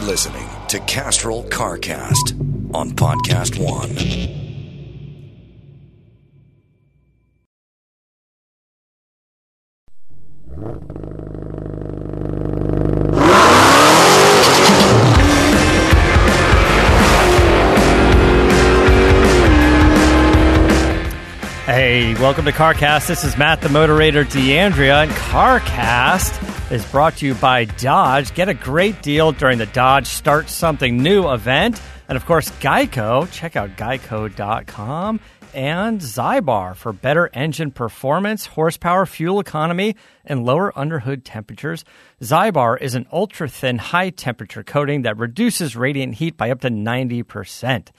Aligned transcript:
You're 0.00 0.08
listening 0.08 0.48
to 0.68 0.80
Castrol 0.80 1.44
CarCast 1.44 2.74
on 2.74 2.92
Podcast 2.92 3.58
One. 3.62 4.40
Hey, 21.70 22.14
welcome 22.14 22.46
to 22.46 22.50
CarCast. 22.50 23.06
This 23.06 23.22
is 23.22 23.38
Matt, 23.38 23.60
the 23.60 23.68
moderator, 23.68 24.24
DeAndrea, 24.24 25.04
and 25.04 25.12
CarCast 25.12 26.72
is 26.72 26.84
brought 26.86 27.18
to 27.18 27.26
you 27.26 27.34
by 27.36 27.66
Dodge. 27.66 28.34
Get 28.34 28.48
a 28.48 28.54
great 28.54 29.02
deal 29.02 29.30
during 29.30 29.58
the 29.58 29.66
Dodge 29.66 30.08
Start 30.08 30.48
Something 30.48 31.00
New 31.00 31.30
event. 31.30 31.80
And 32.08 32.16
of 32.16 32.26
course, 32.26 32.50
Geico. 32.58 33.30
Check 33.30 33.54
out 33.54 33.76
geico.com 33.76 35.20
and 35.54 36.00
Zybar 36.00 36.74
for 36.74 36.92
better 36.92 37.30
engine 37.32 37.70
performance, 37.70 38.46
horsepower, 38.46 39.06
fuel 39.06 39.38
economy, 39.38 39.94
and 40.24 40.44
lower 40.44 40.76
underhood 40.76 41.24
temperatures. 41.24 41.84
Zybar 42.20 42.80
is 42.80 42.96
an 42.96 43.06
ultra 43.12 43.48
thin, 43.48 43.78
high 43.78 44.10
temperature 44.10 44.64
coating 44.64 45.02
that 45.02 45.18
reduces 45.18 45.76
radiant 45.76 46.14
heat 46.14 46.36
by 46.36 46.50
up 46.50 46.62
to 46.62 46.68
90%. 46.68 47.90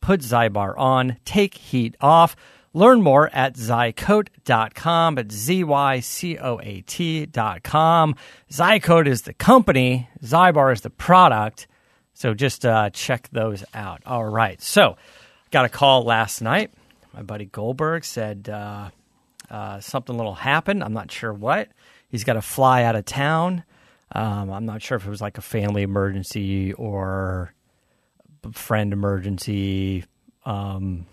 Put 0.00 0.20
Zybar 0.20 0.76
on, 0.76 1.16
take 1.24 1.54
heat 1.54 1.94
off. 2.00 2.34
Learn 2.72 3.02
more 3.02 3.28
at 3.32 3.54
zycoat.com, 3.54 5.18
at 5.18 5.32
Z-Y-C-O-A-T 5.32 7.26
dot 7.26 7.62
com. 7.64 8.14
Zycoat 8.50 9.06
is 9.08 9.22
the 9.22 9.34
company, 9.34 10.08
Zybar 10.22 10.72
is 10.72 10.82
the 10.82 10.90
product. 10.90 11.66
So 12.14 12.34
just 12.34 12.66
uh, 12.66 12.90
check 12.90 13.28
those 13.32 13.64
out. 13.72 14.02
All 14.04 14.24
right. 14.24 14.60
So 14.60 14.96
got 15.50 15.64
a 15.64 15.68
call 15.68 16.04
last 16.04 16.42
night. 16.42 16.70
My 17.14 17.22
buddy 17.22 17.46
Goldberg 17.46 18.04
said 18.04 18.48
uh, 18.48 18.90
uh, 19.50 19.80
something 19.80 20.16
little 20.16 20.34
happened. 20.34 20.84
I'm 20.84 20.92
not 20.92 21.10
sure 21.10 21.32
what. 21.32 21.68
He's 22.08 22.24
got 22.24 22.34
to 22.34 22.42
fly 22.42 22.82
out 22.84 22.94
of 22.94 23.04
town. 23.04 23.64
Um, 24.12 24.50
I'm 24.50 24.66
not 24.66 24.82
sure 24.82 24.96
if 24.96 25.06
it 25.06 25.10
was 25.10 25.20
like 25.20 25.38
a 25.38 25.42
family 25.42 25.82
emergency 25.82 26.72
or 26.74 27.54
friend 28.52 28.92
emergency. 28.92 30.04
Um, 30.44 31.06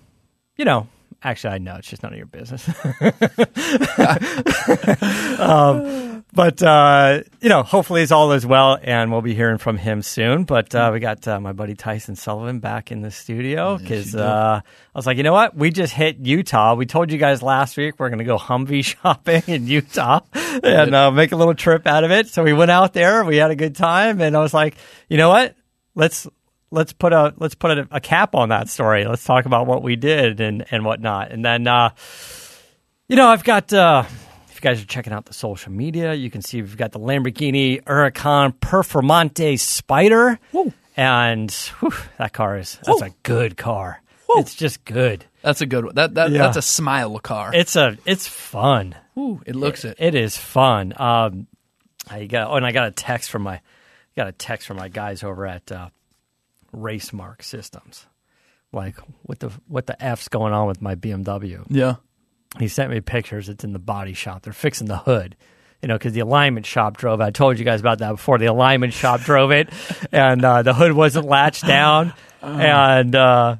you 0.55 0.65
know, 0.65 0.87
actually, 1.23 1.53
I 1.53 1.57
know 1.57 1.75
it's 1.75 1.89
just 1.89 2.03
none 2.03 2.13
of 2.13 2.17
your 2.17 2.27
business. 2.27 2.67
um, 5.39 6.25
but 6.33 6.61
uh, 6.61 7.21
you 7.41 7.49
know, 7.49 7.63
hopefully, 7.63 8.01
it's 8.01 8.11
all 8.11 8.31
as 8.31 8.45
well, 8.45 8.77
and 8.81 9.11
we'll 9.11 9.21
be 9.21 9.33
hearing 9.33 9.57
from 9.57 9.77
him 9.77 10.01
soon. 10.01 10.43
But 10.43 10.75
uh, 10.75 10.91
we 10.93 10.99
got 10.99 11.27
uh, 11.27 11.39
my 11.39 11.53
buddy 11.53 11.73
Tyson 11.73 12.15
Sullivan 12.15 12.59
back 12.59 12.91
in 12.91 13.01
the 13.01 13.11
studio 13.11 13.77
because 13.77 14.15
uh, 14.15 14.61
I 14.63 14.97
was 14.97 15.07
like, 15.07 15.17
you 15.17 15.23
know 15.23 15.33
what? 15.33 15.55
We 15.55 15.71
just 15.71 15.93
hit 15.93 16.17
Utah. 16.19 16.75
We 16.75 16.85
told 16.85 17.11
you 17.11 17.17
guys 17.17 17.41
last 17.41 17.77
week 17.77 17.95
we're 17.97 18.09
going 18.09 18.19
to 18.19 18.25
go 18.25 18.37
Humvee 18.37 18.85
shopping 18.85 19.43
in 19.47 19.67
Utah 19.67 20.21
and 20.33 20.93
uh, 20.93 21.11
make 21.11 21.31
a 21.31 21.35
little 21.35 21.55
trip 21.55 21.87
out 21.87 22.03
of 22.03 22.11
it. 22.11 22.27
So 22.27 22.43
we 22.43 22.53
went 22.53 22.71
out 22.71 22.93
there. 22.93 23.23
We 23.23 23.37
had 23.37 23.51
a 23.51 23.55
good 23.55 23.75
time, 23.75 24.21
and 24.21 24.35
I 24.35 24.39
was 24.39 24.53
like, 24.53 24.75
you 25.09 25.17
know 25.17 25.29
what? 25.29 25.55
Let's 25.95 26.27
let's 26.71 26.93
put 26.93 27.13
a 27.13 27.33
let's 27.37 27.55
put 27.55 27.77
a, 27.77 27.87
a, 27.91 27.99
cap 27.99 28.35
on 28.35 28.49
that 28.49 28.69
story. 28.69 29.05
Let's 29.05 29.23
talk 29.23 29.45
about 29.45 29.67
what 29.67 29.83
we 29.83 29.95
did 29.95 30.39
and 30.39 30.65
and 30.71 30.85
whatnot. 30.85 31.31
And 31.31 31.43
then, 31.43 31.67
uh, 31.67 31.91
you 33.07 33.15
know, 33.15 33.27
I've 33.27 33.43
got. 33.43 33.71
Uh, 33.71 34.03
if 34.49 34.63
you 34.63 34.69
guys 34.69 34.81
are 34.81 34.87
checking 34.87 35.13
out 35.13 35.25
the 35.25 35.35
social 35.35 35.71
media, 35.71 36.15
you 36.15 36.31
can 36.31 36.41
see 36.41 36.61
we've 36.61 36.77
got 36.77 36.91
the 36.91 36.99
Lamborghini 36.99 37.83
Huracan 37.83 38.53
Performante 38.53 39.53
Spyder, 39.53 40.39
Woo. 40.51 40.73
and 40.95 41.51
whew, 41.79 41.93
that 42.17 42.33
car 42.33 42.57
is 42.57 42.79
that's 42.83 43.01
a 43.03 43.11
good 43.21 43.55
car. 43.55 44.01
It's 44.29 44.55
just 44.55 44.83
good. 44.83 45.25
That's 45.41 45.61
a 45.61 45.65
good 45.65 45.85
one. 45.85 45.95
That, 45.95 46.15
that 46.15 46.31
Yeah. 46.31 46.39
that's 46.39 46.57
a 46.57 46.61
smile 46.61 47.19
car. 47.19 47.51
It's 47.53 47.75
a 47.75 47.97
it's 48.05 48.27
fun. 48.27 48.95
Ooh, 49.17 49.41
it 49.45 49.55
looks 49.55 49.85
it. 49.85 49.95
It 49.99 50.15
is 50.15 50.37
fun. 50.37 50.93
Um, 50.97 51.47
I 52.09 52.25
got 52.25 52.49
oh, 52.49 52.55
and 52.55 52.65
I 52.65 52.71
got 52.71 52.87
a 52.87 52.91
text 52.91 53.29
from 53.29 53.43
my 53.43 53.61
got 54.15 54.27
a 54.27 54.31
text 54.31 54.67
from 54.67 54.77
my 54.77 54.89
guys 54.89 55.23
over 55.23 55.45
at 55.45 55.71
uh, 55.71 55.89
Racemark 56.75 57.43
Systems. 57.43 58.05
Like 58.73 58.97
what 59.23 59.39
the 59.39 59.51
what 59.67 59.87
the 59.87 60.01
f's 60.03 60.27
going 60.27 60.53
on 60.53 60.67
with 60.67 60.81
my 60.81 60.95
BMW? 60.95 61.63
Yeah. 61.69 61.95
He 62.59 62.67
sent 62.67 62.91
me 62.91 63.01
pictures. 63.01 63.49
It's 63.49 63.63
in 63.63 63.73
the 63.73 63.79
body 63.79 64.13
shop. 64.13 64.43
They're 64.43 64.53
fixing 64.53 64.87
the 64.87 64.97
hood. 64.97 65.35
You 65.81 65.87
know, 65.87 65.95
because 65.95 66.13
the 66.13 66.21
alignment 66.21 66.65
shop 66.65 66.97
drove. 66.97 67.21
it. 67.21 67.23
I 67.25 67.29
told 67.29 67.59
you 67.59 67.65
guys 67.65 67.79
about 67.79 67.99
that 67.99 68.11
before. 68.11 68.39
The 68.39 68.47
alignment 68.47 68.93
shop 68.93 69.21
drove 69.21 69.51
it, 69.51 69.69
and 70.11 70.43
uh, 70.43 70.63
the 70.63 70.73
hood 70.73 70.91
wasn't 70.93 71.27
latched 71.27 71.67
down, 71.67 72.13
and 72.41 73.13
uh, 73.15 73.57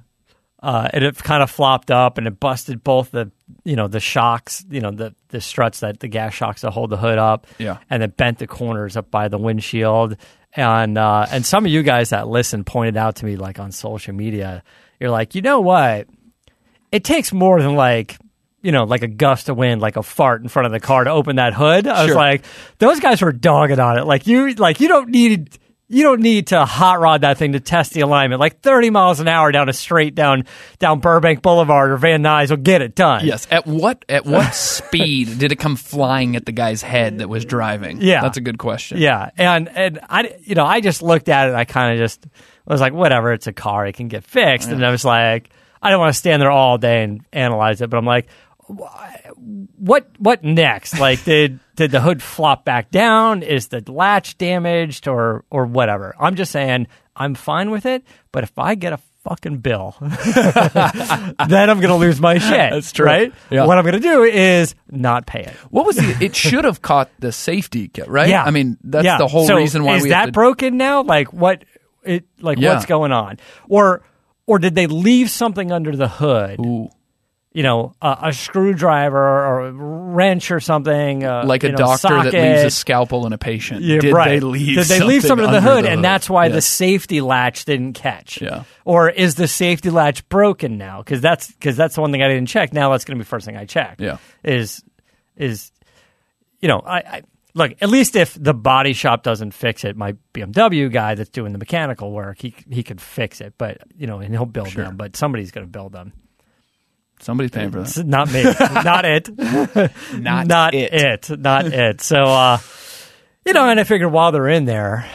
uh, 0.64 0.90
and 0.92 1.04
it 1.04 1.16
kind 1.18 1.44
of 1.44 1.52
flopped 1.52 1.92
up, 1.92 2.18
and 2.18 2.26
it 2.26 2.40
busted 2.40 2.84
both 2.84 3.12
the 3.12 3.32
you 3.64 3.76
know 3.76 3.88
the 3.88 4.00
shocks, 4.00 4.66
you 4.68 4.82
know 4.82 4.90
the 4.90 5.14
the 5.30 5.40
struts 5.40 5.82
that 5.82 6.00
the 6.00 6.08
gas 6.08 6.34
shocks 6.34 6.62
that 6.62 6.72
hold 6.72 6.90
the 6.90 6.98
hood 6.98 7.20
up, 7.20 7.46
Yeah. 7.60 7.78
and 7.90 8.02
it 8.02 8.18
bent 8.18 8.40
the 8.40 8.48
corners 8.48 8.98
up 8.98 9.12
by 9.12 9.28
the 9.28 9.38
windshield, 9.38 10.18
and 10.58 10.98
uh, 10.98 11.28
and 11.30 11.46
some 11.46 11.66
of 11.66 11.72
you 11.72 11.84
guys 11.84 12.10
that 12.10 12.28
listen 12.28 12.64
pointed 12.64 12.98
out 12.98 13.18
to 13.18 13.26
me 13.26 13.38
like 13.38 13.60
on 13.60 13.72
social 13.72 14.14
media, 14.14 14.64
you're 15.00 15.12
like, 15.12 15.36
you 15.36 15.42
know 15.42 15.62
what, 15.62 16.08
it 16.92 17.04
takes 17.04 17.32
more 17.32 17.62
than 17.62 17.76
like 17.76 18.18
you 18.64 18.72
know, 18.72 18.84
like 18.84 19.04
a 19.04 19.08
gust 19.08 19.50
of 19.50 19.56
wind, 19.56 19.82
like 19.82 19.96
a 19.96 20.04
fart 20.04 20.42
in 20.42 20.50
front 20.50 20.66
of 20.66 20.72
the 20.72 20.80
car 20.80 21.04
to 21.04 21.12
open 21.12 21.36
that 21.38 21.54
hood. 21.54 21.88
I 21.88 22.06
was 22.06 22.16
like, 22.16 22.44
those 22.80 23.00
guys 23.00 23.22
were 23.22 23.32
dogging 23.32 23.80
on 23.80 23.98
it. 23.98 24.06
Like 24.06 24.28
you, 24.28 24.54
like 24.56 24.82
you 24.82 24.88
don't 24.88 25.10
need, 25.10 25.58
you 25.90 26.04
don't 26.04 26.22
need 26.22 26.48
to 26.48 26.66
hot 26.66 27.00
rod 27.00 27.22
that 27.22 27.38
thing 27.38 27.54
to 27.54 27.60
test 27.60 27.94
the 27.94 28.02
alignment. 28.02 28.40
Like 28.40 28.60
30 28.62 28.90
miles 28.90 29.20
an 29.20 29.28
hour 29.28 29.52
down 29.52 29.70
a 29.70 29.74
straight 29.74 30.16
down, 30.16 30.44
down 30.80 31.00
Burbank 31.00 31.42
Boulevard 31.42 31.92
or 31.92 31.98
Van 31.98 32.22
Nuys 32.22 32.50
will 32.50 32.58
get 32.58 32.82
it 32.82 32.94
done. 32.94 33.26
Yes. 33.26 33.48
At 33.50 33.66
what 33.66 34.04
at 34.10 34.26
what 34.26 34.54
speed 34.54 35.40
did 35.40 35.52
it 35.52 35.58
come 35.58 35.76
flying 35.78 36.36
at 36.36 36.46
the 36.46 36.52
guy's 36.52 36.82
head 36.82 37.20
that 37.20 37.30
was 37.30 37.46
driving? 37.46 38.02
Yeah. 38.02 38.22
That's 38.22 38.38
a 38.38 38.42
good 38.42 38.58
question. 38.58 38.98
Yeah, 38.98 39.30
and 39.38 39.70
and 39.70 40.00
I, 40.10 40.36
you 40.42 40.56
know, 40.56 40.66
I 40.66 40.82
just 40.82 41.02
looked 41.02 41.30
at 41.30 41.48
it. 41.48 41.50
and 41.52 41.58
I 41.58 41.66
kind 41.66 41.94
of 41.94 42.00
just 42.00 42.26
was 42.66 42.82
like, 42.82 42.94
whatever, 42.94 43.32
it's 43.32 43.48
a 43.48 43.54
car, 43.54 43.88
it 43.88 43.96
can 43.96 44.10
get 44.10 44.24
fixed. 44.26 44.70
And 44.70 44.86
I 44.86 44.92
was 44.92 45.06
like, 45.06 45.50
I 45.82 45.90
don't 45.90 46.00
want 46.00 46.14
to 46.14 46.20
stand 46.20 46.42
there 46.42 46.52
all 46.52 46.78
day 46.78 47.04
and 47.04 47.26
analyze 47.32 47.82
it, 47.82 47.90
but 47.90 47.98
I'm 47.98 48.06
like, 48.06 48.28
what 49.78 50.10
what 50.20 50.44
next? 50.44 51.00
Like, 51.00 51.24
did 51.24 51.60
did 51.76 51.92
the 51.92 52.02
hood 52.02 52.22
flop 52.22 52.66
back 52.66 52.92
down? 52.92 53.44
Is 53.44 53.68
the 53.68 53.84
latch 53.92 54.38
damaged 54.38 55.08
or 55.08 55.44
or 55.50 55.66
whatever? 55.66 56.16
I'm 56.20 56.36
just 56.36 56.52
saying, 56.52 56.88
I'm 57.16 57.36
fine 57.36 57.70
with 57.72 57.86
it. 57.86 58.04
But 58.32 58.44
if 58.44 58.58
I 58.58 58.76
get 58.76 58.94
a 58.94 59.00
fucking 59.24 59.58
bill, 59.58 59.96
then 60.02 61.70
I'm 61.70 61.80
gonna 61.80 61.98
lose 61.98 62.20
my 62.20 62.38
shit. 62.38 62.72
That's 62.72 62.92
true. 62.92 63.06
right? 63.06 63.34
Yeah. 63.50 63.66
What 63.66 63.78
I'm 63.78 63.86
gonna 63.86 64.00
do 64.00 64.24
is 64.24 64.76
not 64.90 65.26
pay 65.28 65.42
it. 65.44 65.54
What 65.70 65.86
was 65.86 65.98
the? 65.98 66.18
It 66.22 66.36
should 66.36 66.66
have 66.66 66.82
caught 66.82 67.10
the 67.20 67.32
safety 67.32 67.88
kit, 67.88 68.08
right? 68.08 68.30
Yeah, 68.30 68.44
I 68.44 68.52
mean, 68.52 68.78
that's 68.84 69.06
Yeah. 69.06 69.18
the 69.18 69.28
whole 69.28 69.46
So 69.48 69.56
reason 69.58 69.84
why 69.84 69.98
is 69.98 70.04
we 70.04 70.10
that 70.10 70.28
to, 70.28 70.32
broken 70.32 70.78
now? 70.78 71.04
Like 71.04 71.34
what? 71.34 71.64
It 72.04 72.26
like 72.40 72.58
Yeah. 72.60 72.74
what's 72.74 72.86
going 72.86 73.12
on? 73.12 73.38
Or 73.68 74.02
or 74.46 74.60
did 74.60 74.76
they 74.76 74.88
leave 74.88 75.30
something 75.30 75.72
under 75.72 75.96
the 75.96 76.08
hood? 76.08 76.60
Ooh. 76.60 76.90
You 77.58 77.64
know, 77.64 77.96
a, 78.04 78.18
a 78.26 78.34
screwdriver 78.34 79.18
or 79.18 79.62
a 79.62 79.72
wrench 79.72 80.52
or 80.52 80.60
something, 80.60 81.24
uh, 81.24 81.44
like 81.44 81.64
a 81.64 81.70
know, 81.70 81.78
doctor 81.78 82.10
that 82.10 82.32
leaves 82.32 82.64
a 82.64 82.70
scalpel 82.70 83.26
in 83.26 83.34
a 83.34 83.40
patient. 83.40 83.82
Yeah, 83.82 83.98
Did 83.98 84.14
right. 84.14 84.30
they 84.30 84.40
leave? 84.42 84.76
Did 84.76 84.86
they 84.86 85.00
leave 85.00 85.24
something 85.24 85.44
in 85.44 85.52
the 85.52 85.58
under 85.58 85.72
hood, 85.72 85.86
and 85.88 86.04
that's 86.04 86.30
why 86.30 86.50
the 86.50 86.62
safety 86.62 87.20
latch 87.20 87.66
didn't 87.66 87.94
catch? 87.94 88.40
Yeah. 88.44 88.66
Or 88.86 89.10
is 89.10 89.34
the 89.34 89.48
safety 89.48 89.90
latch 89.90 90.30
broken 90.30 90.78
now? 90.78 91.00
Because 91.00 91.20
that's 91.20 91.48
because 91.48 91.76
that's 91.76 91.96
the 91.96 92.02
one 92.02 92.12
thing 92.12 92.22
I 92.22 92.28
didn't 92.28 92.46
check. 92.46 92.74
Now 92.74 92.92
that's 92.92 93.06
going 93.06 93.18
to 93.18 93.20
be 93.20 93.26
the 93.26 93.30
first 93.30 93.48
thing 93.48 93.58
I 93.58 93.66
check. 93.66 93.96
Yeah. 94.00 94.20
Is 94.44 94.84
is 95.36 95.72
you 96.62 96.68
know 96.68 96.84
I, 96.86 96.98
I 96.98 97.22
look 97.56 97.72
at 97.82 97.90
least 97.90 98.16
if 98.16 98.38
the 98.40 98.54
body 98.54 98.94
shop 98.94 99.24
doesn't 99.24 99.56
fix 99.56 99.84
it, 99.84 99.98
my 99.98 100.16
BMW 100.32 100.92
guy 100.92 101.16
that's 101.16 101.32
doing 101.32 101.54
the 101.54 101.58
mechanical 101.58 102.12
work, 102.12 102.40
he 102.40 102.54
he 102.70 102.84
could 102.84 103.02
fix 103.02 103.42
it. 103.42 103.56
But 103.58 103.80
you 103.98 104.06
know, 104.06 104.20
and 104.20 104.32
he'll 104.32 104.46
build 104.46 104.74
them. 104.74 104.96
But 104.96 105.16
somebody's 105.16 105.50
going 105.50 105.66
to 105.66 105.72
build 105.72 105.92
them. 105.92 106.14
Somebody's 107.20 107.52
paying 107.52 107.72
for 107.72 107.82
that. 107.82 108.06
not 108.06 108.32
me. 108.32 108.44
not 108.60 109.06
it. 109.06 109.30
Not, 110.14 110.48
not 110.48 110.74
it. 110.76 110.94
it. 110.94 111.40
Not 111.40 111.66
it. 111.66 112.02
So, 112.02 112.24
uh, 112.26 112.58
you 113.46 113.54
know, 113.54 113.68
and 113.70 113.80
I 113.80 113.84
figured 113.84 114.12
while 114.12 114.32
they're 114.32 114.48
in 114.50 114.66
there, 114.66 115.06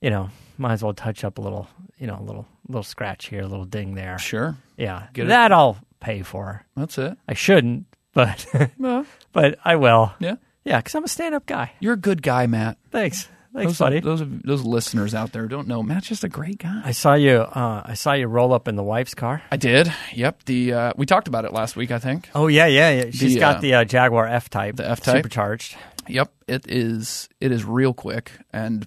you 0.00 0.10
know, 0.10 0.30
might 0.58 0.74
as 0.74 0.82
well 0.82 0.92
touch 0.94 1.24
up 1.24 1.38
a 1.38 1.40
little, 1.40 1.66
you 1.98 2.06
know, 2.06 2.18
a 2.20 2.22
little, 2.22 2.46
little 2.68 2.82
scratch 2.82 3.26
here, 3.28 3.40
a 3.42 3.46
little 3.46 3.64
ding 3.64 3.94
there. 3.94 4.18
Sure, 4.18 4.56
Yeah, 4.76 5.06
Get 5.12 5.26
it. 5.26 5.28
that 5.28 5.50
I'll 5.52 5.78
pay 6.00 6.22
for. 6.22 6.64
that's 6.76 6.98
it. 6.98 7.16
I 7.28 7.34
shouldn't, 7.34 7.86
but 8.12 8.46
Well, 8.78 9.06
but 9.32 9.58
I 9.64 9.76
will. 9.76 10.12
yeah, 10.18 10.36
Yeah, 10.64 10.76
because 10.78 10.94
I'm 10.94 11.04
a 11.04 11.08
stand-up 11.08 11.46
guy. 11.46 11.72
you're 11.80 11.94
a 11.94 11.98
good 11.98 12.22
guy, 12.22 12.46
Matt. 12.46 12.76
Thanks, 12.90 13.28
thanks, 13.54 13.72
Those, 13.72 13.78
buddy. 13.78 14.00
those 14.00 14.22
those 14.44 14.62
listeners 14.64 15.14
out 15.14 15.32
there 15.32 15.46
don't 15.48 15.66
know. 15.68 15.82
Matt's 15.82 16.08
just 16.08 16.24
a 16.24 16.28
great 16.28 16.58
guy. 16.58 16.82
I 16.84 16.92
saw 16.92 17.14
you. 17.14 17.36
Uh, 17.38 17.82
I 17.84 17.94
saw 17.94 18.12
you 18.12 18.26
roll 18.26 18.52
up 18.52 18.68
in 18.68 18.76
the 18.76 18.82
wife's 18.82 19.14
car. 19.14 19.42
I 19.50 19.56
did. 19.56 19.92
Yep. 20.14 20.44
The 20.44 20.72
uh, 20.72 20.92
we 20.96 21.06
talked 21.06 21.28
about 21.28 21.44
it 21.44 21.52
last 21.52 21.76
week. 21.76 21.90
I 21.90 21.98
think. 21.98 22.28
Oh 22.34 22.48
yeah, 22.48 22.66
yeah, 22.66 22.90
yeah. 22.90 23.04
She's 23.10 23.34
The, 23.34 23.40
got 23.40 23.56
uh, 23.56 23.60
the 23.60 23.74
uh, 23.74 23.84
Jaguar 23.84 24.26
F 24.26 24.50
Type, 24.50 24.76
the 24.76 24.88
F-Type? 24.90 25.16
supercharged. 25.16 25.76
Yep. 26.06 26.32
It 26.48 26.66
is. 26.68 27.30
It 27.40 27.50
is 27.52 27.64
real 27.64 27.94
quick. 27.94 28.32
And 28.52 28.86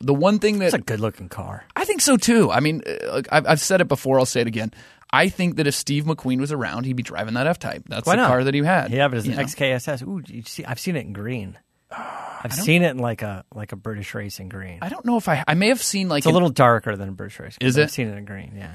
the 0.00 0.14
one 0.14 0.40
thing 0.40 0.58
that's 0.58 0.74
a 0.74 0.78
good-looking 0.78 1.28
car. 1.28 1.64
I 1.76 1.84
think 1.84 2.00
so 2.00 2.16
too. 2.16 2.50
I 2.50 2.58
mean, 2.58 2.82
uh, 2.84 3.22
I've, 3.30 3.46
I've 3.46 3.60
said 3.60 3.80
it 3.80 3.86
before. 3.86 4.18
I'll 4.18 4.26
say 4.26 4.40
it 4.40 4.48
again. 4.48 4.72
I 5.10 5.28
think 5.28 5.56
that 5.56 5.66
if 5.66 5.74
Steve 5.74 6.04
McQueen 6.04 6.38
was 6.40 6.50
around, 6.52 6.84
he'd 6.84 6.94
be 6.96 7.02
driving 7.04 7.34
that 7.34 7.46
F 7.46 7.58
Type. 7.60 7.84
That's 7.88 8.06
Why 8.06 8.16
the 8.16 8.22
not? 8.22 8.28
car 8.28 8.44
that 8.44 8.52
he 8.54 8.60
had. 8.62 8.90
Yeah, 8.90 9.06
but 9.08 9.18
it's 9.18 9.26
you 9.26 9.32
an 9.32 9.38
know? 9.38 9.44
XKSS. 9.44 10.02
Ooh, 10.06 10.20
you 10.26 10.42
see, 10.42 10.64
I've 10.64 10.80
seen 10.80 10.96
it 10.96 11.06
in 11.06 11.12
green. 11.12 11.56
I've 11.90 12.52
seen 12.52 12.82
it 12.82 12.90
in 12.90 12.98
like 12.98 13.22
a 13.22 13.44
like 13.54 13.72
a 13.72 13.76
British 13.76 14.14
racing 14.14 14.48
green. 14.48 14.78
I 14.82 14.88
don't 14.88 15.04
know 15.04 15.16
if 15.16 15.28
I. 15.28 15.42
I 15.46 15.54
may 15.54 15.68
have 15.68 15.82
seen 15.82 16.08
like 16.08 16.18
It's 16.20 16.26
a 16.26 16.30
little 16.30 16.50
darker 16.50 16.96
than 16.96 17.08
a 17.08 17.12
British 17.12 17.38
racing. 17.40 17.58
Is 17.66 17.76
it? 17.76 17.84
I've 17.84 17.90
seen 17.90 18.08
it 18.08 18.16
in 18.16 18.24
green. 18.24 18.52
Yeah. 18.56 18.74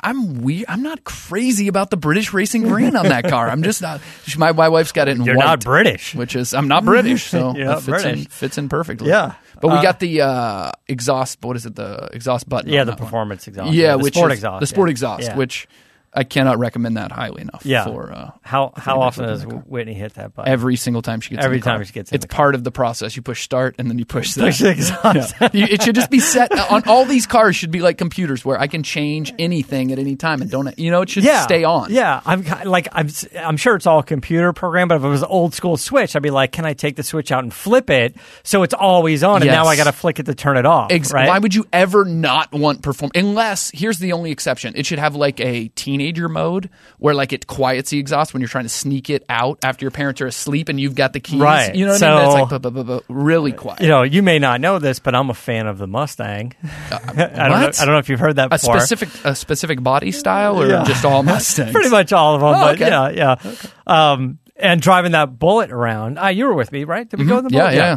I'm 0.00 0.42
weird. 0.42 0.66
I'm 0.68 0.82
not 0.82 1.02
crazy 1.04 1.66
about 1.68 1.90
the 1.90 1.96
British 1.96 2.32
racing 2.32 2.62
green 2.62 2.94
on 2.94 3.08
that 3.08 3.24
car. 3.28 3.48
I'm 3.48 3.62
just 3.62 3.80
not. 3.82 4.00
My, 4.36 4.52
my 4.52 4.68
wife's 4.68 4.92
got 4.92 5.08
it 5.08 5.16
in 5.16 5.24
You're 5.24 5.36
white. 5.36 5.44
not 5.44 5.64
British. 5.64 6.14
which 6.14 6.36
is 6.36 6.52
I'm 6.54 6.68
not 6.68 6.84
British, 6.84 7.24
so 7.24 7.54
You're 7.56 7.66
not 7.66 7.82
fits 7.82 8.04
in 8.04 8.24
fits 8.26 8.58
in 8.58 8.68
perfectly. 8.68 9.08
Yeah. 9.08 9.34
but 9.60 9.68
we 9.68 9.78
Uh, 9.78 9.82
got 9.82 10.00
the 10.00 10.20
uh, 10.22 10.72
exhaust. 10.88 11.38
What 11.42 11.56
is 11.56 11.64
it? 11.66 11.74
The 11.74 12.10
exhaust 12.12 12.48
button. 12.48 12.70
Yeah, 12.70 12.84
the 12.84 12.92
that 12.92 13.00
one. 13.00 13.06
performance 13.08 13.48
exhaust. 13.48 13.72
Yeah, 13.72 13.92
the 13.96 14.04
which 14.04 14.14
sport 14.14 14.30
is- 14.32 14.38
exhaust. 14.38 14.60
The 14.60 14.66
sport 14.66 14.88
yeah. 14.88 14.92
exhaust, 14.92 15.22
Yeah. 15.24 15.36
which 15.36 15.68
I 16.16 16.24
cannot 16.24 16.58
recommend 16.58 16.96
that 16.96 17.10
highly 17.10 17.42
enough. 17.42 17.62
yeah. 17.64 17.84
For 17.84 18.12
uh, 18.12 18.30
how 18.42 18.72
how 18.76 19.00
often 19.00 19.26
does 19.26 19.42
at 19.42 19.48
that 19.48 19.54
car. 19.54 19.64
Whitney 19.66 19.94
hit 19.94 20.14
that 20.14 20.34
button? 20.34 20.52
every 20.52 20.76
single 20.76 21.02
time 21.02 21.20
she 21.20 21.30
gets 21.30 21.40
in 21.40 21.44
Every 21.44 21.58
the 21.58 21.64
car. 21.64 21.76
time 21.78 21.84
she 21.84 21.92
gets 21.92 22.12
in 22.12 22.16
it's 22.16 22.26
part 22.26 22.54
of 22.54 22.62
the 22.62 22.70
process. 22.70 23.16
You 23.16 23.22
push 23.22 23.42
start 23.42 23.74
and 23.78 23.90
then 23.90 23.98
you 23.98 24.04
push 24.04 24.34
the, 24.34 24.42
Push 24.42 24.60
the 24.60 24.70
exhaust. 24.76 25.34
Yeah. 25.52 25.66
It 25.70 25.82
should 25.82 25.94
just 25.96 26.10
be 26.10 26.20
set 26.20 26.52
on 26.70 26.84
all 26.86 27.04
these 27.04 27.26
cars. 27.26 27.56
Should 27.56 27.70
be 27.72 27.80
like 27.80 27.98
computers 27.98 28.44
where 28.44 28.58
I 28.60 28.66
can 28.68 28.82
change 28.84 29.34
anything 29.38 29.90
at 29.92 29.98
any 29.98 30.14
time 30.16 30.40
and 30.40 30.50
don't. 30.50 30.78
You 30.78 30.90
know, 30.90 31.02
it 31.02 31.08
should 31.10 31.24
yeah, 31.24 31.42
stay 31.42 31.64
on. 31.64 31.90
Yeah, 31.92 32.20
I'm 32.24 32.44
like 32.64 32.88
I'm 32.92 33.08
I'm 33.36 33.56
sure 33.56 33.74
it's 33.74 33.86
all 33.86 34.02
computer 34.02 34.52
programmed, 34.52 34.90
but 34.90 34.96
if 34.96 35.04
it 35.04 35.08
was 35.08 35.24
old 35.24 35.52
school 35.54 35.76
switch, 35.76 36.14
I'd 36.14 36.22
be 36.22 36.30
like, 36.30 36.52
can 36.52 36.64
I 36.64 36.74
take 36.74 36.96
the 36.96 37.02
switch 37.02 37.32
out 37.32 37.42
and 37.42 37.52
flip 37.52 37.90
it 37.90 38.14
so 38.44 38.62
it's 38.62 38.74
always 38.74 39.24
on, 39.24 39.42
and 39.42 39.50
now 39.50 39.64
I 39.66 39.76
got 39.76 39.84
to 39.84 39.92
flick 39.92 40.20
it 40.20 40.26
to 40.26 40.34
turn 40.34 40.56
it 40.56 40.66
off. 40.66 40.92
Ex- 40.92 41.12
right? 41.12 41.28
Why 41.28 41.38
would 41.38 41.54
you 41.54 41.66
ever 41.72 42.04
not 42.04 42.52
want 42.52 42.82
perform? 42.82 43.10
Unless 43.14 43.70
here's 43.74 43.98
the 43.98 44.12
only 44.12 44.30
exception: 44.30 44.74
it 44.76 44.86
should 44.86 44.98
have 44.98 45.16
like 45.16 45.40
a 45.40 45.68
teenager 46.04 46.28
mode 46.28 46.68
where 46.98 47.14
like 47.14 47.32
it 47.32 47.46
quiets 47.46 47.90
the 47.90 47.98
exhaust 47.98 48.32
when 48.34 48.40
you're 48.40 48.48
trying 48.48 48.64
to 48.64 48.68
sneak 48.70 49.08
it 49.10 49.24
out 49.28 49.58
after 49.64 49.84
your 49.84 49.90
parents 49.90 50.20
are 50.20 50.26
asleep 50.26 50.68
and 50.68 50.78
you've 50.80 50.94
got 50.94 51.12
the 51.12 51.20
keys. 51.20 51.40
Right. 51.40 51.74
You 51.74 51.86
know 51.86 51.92
what 51.92 52.02
I 52.02 52.22
mean? 52.22 52.30
So- 52.30 52.34
like 52.42 52.48
bu- 52.50 52.58
bu- 52.58 52.70
bu- 52.70 52.84
bu- 52.84 53.00
really 53.08 53.52
quiet. 53.52 53.80
you 53.80 53.88
know, 53.88 54.02
you 54.02 54.22
may 54.22 54.38
not 54.38 54.60
know 54.60 54.78
this, 54.78 54.98
but 54.98 55.14
I'm 55.14 55.30
a 55.30 55.34
fan 55.34 55.66
of 55.66 55.78
the 55.78 55.86
Mustang. 55.86 56.52
I 56.90 56.98
don't 56.98 57.16
know. 57.16 57.34
I 57.34 57.70
don't 57.70 57.86
know 57.88 57.98
if 57.98 58.08
you've 58.08 58.20
heard 58.20 58.36
that 58.36 58.46
a 58.46 58.50
before. 58.50 58.78
specific 58.80 59.08
a 59.24 59.34
specific 59.34 59.82
body 59.82 60.12
style 60.12 60.60
or 60.60 60.68
Yeah. 60.68 60.84
just 60.84 61.04
all 61.04 61.22
Mustangs? 61.22 61.72
Pretty 61.72 61.90
much 61.90 62.12
all 62.12 62.34
of 62.34 62.40
them, 62.40 62.50
Oh, 62.50 62.60
but 62.60 62.74
okay. 62.76 62.88
yeah, 62.88 63.36
yeah. 63.36 64.12
Um, 64.12 64.38
and 64.56 64.80
driving 64.80 65.12
that 65.12 65.38
bullet 65.38 65.72
around. 65.72 66.18
Ah, 66.18 66.28
you 66.28 66.46
were 66.46 66.54
with 66.54 66.70
me, 66.70 66.84
right? 66.84 67.08
Did 67.08 67.18
we 67.20 67.26
go 67.26 67.36
with 67.36 67.44
the 67.44 67.50
Mm-hmm. 67.50 67.74
Yeah, 67.76 67.96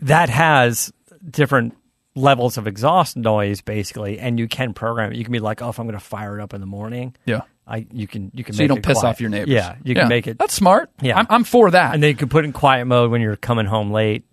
That 0.00 0.28
has 0.30 0.92
different 1.28 1.74
levels 2.14 2.56
of 2.58 2.66
exhaust 2.66 3.16
noise, 3.16 3.60
basically, 3.60 4.18
and 4.18 4.38
you 4.38 4.46
can 4.48 4.72
program 4.74 5.12
it. 5.12 5.16
You 5.16 5.24
can 5.24 5.32
be 5.32 5.40
like, 5.40 5.62
oh, 5.62 5.68
if 5.70 5.78
I'm 5.80 5.86
going 5.86 5.98
to 5.98 6.04
fire 6.04 6.38
it 6.38 6.42
up 6.42 6.54
in 6.54 6.60
the 6.60 6.66
morning, 6.66 7.14
Yeah. 7.26 7.42
I 7.66 7.86
you 7.90 8.06
can 8.06 8.30
you 8.34 8.44
can 8.44 8.52
make 8.52 8.54
it. 8.54 8.56
So 8.56 8.62
you 8.64 8.68
don't 8.68 8.82
piss 8.84 8.98
quiet. 9.00 9.10
off 9.12 9.20
your 9.22 9.30
neighbors. 9.30 9.48
Yeah, 9.48 9.76
you 9.82 9.94
can 9.94 10.06
make 10.08 10.26
it, 10.26 10.38
That's 10.38 10.52
smart. 10.52 10.90
Yeah. 11.00 11.18
I'm, 11.18 11.26
I'm 11.30 11.44
for 11.44 11.70
that. 11.70 11.94
and 11.94 12.02
then 12.02 12.10
you 12.10 12.16
can 12.16 12.28
put 12.28 12.44
it 12.44 12.48
in 12.48 12.52
quiet 12.52 12.84
mode 12.84 13.10
when 13.10 13.22
you're 13.22 13.36
coming 13.36 13.64
home 13.66 13.90
late. 13.90 14.24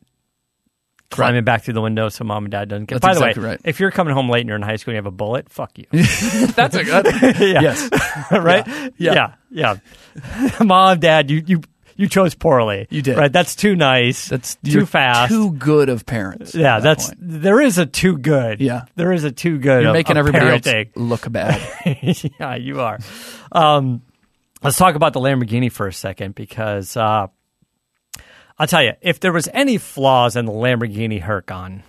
Climbing 1.10 1.44
back 1.44 1.64
through 1.64 1.74
the 1.74 1.82
window 1.82 2.08
so 2.08 2.24
mom 2.24 2.46
and 2.46 2.52
dad 2.54 2.70
doesn't 2.70 2.86
get. 2.86 3.02
That's 3.02 3.18
By 3.20 3.26
exactly 3.28 3.42
the 3.42 3.48
way, 3.48 3.52
right. 3.56 3.62
if 3.66 3.82
you're 3.82 3.92
coming 3.92 4.14
home 4.14 4.30
late 4.30 4.42
and 4.42 4.48
you're 4.48 4.56
in 4.56 4.62
high 4.62 4.78
school 4.78 4.92
and 4.92 4.96
you 4.96 5.00
have 5.00 5.06
a 5.08 5.12
bullet, 5.12 5.50
fuck 5.50 5.78
you. 5.78 5.86
That's 5.92 6.74
a 6.76 6.86
good. 6.86 7.06
yeah. 7.40 7.62
Yes. 7.62 7.90
right? 8.32 8.66
Yeah. 8.98 9.34
Yeah. 9.50 9.78
Yeah. 10.24 10.50
Mom, 10.64 11.00
dad, 11.02 11.30
you, 11.30 11.44
you, 11.46 11.62
you 12.02 12.10
chose 12.10 12.34
poorly. 12.36 12.88
You 12.90 13.02
did. 13.02 13.16
Right. 13.18 13.32
That's 13.32 13.56
too 13.56 13.76
nice. 13.76 14.28
That's 14.28 14.56
too 14.56 14.86
fast. 14.86 15.30
Too 15.32 15.52
good 15.54 15.88
of 15.90 16.06
parents. 16.06 16.56
yeah. 16.56 16.80
that 16.80 16.84
That's, 16.84 17.08
point. 17.10 17.18
there 17.22 17.62
is 17.62 17.78
a 17.78 17.86
too 17.86 18.18
good. 18.18 18.60
Yeah. 18.60 18.86
There 18.96 19.12
is 19.12 19.24
a 19.24 19.32
too 19.32 19.58
good. 19.60 19.82
You're 19.84 19.90
of- 19.92 19.94
making 19.94 20.18
of 20.18 20.28
everybody 20.28 20.60
parenting. 20.60 20.88
else 20.88 20.96
look 20.96 21.32
bad. 21.32 21.62
yeah, 22.40 22.56
you 22.56 22.82
are. 22.82 22.98
Um, 23.52 24.02
let's 24.64 24.78
talk 24.78 24.96
about 24.96 25.14
the 25.14 25.20
Lamborghini 25.20 25.72
for 25.72 25.88
a 25.88 25.94
second 25.94 26.36
because 26.36 26.98
uh, 26.98 27.28
I'll 28.58 28.68
tell 28.68 28.84
you, 28.84 28.94
if 29.02 29.20
there 29.20 29.32
was 29.34 29.48
any 29.54 29.78
flaws 29.78 30.36
in 30.36 30.46
the 30.46 30.52
Lamborghini 30.52 31.22
Huracan, 31.22 31.82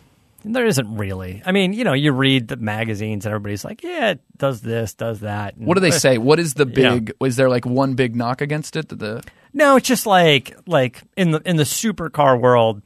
there 0.44 0.66
isn't 0.66 0.96
really. 0.96 1.42
I 1.46 1.52
mean, 1.52 1.72
you 1.72 1.84
know, 1.84 1.92
you 1.92 2.12
read 2.12 2.48
the 2.48 2.56
magazines 2.56 3.24
and 3.26 3.32
everybody's 3.34 3.64
like, 3.64 3.82
yeah, 3.82 4.10
it 4.10 4.20
does 4.36 4.60
this, 4.60 4.94
does 4.94 5.20
that. 5.20 5.56
What 5.58 5.74
do 5.74 5.80
they 5.80 5.90
say? 6.06 6.18
What 6.18 6.38
is 6.38 6.54
the 6.54 6.66
Yeah. 6.66 6.94
big? 6.94 7.12
Was 7.20 7.36
there 7.36 7.48
like 7.48 7.64
one 7.66 7.94
big 7.94 8.16
knock 8.16 8.40
against 8.40 8.76
it? 8.76 8.88
The 8.88 9.22
No, 9.52 9.76
it's 9.76 9.86
just 9.88 10.06
like 10.06 10.56
like 10.66 11.02
in 11.16 11.30
the 11.32 11.40
in 11.44 11.56
the 11.56 11.62
supercar 11.64 12.40
world, 12.40 12.82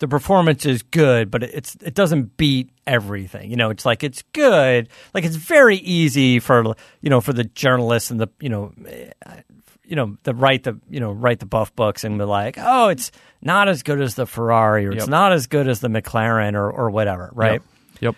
the 0.00 0.08
performance 0.08 0.66
is 0.66 0.82
good, 0.82 1.30
but 1.30 1.42
it's 1.44 1.76
it 1.76 1.94
doesn't 1.94 2.36
beat 2.36 2.70
everything. 2.86 3.50
You 3.50 3.56
know, 3.56 3.70
it's 3.70 3.86
like 3.86 4.02
it's 4.02 4.22
good. 4.32 4.88
Like 5.14 5.24
it's 5.24 5.36
very 5.36 5.76
easy 5.76 6.40
for 6.40 6.74
you 7.00 7.10
know 7.10 7.20
for 7.20 7.32
the 7.32 7.44
journalists 7.44 8.10
and 8.10 8.18
the 8.20 8.28
you 8.40 8.48
know 8.48 8.72
you 9.84 9.96
know 9.96 10.16
the 10.22 10.34
write 10.34 10.64
the 10.64 10.78
you 10.88 11.00
know 11.00 11.12
write 11.12 11.38
the 11.40 11.46
buff 11.46 11.74
books 11.74 12.04
and 12.04 12.18
be 12.18 12.24
like, 12.24 12.56
oh, 12.58 12.88
it's 12.88 13.10
not 13.42 13.68
as 13.68 13.82
good 13.82 14.00
as 14.00 14.14
the 14.14 14.26
Ferrari 14.26 14.86
or 14.86 14.92
it's 14.92 15.06
not 15.10 15.32
as 15.32 15.46
good 15.46 15.68
as 15.68 15.80
the 15.80 15.88
McLaren 15.88 16.54
or 16.54 16.70
or 16.70 16.90
whatever, 16.90 17.30
right? 17.34 17.62
Yep. 18.00 18.16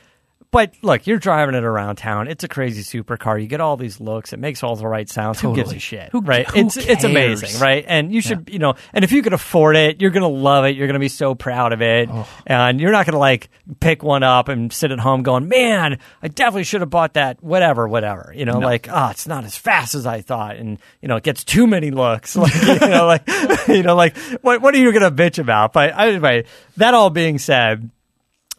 But 0.50 0.74
look, 0.82 1.06
you're 1.06 1.18
driving 1.18 1.54
it 1.54 1.64
around 1.64 1.96
town. 1.96 2.28
It's 2.28 2.44
a 2.44 2.48
crazy 2.48 2.82
supercar. 2.82 3.40
You 3.40 3.46
get 3.46 3.60
all 3.60 3.76
these 3.76 4.00
looks. 4.00 4.32
It 4.32 4.38
makes 4.38 4.62
all 4.62 4.74
the 4.76 4.86
right 4.86 5.08
sounds. 5.08 5.40
Who 5.40 5.54
gives 5.54 5.72
a 5.72 5.78
shit? 5.78 6.10
Who- 6.12 6.20
right? 6.20 6.48
who 6.48 6.60
it's 6.66 6.76
it's 6.76 7.04
amazing, 7.04 7.60
right? 7.60 7.84
And 7.86 8.12
you 8.12 8.20
should, 8.20 8.48
you 8.50 8.58
know, 8.58 8.74
and 8.94 9.04
if 9.04 9.12
you 9.12 9.22
could 9.22 9.32
afford 9.34 9.76
it, 9.76 10.00
you're 10.00 10.10
gonna 10.12 10.28
love 10.28 10.64
it. 10.64 10.76
You're 10.76 10.86
gonna 10.86 10.98
be 10.98 11.08
so 11.08 11.34
proud 11.34 11.72
of 11.72 11.82
it, 11.82 12.08
Oh. 12.10 12.26
and 12.46 12.80
you're 12.80 12.92
not 12.92 13.04
gonna 13.06 13.18
like 13.18 13.50
pick 13.80 14.02
one 14.02 14.22
up 14.22 14.48
and 14.48 14.72
sit 14.72 14.90
at 14.92 14.98
home 14.98 15.22
going, 15.22 15.48
"Man, 15.48 15.98
I 16.22 16.28
definitely 16.28 16.64
should 16.64 16.80
have 16.80 16.90
bought 16.90 17.14
that." 17.14 17.42
Whatever, 17.42 17.86
whatever. 17.88 18.32
You 18.34 18.44
know, 18.46 18.58
like, 18.58 18.88
oh, 18.90 19.08
it's 19.10 19.26
not 19.26 19.44
as 19.44 19.56
fast 19.56 19.94
as 19.94 20.06
I 20.06 20.20
thought, 20.22 20.56
and 20.56 20.78
you 21.02 21.08
know, 21.08 21.16
it 21.16 21.22
gets 21.22 21.44
too 21.44 21.66
many 21.66 21.90
looks. 21.90 22.34
Like, 22.46 22.54
you 22.54 22.88
know, 22.88 23.06
like, 23.06 23.28
you 23.68 23.82
know, 23.82 23.96
like, 23.96 24.16
what 24.42 24.62
what 24.62 24.74
are 24.74 24.78
you 24.78 24.92
gonna 24.92 25.10
bitch 25.10 25.38
about? 25.38 25.72
But 25.72 25.98
anyway, 25.98 26.44
that 26.76 26.94
all 26.94 27.10
being 27.10 27.38
said 27.38 27.90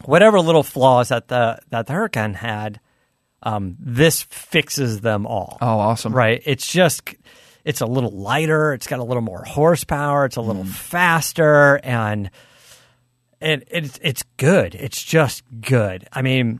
whatever 0.05 0.39
little 0.39 0.63
flaws 0.63 1.09
that 1.09 1.27
the 1.27 1.59
that 1.69 1.87
the 1.87 1.93
Huracan 1.93 2.35
had, 2.35 2.79
um, 3.43 3.75
this 3.79 4.21
fixes 4.23 5.01
them 5.01 5.25
all. 5.25 5.57
Oh, 5.61 5.79
awesome. 5.79 6.13
Right? 6.13 6.41
It's 6.45 6.71
just 6.71 7.15
it's 7.65 7.81
a 7.81 7.85
little 7.85 8.11
lighter. 8.11 8.73
It's 8.73 8.87
got 8.87 8.99
a 8.99 9.03
little 9.03 9.21
more 9.23 9.43
horsepower. 9.43 10.25
It's 10.25 10.37
a 10.37 10.41
little 10.41 10.63
Mm. 10.63 10.69
faster, 10.69 11.79
and 11.83 12.29
and 13.41 13.63
it's 13.69 13.99
it's 14.01 14.23
good. 14.37 14.73
It's 14.75 15.01
just 15.03 15.43
good. 15.61 16.07
I 16.13 16.21
mean, 16.21 16.59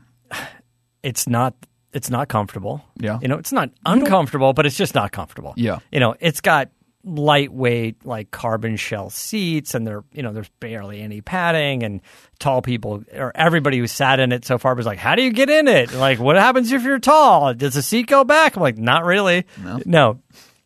it's 1.02 1.26
not 1.28 1.54
it's 1.92 2.10
not 2.10 2.28
comfortable. 2.28 2.84
Yeah. 3.00 3.18
you 3.22 3.28
know, 3.28 3.38
it's 3.38 3.52
not 3.52 3.70
uncomfortable, 3.86 4.52
but 4.52 4.66
it's 4.66 4.76
just 4.76 4.94
not 4.94 5.10
comfortable. 5.10 5.54
Yeah. 5.56 5.78
you 5.90 6.00
know, 6.00 6.14
it's 6.20 6.40
got 6.42 6.68
lightweight 7.16 8.04
like 8.04 8.30
carbon 8.30 8.76
shell 8.76 9.08
seats 9.10 9.74
and 9.74 9.86
there 9.86 10.04
you 10.12 10.22
know 10.22 10.32
there's 10.32 10.48
barely 10.60 11.00
any 11.00 11.20
padding 11.20 11.82
and 11.82 12.00
tall 12.38 12.60
people 12.62 13.02
or 13.14 13.32
everybody 13.34 13.78
who 13.78 13.86
sat 13.86 14.20
in 14.20 14.30
it 14.32 14.44
so 14.44 14.58
far 14.58 14.74
was 14.74 14.84
like 14.86 14.98
how 14.98 15.14
do 15.14 15.22
you 15.22 15.32
get 15.32 15.48
in 15.48 15.68
it 15.68 15.92
like 15.94 16.18
what 16.18 16.36
happens 16.36 16.70
if 16.70 16.82
you're 16.82 16.98
tall 16.98 17.54
does 17.54 17.74
the 17.74 17.82
seat 17.82 18.06
go 18.06 18.24
back 18.24 18.56
i'm 18.56 18.62
like 18.62 18.76
not 18.78 19.04
really 19.04 19.44
No. 19.62 19.80
no 19.86 20.20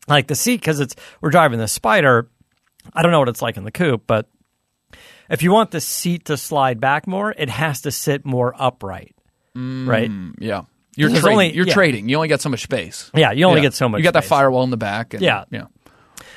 like 0.08 0.26
the 0.26 0.34
seat 0.34 0.60
because 0.60 0.80
it's 0.80 0.96
we're 1.20 1.30
driving 1.30 1.58
the 1.58 1.68
spider 1.68 2.28
i 2.92 3.02
don't 3.02 3.12
know 3.12 3.20
what 3.20 3.28
it's 3.28 3.42
like 3.42 3.56
in 3.56 3.64
the 3.64 3.70
coupe 3.72 4.02
but 4.06 4.28
if 5.30 5.42
you 5.42 5.52
want 5.52 5.70
the 5.70 5.80
seat 5.80 6.24
to 6.26 6.36
slide 6.36 6.80
back 6.80 7.06
more 7.06 7.32
it 7.38 7.48
has 7.48 7.82
to 7.82 7.90
sit 7.90 8.24
more 8.24 8.54
upright 8.58 9.14
right 9.54 10.10
Mm, 10.10 10.34
yeah. 10.38 10.62
You're 10.96 11.08
trading. 11.08 11.30
only- 11.30 11.54
you're 11.54 11.66
yeah. 11.66 11.72
trading. 11.72 12.08
You 12.10 12.16
only 12.16 12.28
get 12.28 12.42
so 12.42 12.50
much 12.50 12.62
space. 12.64 13.10
yeah 13.14 13.32
you 13.32 13.46
only 13.46 13.60
Yeah. 13.60 13.66
get 13.68 13.74
so 13.74 13.88
much 13.88 13.98
You 14.00 14.04
got 14.04 14.12
that 14.12 14.24
firewall 14.26 14.62
in 14.64 14.70
the 14.70 14.76
back. 14.76 15.14
And, 15.14 15.22
Yeah. 15.22 15.44
Yeah. 15.50 15.64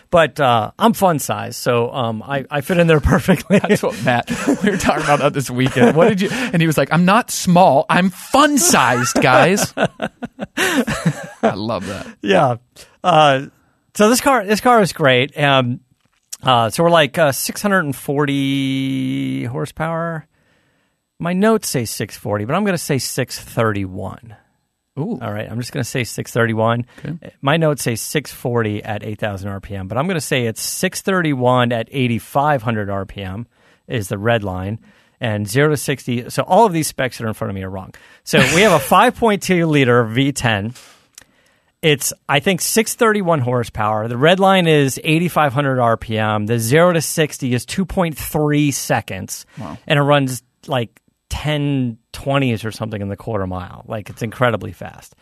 But 0.09 0.39
uh, 0.39 0.71
i'm 0.79 0.93
fun 0.93 1.19
size 1.19 1.57
so 1.57 1.91
um, 1.91 2.23
I, 2.23 2.45
I 2.49 2.61
fit 2.61 2.77
in 2.77 2.87
there 2.87 2.99
perfectly 3.13 3.59
That's 3.59 3.83
what 3.83 4.01
Matt. 4.03 4.29
We 4.63 4.71
were 4.71 4.77
talking 4.77 5.03
about 5.03 5.19
that 5.19 5.33
this 5.33 5.49
weekend. 5.49 5.95
What 5.95 6.09
did 6.09 6.21
you? 6.21 6.29
And 6.31 6.61
he 6.61 6.67
was 6.67 6.77
like, 6.77 6.91
"I'm 6.91 7.05
not 7.05 7.31
small. 7.31 7.85
I'm 7.89 8.09
fun 8.09 8.57
sized, 8.57 9.15
guys." 9.21 9.73
I 9.77 11.53
love 11.55 11.87
that. 11.87 12.07
yeah. 12.21 12.55
Uh, 13.03 13.47
so 13.95 14.09
this 14.09 14.21
car, 14.21 14.45
this 14.45 14.61
car 14.61 14.81
is 14.81 14.93
great. 14.93 15.37
Um, 15.39 15.81
uh, 16.43 16.69
so 16.69 16.83
we're 16.83 16.89
like 16.89 17.17
uh, 17.17 17.31
640 17.31 19.45
horsepower. 19.45 20.27
My 21.19 21.33
notes 21.33 21.69
say 21.69 21.85
640, 21.85 22.45
but 22.45 22.55
I'm 22.55 22.63
going 22.63 22.73
to 22.73 22.77
say 22.77 22.97
631. 22.97 24.35
Ooh. 24.97 25.19
All 25.21 25.31
right, 25.33 25.49
I'm 25.49 25.59
just 25.59 25.73
going 25.73 25.83
to 25.83 25.89
say 25.89 26.03
631. 26.05 26.85
My 27.41 27.57
notes 27.57 27.83
say 27.83 27.95
640 27.95 28.83
at 28.83 29.03
8,000 29.03 29.49
RPM, 29.61 29.87
but 29.87 29.97
I'm 29.97 30.05
going 30.07 30.15
to 30.15 30.21
say 30.21 30.45
it's 30.45 30.61
631 30.61 31.71
at 31.73 31.89
8,500 31.91 32.87
RPM 32.87 33.45
is 33.87 34.07
the 34.07 34.17
red 34.17 34.43
line, 34.43 34.79
and 35.19 35.47
0 35.47 35.69
to 35.69 35.77
60. 35.77 36.29
So 36.29 36.43
all 36.43 36.65
of 36.65 36.73
these 36.73 36.87
specs 36.87 37.17
that 37.17 37.25
are 37.25 37.27
in 37.27 37.33
front 37.33 37.49
of 37.49 37.55
me 37.55 37.63
are 37.63 37.69
wrong. 37.69 37.93
So 38.23 38.39
we 38.55 38.61
have 38.61 38.71
a 38.71 38.83
5.2 38.83 39.67
liter 39.67 40.05
V10. 40.05 40.77
It's 41.81 42.13
I 42.27 42.39
think 42.39 42.61
631 42.61 43.41
horsepower. 43.41 44.07
The 44.07 44.17
red 44.17 44.39
line 44.39 44.65
is 44.65 44.99
8500 45.03 45.77
RPM. 45.77 46.47
The 46.47 46.57
0 46.57 46.93
to 46.93 47.01
60 47.01 47.53
is 47.53 47.65
2.3 47.65 48.73
seconds. 48.73 49.45
And 49.85 49.99
it 49.99 50.01
runs 50.01 50.41
like 50.65 50.99
10 51.29 51.97
20s 52.13 52.65
or 52.65 52.71
something 52.71 53.01
in 53.01 53.09
the 53.09 53.17
quarter 53.17 53.47
mile. 53.47 53.83
Like 53.87 54.09
it's 54.09 54.21
incredibly 54.21 54.71
fast. 54.71 55.15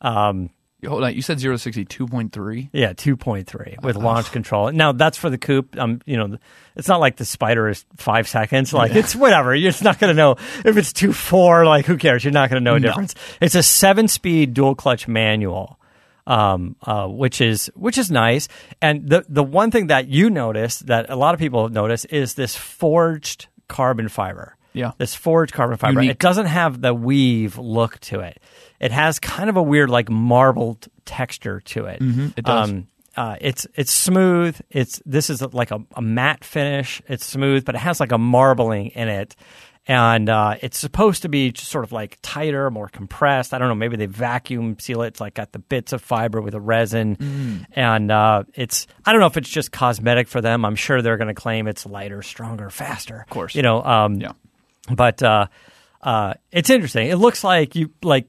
Um, 0.00 0.50
Hold 0.84 1.04
on. 1.04 1.14
You 1.14 1.22
said 1.22 1.38
zero 1.38 1.54
to 1.54 1.58
sixty 1.60 1.84
two 1.84 2.08
point 2.08 2.32
three. 2.32 2.68
yeah, 2.72 2.92
2.3 2.92 3.84
with 3.84 3.94
launch 3.94 4.32
control. 4.32 4.72
Now 4.72 4.90
that's 4.90 5.16
for 5.16 5.30
the 5.30 5.38
coupe. 5.38 5.78
Um, 5.78 6.00
you 6.06 6.16
know, 6.16 6.38
it's 6.74 6.88
not 6.88 6.98
like 6.98 7.14
the 7.14 7.24
Spyder 7.24 7.70
is 7.70 7.84
5 7.98 8.26
seconds. 8.26 8.72
Like 8.72 8.90
it's 8.96 9.14
whatever. 9.14 9.54
You're 9.54 9.70
just 9.70 9.84
not 9.84 10.00
going 10.00 10.10
to 10.12 10.16
know 10.16 10.32
if 10.64 10.76
it's 10.76 10.92
2 10.92 11.12
4 11.12 11.64
like 11.66 11.86
who 11.86 11.96
cares? 11.96 12.24
You're 12.24 12.32
not 12.32 12.50
going 12.50 12.60
to 12.60 12.64
know 12.64 12.74
a 12.74 12.80
difference. 12.80 13.14
It's 13.40 13.54
a 13.54 13.58
7-speed 13.60 14.54
dual 14.54 14.74
clutch 14.74 15.06
manual. 15.06 15.78
Um, 16.26 16.76
uh, 16.82 17.08
which 17.08 17.40
is 17.40 17.66
which 17.74 17.98
is 17.98 18.08
nice, 18.08 18.46
and 18.80 19.08
the 19.08 19.24
the 19.28 19.42
one 19.42 19.72
thing 19.72 19.88
that 19.88 20.06
you 20.06 20.30
notice 20.30 20.78
that 20.80 21.10
a 21.10 21.16
lot 21.16 21.34
of 21.34 21.40
people 21.40 21.68
notice 21.68 22.04
is 22.04 22.34
this 22.34 22.54
forged 22.54 23.48
carbon 23.66 24.08
fiber. 24.08 24.56
Yeah. 24.74 24.92
this 24.98 25.14
forged 25.14 25.52
carbon 25.52 25.76
fiber. 25.76 26.00
Unique. 26.00 26.12
It 26.12 26.18
doesn't 26.18 26.46
have 26.46 26.80
the 26.80 26.94
weave 26.94 27.58
look 27.58 27.98
to 28.00 28.20
it. 28.20 28.40
It 28.80 28.90
has 28.92 29.18
kind 29.18 29.48
of 29.50 29.56
a 29.56 29.62
weird 29.62 29.90
like 29.90 30.10
marbled 30.10 30.88
texture 31.04 31.60
to 31.60 31.86
it. 31.86 32.00
Mm-hmm. 32.00 32.28
it 32.36 32.44
does. 32.44 32.70
Um, 32.70 32.88
uh, 33.16 33.36
it's 33.40 33.66
it's 33.74 33.92
smooth. 33.92 34.58
It's 34.70 35.02
this 35.04 35.28
is 35.30 35.42
like 35.52 35.70
a, 35.70 35.80
a 35.94 36.00
matte 36.02 36.44
finish. 36.44 37.02
It's 37.08 37.26
smooth, 37.26 37.64
but 37.64 37.74
it 37.74 37.78
has 37.78 38.00
like 38.00 38.10
a 38.12 38.16
marbling 38.16 38.86
in 38.88 39.08
it, 39.08 39.36
and 39.86 40.30
uh, 40.30 40.56
it's 40.62 40.78
supposed 40.78 41.20
to 41.20 41.28
be 41.28 41.52
just 41.52 41.70
sort 41.70 41.84
of 41.84 41.92
like 41.92 42.18
tighter, 42.22 42.70
more 42.70 42.88
compressed. 42.88 43.52
I 43.52 43.58
don't 43.58 43.68
know. 43.68 43.74
Maybe 43.74 43.96
they 43.96 44.06
vacuum 44.06 44.78
seal 44.78 45.02
it. 45.02 45.08
It's 45.08 45.20
like 45.20 45.34
got 45.34 45.52
the 45.52 45.58
bits 45.58 45.92
of 45.92 46.00
fiber 46.00 46.40
with 46.40 46.54
a 46.54 46.60
resin, 46.60 47.16
Mm. 47.16 47.66
and 47.72 48.10
uh, 48.10 48.44
it's 48.54 48.86
I 49.04 49.12
don't 49.12 49.20
know 49.20 49.26
if 49.26 49.36
it's 49.36 49.50
just 49.50 49.72
cosmetic 49.72 50.26
for 50.26 50.40
them. 50.40 50.64
I'm 50.64 50.76
sure 50.76 51.02
they're 51.02 51.18
going 51.18 51.28
to 51.28 51.34
claim 51.34 51.68
it's 51.68 51.84
lighter, 51.84 52.22
stronger, 52.22 52.70
faster. 52.70 53.20
Of 53.20 53.28
course. 53.28 53.54
you 53.54 53.60
know. 53.62 53.82
Um, 53.84 54.14
Yeah. 54.14 54.32
But 54.90 55.22
uh, 55.22 55.46
uh, 56.00 56.34
it's 56.50 56.70
interesting. 56.70 57.08
It 57.08 57.16
looks 57.16 57.44
like 57.44 57.76
you 57.76 57.90
like 58.02 58.28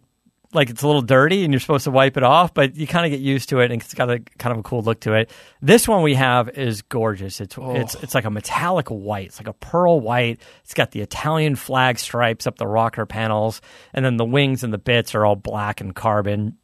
like 0.54 0.70
it's 0.70 0.84
a 0.84 0.88
little 0.88 1.02
dirty 1.02 1.44
and 1.44 1.52
you're 1.52 1.60
supposed 1.60 1.86
to 1.86 1.92
wipe 1.92 2.16
it 2.16 2.24
off, 2.24 2.54
but 2.54 2.76
you 2.76 2.86
kind 2.86 3.06
of 3.06 3.12
get 3.12 3.20
used 3.20 3.50
to 3.50 3.60
it 3.60 3.72
and 3.72 3.82
it's 3.82 3.94
got 3.94 4.10
a 4.10 4.20
kind 4.38 4.54
of 4.54 4.60
a 4.60 4.64
cool 4.64 4.82
look 4.82 5.00
to 5.02 5.14
it. 5.14 5.32
This 5.62 5.88
one 5.88 6.04
we 6.04 6.14
have 6.14 6.50
is 6.50 6.82
gorgeous. 6.84 7.42
It's 7.42 7.58
it's 7.58 7.96
it's 7.96 8.16
like 8.16 8.26
a 8.26 8.30
metallic 8.30 8.90
white. 8.90 9.28
It's 9.28 9.40
like 9.40 9.48
a 9.48 9.54
pearl 9.54 10.00
white. 10.00 10.40
It's 10.64 10.74
got 10.74 10.92
the 10.92 11.02
Italian 11.02 11.56
flag 11.56 12.00
stripes 12.00 12.48
up 12.48 12.58
the 12.58 12.68
rocker 12.68 13.06
panels, 13.06 13.62
and 13.94 14.06
then 14.06 14.18
the 14.18 14.26
wings 14.26 14.64
and 14.64 14.72
the 14.72 14.78
bits 14.78 15.16
are 15.16 15.26
all 15.26 15.36
black 15.36 15.82
and 15.82 15.96
carbon. 15.96 16.58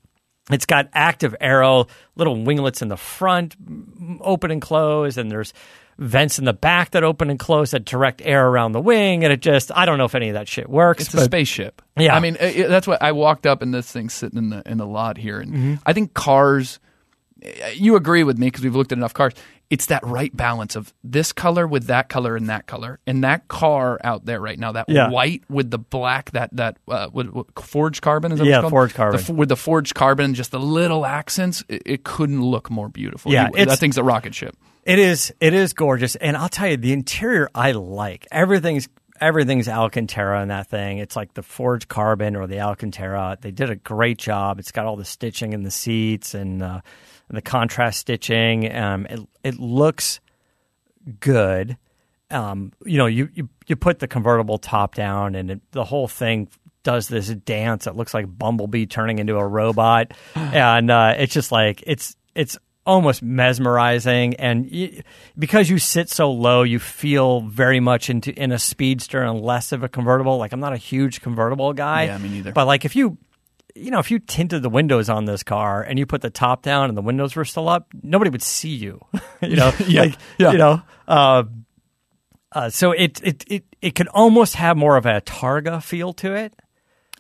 It's 0.52 0.66
got 0.66 0.90
active 0.94 1.36
arrow, 1.40 1.88
little 2.16 2.44
winglets 2.44 2.82
in 2.82 2.88
the 2.88 2.98
front, 2.98 3.56
open 4.22 4.50
and 4.50 4.62
close, 4.62 5.18
and 5.18 5.30
there's 5.30 5.54
vents 6.00 6.40
in 6.40 6.46
the 6.46 6.54
back 6.54 6.92
that 6.92 7.04
open 7.04 7.30
and 7.30 7.38
close 7.38 7.72
that 7.72 7.86
direct 7.86 8.22
air 8.24 8.48
around 8.48 8.72
the 8.72 8.82
wing. 8.82 9.24
And 9.24 9.32
it 9.34 9.42
just, 9.42 9.70
I 9.76 9.86
don't 9.86 9.98
know 9.98 10.06
if 10.06 10.16
any 10.16 10.30
of 10.30 10.34
that 10.34 10.48
shit 10.48 10.70
works. 10.70 11.04
It's 11.04 11.14
a 11.14 11.24
spaceship. 11.26 11.82
Yeah. 11.98 12.16
I 12.16 12.20
mean, 12.22 12.38
it, 12.40 12.68
that's 12.70 12.88
what 12.88 13.02
I 13.04 13.12
walked 13.12 13.46
up 13.46 13.62
and 13.62 13.74
this 13.74 13.92
thing's 13.92 14.14
sitting 14.14 14.38
in 14.38 14.50
the 14.50 14.64
in 14.66 14.78
the 14.78 14.88
lot 14.88 15.18
here, 15.18 15.40
and 15.40 15.54
Mm-hmm. 15.54 15.74
I 15.86 15.94
think 15.94 16.14
cars. 16.14 16.80
You 17.74 17.96
agree 17.96 18.24
with 18.24 18.38
me 18.38 18.48
because 18.48 18.64
we've 18.66 18.76
looked 18.76 18.92
at 18.92 18.98
enough 18.98 19.14
cars. 19.14 19.34
It's 19.70 19.86
that 19.86 20.04
right 20.06 20.36
balance 20.36 20.76
of 20.76 20.94
this 21.06 21.32
color 21.32 21.66
with 21.68 21.86
that 21.88 22.10
color 22.10 22.36
and 22.36 22.50
that 22.50 22.66
color, 22.68 23.00
and 23.08 23.24
that 23.24 23.48
car 23.48 23.98
out 24.04 24.26
there 24.26 24.42
right 24.42 24.60
now, 24.60 24.74
that 24.74 24.90
Yeah. 24.90 25.10
white 25.10 25.44
with 25.50 25.70
the 25.72 25.78
black, 25.78 26.32
that 26.32 26.50
that 26.58 26.78
uh, 26.90 27.08
what, 27.10 27.34
what, 27.34 27.46
forged 27.60 28.02
carbon 28.02 28.32
is 28.34 28.40
that 28.40 28.46
what 28.46 28.50
Yeah, 28.64 28.70
forged 28.70 28.96
carbon. 28.96 29.22
The 29.24 29.34
with 29.34 29.48
the 29.50 29.56
forged 29.56 29.96
carbon, 29.96 30.34
just 30.34 30.52
the 30.52 30.60
little 30.60 31.06
accents, 31.06 31.64
it, 31.70 31.84
it 31.86 32.04
couldn't 32.04 32.42
look 32.42 32.70
more 32.70 32.90
beautiful. 32.90 33.32
Yeah, 33.32 33.50
You- 33.56 33.66
that 33.68 33.80
thing's 33.80 33.98
a 33.98 34.04
rocket 34.04 34.36
ship. 34.36 34.58
It 34.84 35.00
is. 35.00 35.34
It 35.40 35.54
is 35.54 35.74
gorgeous, 35.74 36.16
and 36.16 36.38
I'll 36.38 36.50
tell 36.50 36.68
you, 36.68 36.78
the 36.78 36.94
interior 36.94 37.50
I 37.54 37.72
like. 37.72 38.28
Everything's 38.32 38.88
everything's 39.22 39.68
Alcantara 39.68 40.42
in 40.42 40.48
that 40.48 40.68
thing. 40.68 40.98
It's 40.98 41.16
like 41.16 41.34
the 41.34 41.44
forged 41.44 41.88
carbon 41.88 42.36
or 42.36 42.48
the 42.48 42.62
Alcantara. 42.62 43.38
They 43.40 43.52
did 43.52 43.70
a 43.70 43.76
great 43.76 44.18
job. 44.18 44.60
It's 44.60 44.72
got 44.72 44.86
all 44.86 44.96
the 44.96 45.06
stitching 45.06 45.54
in 45.54 45.64
the 45.64 45.72
seats 45.72 46.34
and, 46.34 46.64
uh, 46.64 46.82
and 47.28 47.38
the 47.38 47.42
contrast 47.42 48.00
stitching. 48.00 48.74
Um, 48.74 49.06
it 49.06 49.20
it 49.44 49.60
looks 49.60 50.20
good. 51.20 51.78
Um, 52.32 52.72
you 52.86 52.98
know, 52.98 53.08
you, 53.08 53.30
you 53.34 53.50
you 53.68 53.76
put 53.76 54.00
the 54.00 54.08
convertible 54.08 54.58
top 54.58 54.96
down, 54.96 55.36
and 55.36 55.52
it, 55.52 55.62
the 55.72 55.84
whole 55.84 56.08
thing 56.08 56.48
does 56.84 57.08
this 57.08 57.28
dance. 57.30 57.88
It 57.88 57.96
looks 57.96 58.14
like 58.14 58.26
Bumblebee 58.38 58.86
turning 58.86 59.20
into 59.20 59.38
a 59.38 59.46
robot, 59.46 60.14
and 60.36 60.92
uh, 60.92 61.16
it's 61.18 61.34
just 61.34 61.52
like 61.52 61.84
it's 61.86 62.16
it's 62.36 62.58
almost 62.86 63.22
mesmerizing. 63.22 64.36
And 64.36 64.70
y 64.72 65.04
because 65.38 65.70
you 65.70 65.78
sit 65.78 66.10
so 66.10 66.32
low, 66.32 66.64
you 66.64 66.80
feel 66.80 67.42
very 67.42 67.80
much 67.80 68.10
into 68.10 68.34
in 68.34 68.52
a 68.52 68.60
speedster 68.60 69.22
and 69.22 69.42
less 69.42 69.72
of 69.72 69.84
a 69.84 69.90
convertible. 69.90 70.38
Like 70.38 70.52
I'm 70.52 70.60
not 70.60 70.74
a 70.74 70.78
huge 70.78 71.22
convertible 71.22 71.74
guy. 71.74 72.06
Yeah, 72.06 72.18
me 72.18 72.30
neither. 72.30 72.52
But 72.52 72.66
like 72.66 72.86
if 72.86 72.96
you 72.96 73.18
you 73.76 73.92
know, 73.92 74.00
if 74.00 74.12
you 74.12 74.20
tinted 74.20 74.62
the 74.62 74.70
windows 74.70 75.10
on 75.10 75.26
this 75.26 75.44
car 75.44 75.82
and 75.82 75.98
you 75.98 76.06
put 76.06 76.22
the 76.22 76.30
top 76.30 76.64
down 76.64 76.90
and 76.90 76.98
the 76.98 77.02
windows 77.02 77.36
were 77.36 77.46
still 77.46 77.70
up, 77.70 77.88
nobody 78.02 78.30
would 78.30 78.42
see 78.42 78.76
you. 78.76 79.00
you 79.42 79.56
know, 79.56 79.72
Yeah, 79.88 80.02
like, 80.02 80.16
yeah. 80.38 80.52
you 80.52 80.58
know, 80.58 80.82
uh, 81.08 81.44
uh, 82.52 82.70
so 82.70 82.92
it, 82.92 83.22
it 83.24 83.44
it 83.48 83.64
it 83.82 83.96
could 83.96 84.08
almost 84.08 84.56
have 84.56 84.76
more 84.76 84.98
of 84.98 85.06
a 85.06 85.22
Targa 85.22 85.84
feel 85.84 86.14
to 86.14 86.34
it. 86.34 86.54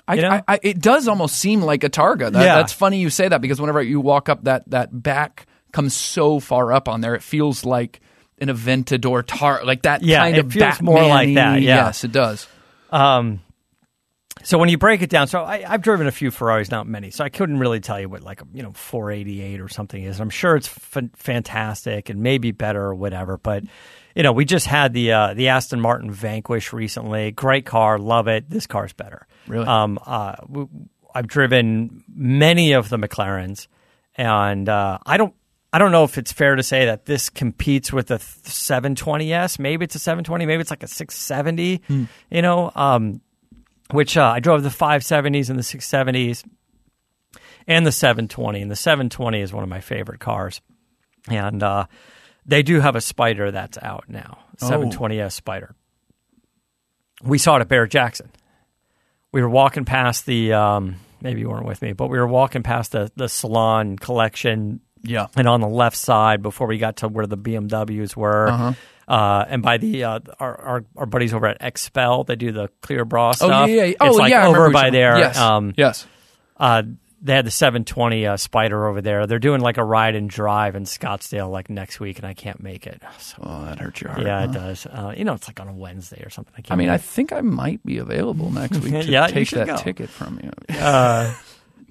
I, 0.07 0.15
You 0.15 0.21
know? 0.23 0.29
I, 0.31 0.43
I, 0.47 0.59
it 0.63 0.79
does 0.79 1.07
almost 1.07 1.37
seem 1.37 1.61
like 1.61 1.83
a 1.83 1.89
Targa. 1.89 2.31
That, 2.31 2.43
Yeah. 2.43 2.55
That's 2.55 2.73
funny 2.73 2.99
you 2.99 3.11
say 3.11 3.27
that 3.27 3.41
because 3.41 3.61
whenever 3.61 3.81
you 3.81 3.99
walk 3.99 4.27
up, 4.27 4.45
that 4.45 4.67
that 4.71 5.03
back 5.03 5.45
comes 5.71 5.93
so 5.95 6.39
far 6.39 6.71
up 6.73 6.88
on 6.88 7.01
there, 7.01 7.15
it 7.15 7.23
feels 7.23 7.65
like 7.65 8.01
an 8.39 8.47
Aventador 8.49 9.23
Tar, 9.25 9.63
like 9.65 9.81
that 9.83 10.01
Yeah, 10.03 10.19
kind 10.19 10.38
it 10.38 10.45
of 10.45 10.53
feels 10.53 10.81
more 10.81 11.05
like 11.05 11.35
that, 11.35 11.61
yeah. 11.61 11.85
Yes, 11.88 12.03
it 12.03 12.11
does. 12.11 12.47
So 14.43 14.57
when 14.57 14.69
you 14.69 14.77
break 14.77 15.01
it 15.01 15.09
down, 15.09 15.27
so 15.27 15.43
I, 15.43 15.65
I've 15.67 15.81
driven 15.81 16.07
a 16.07 16.11
few 16.11 16.31
Ferraris, 16.31 16.71
not 16.71 16.88
many, 16.88 17.11
so 17.11 17.25
I 17.25 17.29
couldn't 17.29 17.59
really 17.59 17.81
tell 17.81 17.99
you 17.99 18.07
what 18.07 18.23
like 18.23 18.41
you 18.53 18.63
know 18.63 18.71
488 18.71 19.59
or 19.59 19.67
something 19.67 20.01
is. 20.01 20.21
I'm 20.21 20.29
sure 20.29 20.55
it's 20.55 20.69
f- 20.69 21.03
fantastic 21.17 22.09
and 22.09 22.21
maybe 22.21 22.51
better 22.51 22.81
or 22.81 22.95
whatever, 22.95 23.38
but 23.38 23.63
you 24.15 24.23
know 24.23 24.31
we 24.31 24.45
just 24.45 24.65
had 24.65 24.93
the 24.93 25.11
uh, 25.11 25.33
the 25.33 25.49
Aston 25.49 25.81
Martin 25.81 26.09
Vanquish 26.09 26.71
recently. 26.71 27.31
Great 27.31 27.65
car, 27.65 27.99
love 27.99 28.29
it. 28.29 28.49
This 28.49 28.65
car's 28.65 28.93
better. 28.93 29.27
Really? 29.45 29.67
Um, 29.67 29.99
uh, 30.05 30.35
I've 31.13 31.27
driven 31.27 32.03
many 32.07 32.71
of 32.73 32.88
the 32.88 32.97
McLarens, 32.97 33.67
and 34.15 34.69
uh, 34.69 34.99
I 35.05 35.17
don't. 35.17 35.33
I 35.71 35.77
don't 35.79 35.91
know 35.91 36.03
if 36.03 36.17
it's 36.17 36.31
fair 36.31 36.55
to 36.55 36.63
say 36.63 36.85
that 36.85 37.05
this 37.05 37.29
competes 37.29 37.93
with 37.93 38.09
a 38.11 38.15
720s. 38.17 39.59
Maybe 39.59 39.85
it's 39.85 39.95
a 39.95 39.99
720. 39.99 40.45
Maybe 40.45 40.61
it's 40.61 40.71
like 40.71 40.83
a 40.83 40.88
670. 40.88 42.07
You 42.31 42.41
know, 42.41 42.71
um, 42.75 43.21
which 43.91 44.17
uh, 44.17 44.23
I 44.35 44.39
drove 44.39 44.63
the 44.63 44.69
570s 44.69 45.49
and 45.49 45.59
the 45.59 45.63
670s 45.63 46.43
and 47.67 47.85
the 47.85 47.91
720. 47.91 48.61
And 48.61 48.71
the 48.71 48.75
720 48.75 49.41
is 49.41 49.53
one 49.53 49.63
of 49.63 49.69
my 49.69 49.79
favorite 49.81 50.19
cars. 50.19 50.61
and 51.29 51.61
uh, 51.61 51.85
they 52.45 52.63
do 52.63 52.79
have 52.79 52.95
a 52.95 53.01
spider 53.01 53.51
that's 53.51 53.77
out 53.81 54.05
now, 54.07 54.39
Oh. 54.61 54.69
720s 54.69 55.31
spider. 55.33 55.75
We 57.21 57.38
saw 57.38 57.57
it 57.57 57.61
at 57.61 57.67
Barrett-Jackson. 57.67 58.31
We 59.31 59.41
were 59.43 59.49
walking 59.49 59.85
past 59.85 60.25
the, 60.25 60.53
um, 60.53 60.95
maybe 61.21 61.41
you 61.41 61.49
weren't 61.49 61.65
with 61.67 61.81
me, 61.83 61.93
but 61.93 62.07
we 62.07 62.17
were 62.17 62.27
walking 62.27 62.63
past 62.63 62.93
the 62.93 63.11
the 63.15 63.29
salon 63.29 63.97
collection 63.97 64.79
Yeah. 65.03 65.27
and 65.36 65.48
on 65.48 65.62
the 65.62 65.68
left 65.68 65.98
side 65.98 66.41
before 66.41 66.68
we 66.68 66.77
got 66.77 66.98
to 66.98 67.08
where 67.08 67.25
the 67.27 67.38
BMWs 67.38 68.15
were. 68.15 68.48
Uh-huh. 68.50 68.74
uh 69.08 69.46
and 69.50 69.62
by 69.63 69.77
the 69.77 70.03
uh, 70.03 70.20
our, 70.39 70.56
our 70.62 70.86
our 70.98 71.06
buddies 71.06 71.34
over 71.34 71.48
at 71.48 71.60
XPEL, 71.62 72.25
they 72.27 72.36
do 72.36 72.51
the 72.51 72.70
clear 72.82 73.06
bra 73.06 73.29
Oh 73.29 73.32
stuff. 73.34 73.70
yeah, 73.70 73.75
yeah. 73.75 73.84
It's 73.84 73.98
Oh 74.01 74.12
like 74.12 74.32
yeah. 74.32 74.48
Over 74.48 74.70
by 74.72 74.89
there. 74.89 75.18
Yes. 75.18 75.38
Um, 75.38 75.74
yes. 75.77 76.06
uh, 76.58 76.84
they 77.22 77.34
had 77.36 77.44
the 77.46 77.51
720 77.51 78.25
uh, 78.27 78.38
Spider 78.38 78.88
over 78.88 79.01
there. 79.01 79.27
They're 79.27 79.39
doing 79.39 79.60
like 79.60 79.75
a 79.75 79.84
ride 79.84 80.15
and 80.15 80.29
drive 80.29 80.77
in 80.77 80.84
Scottsdale 80.86 81.51
like 81.51 81.70
next 81.70 82.00
week, 82.00 82.18
and 82.18 82.25
I 82.25 82.34
can't 82.34 82.62
make 82.63 82.88
it. 82.88 83.01
So, 83.20 83.36
Oh, 83.44 83.65
that 83.65 83.77
hurts 83.79 84.00
your 84.00 84.12
heart. 84.12 84.25
yeah, 84.25 84.46
it 84.46 84.53
does. 84.53 84.86
Uh, 84.86 85.13
you 85.18 85.25
know, 85.25 85.34
it's 85.34 85.46
like 85.50 85.60
on 85.60 85.68
a 85.68 85.74
Wednesday 85.74 86.24
or 86.24 86.29
something. 86.29 86.53
I, 86.58 86.62
can't 86.62 86.72
I 86.72 86.75
mean, 86.77 86.88
I 86.89 86.98
think 86.98 87.34
I 87.34 87.41
might 87.41 87.84
be 87.86 87.98
available 87.98 88.50
next 88.51 88.77
week 88.84 88.94
to 88.94 89.03
Yeah, 89.03 89.27
take 89.27 89.50
that 89.50 89.68
go. 89.68 89.75
ticket 89.77 90.10
from 90.10 90.39
you. 90.41 90.51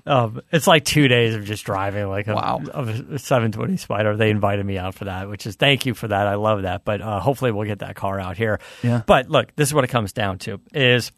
um, 0.09 0.41
it's 0.51 0.67
like 0.67 0.85
two 0.85 1.07
days 1.09 1.35
of 1.35 1.45
just 1.45 1.65
driving 1.65 2.09
like 2.09 2.27
a, 2.29 2.35
Wow. 2.35 2.61
of 2.73 2.89
a 2.89 3.19
720 3.19 3.77
Spider. 3.77 4.17
They 4.17 4.31
invited 4.31 4.65
me 4.67 4.79
out 4.79 4.95
for 4.95 5.05
that, 5.05 5.29
which 5.29 5.47
is 5.47 5.57
thank 5.57 5.87
you 5.87 5.95
for 5.95 6.09
that. 6.09 6.27
I 6.27 6.35
love 6.35 6.63
that. 6.63 6.85
But 6.85 7.01
uh, 7.01 7.21
hopefully 7.21 7.53
we'll 7.53 7.67
get 7.67 7.81
that 7.81 7.95
car 7.97 8.19
out 8.19 8.37
here. 8.37 8.59
Yeah. 8.83 9.03
But 9.07 9.29
look, 9.31 9.55
this 9.57 9.69
is 9.69 9.75
what 9.75 9.85
it 9.85 9.89
comes 9.89 10.13
down 10.13 10.39
to: 10.41 10.61
is 10.73 11.13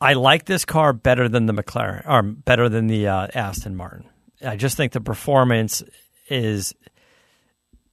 I 0.00 0.14
like 0.14 0.44
this 0.46 0.64
car 0.64 0.92
better 0.92 1.28
than 1.28 1.46
the 1.46 1.52
McLaren, 1.54 2.06
or 2.08 2.22
better 2.22 2.68
than 2.68 2.86
the 2.86 3.06
uh, 3.08 3.28
Aston 3.34 3.76
Martin. 3.76 4.06
I 4.44 4.56
just 4.56 4.76
think 4.76 4.92
the 4.92 5.00
performance 5.00 5.82
is 6.28 6.74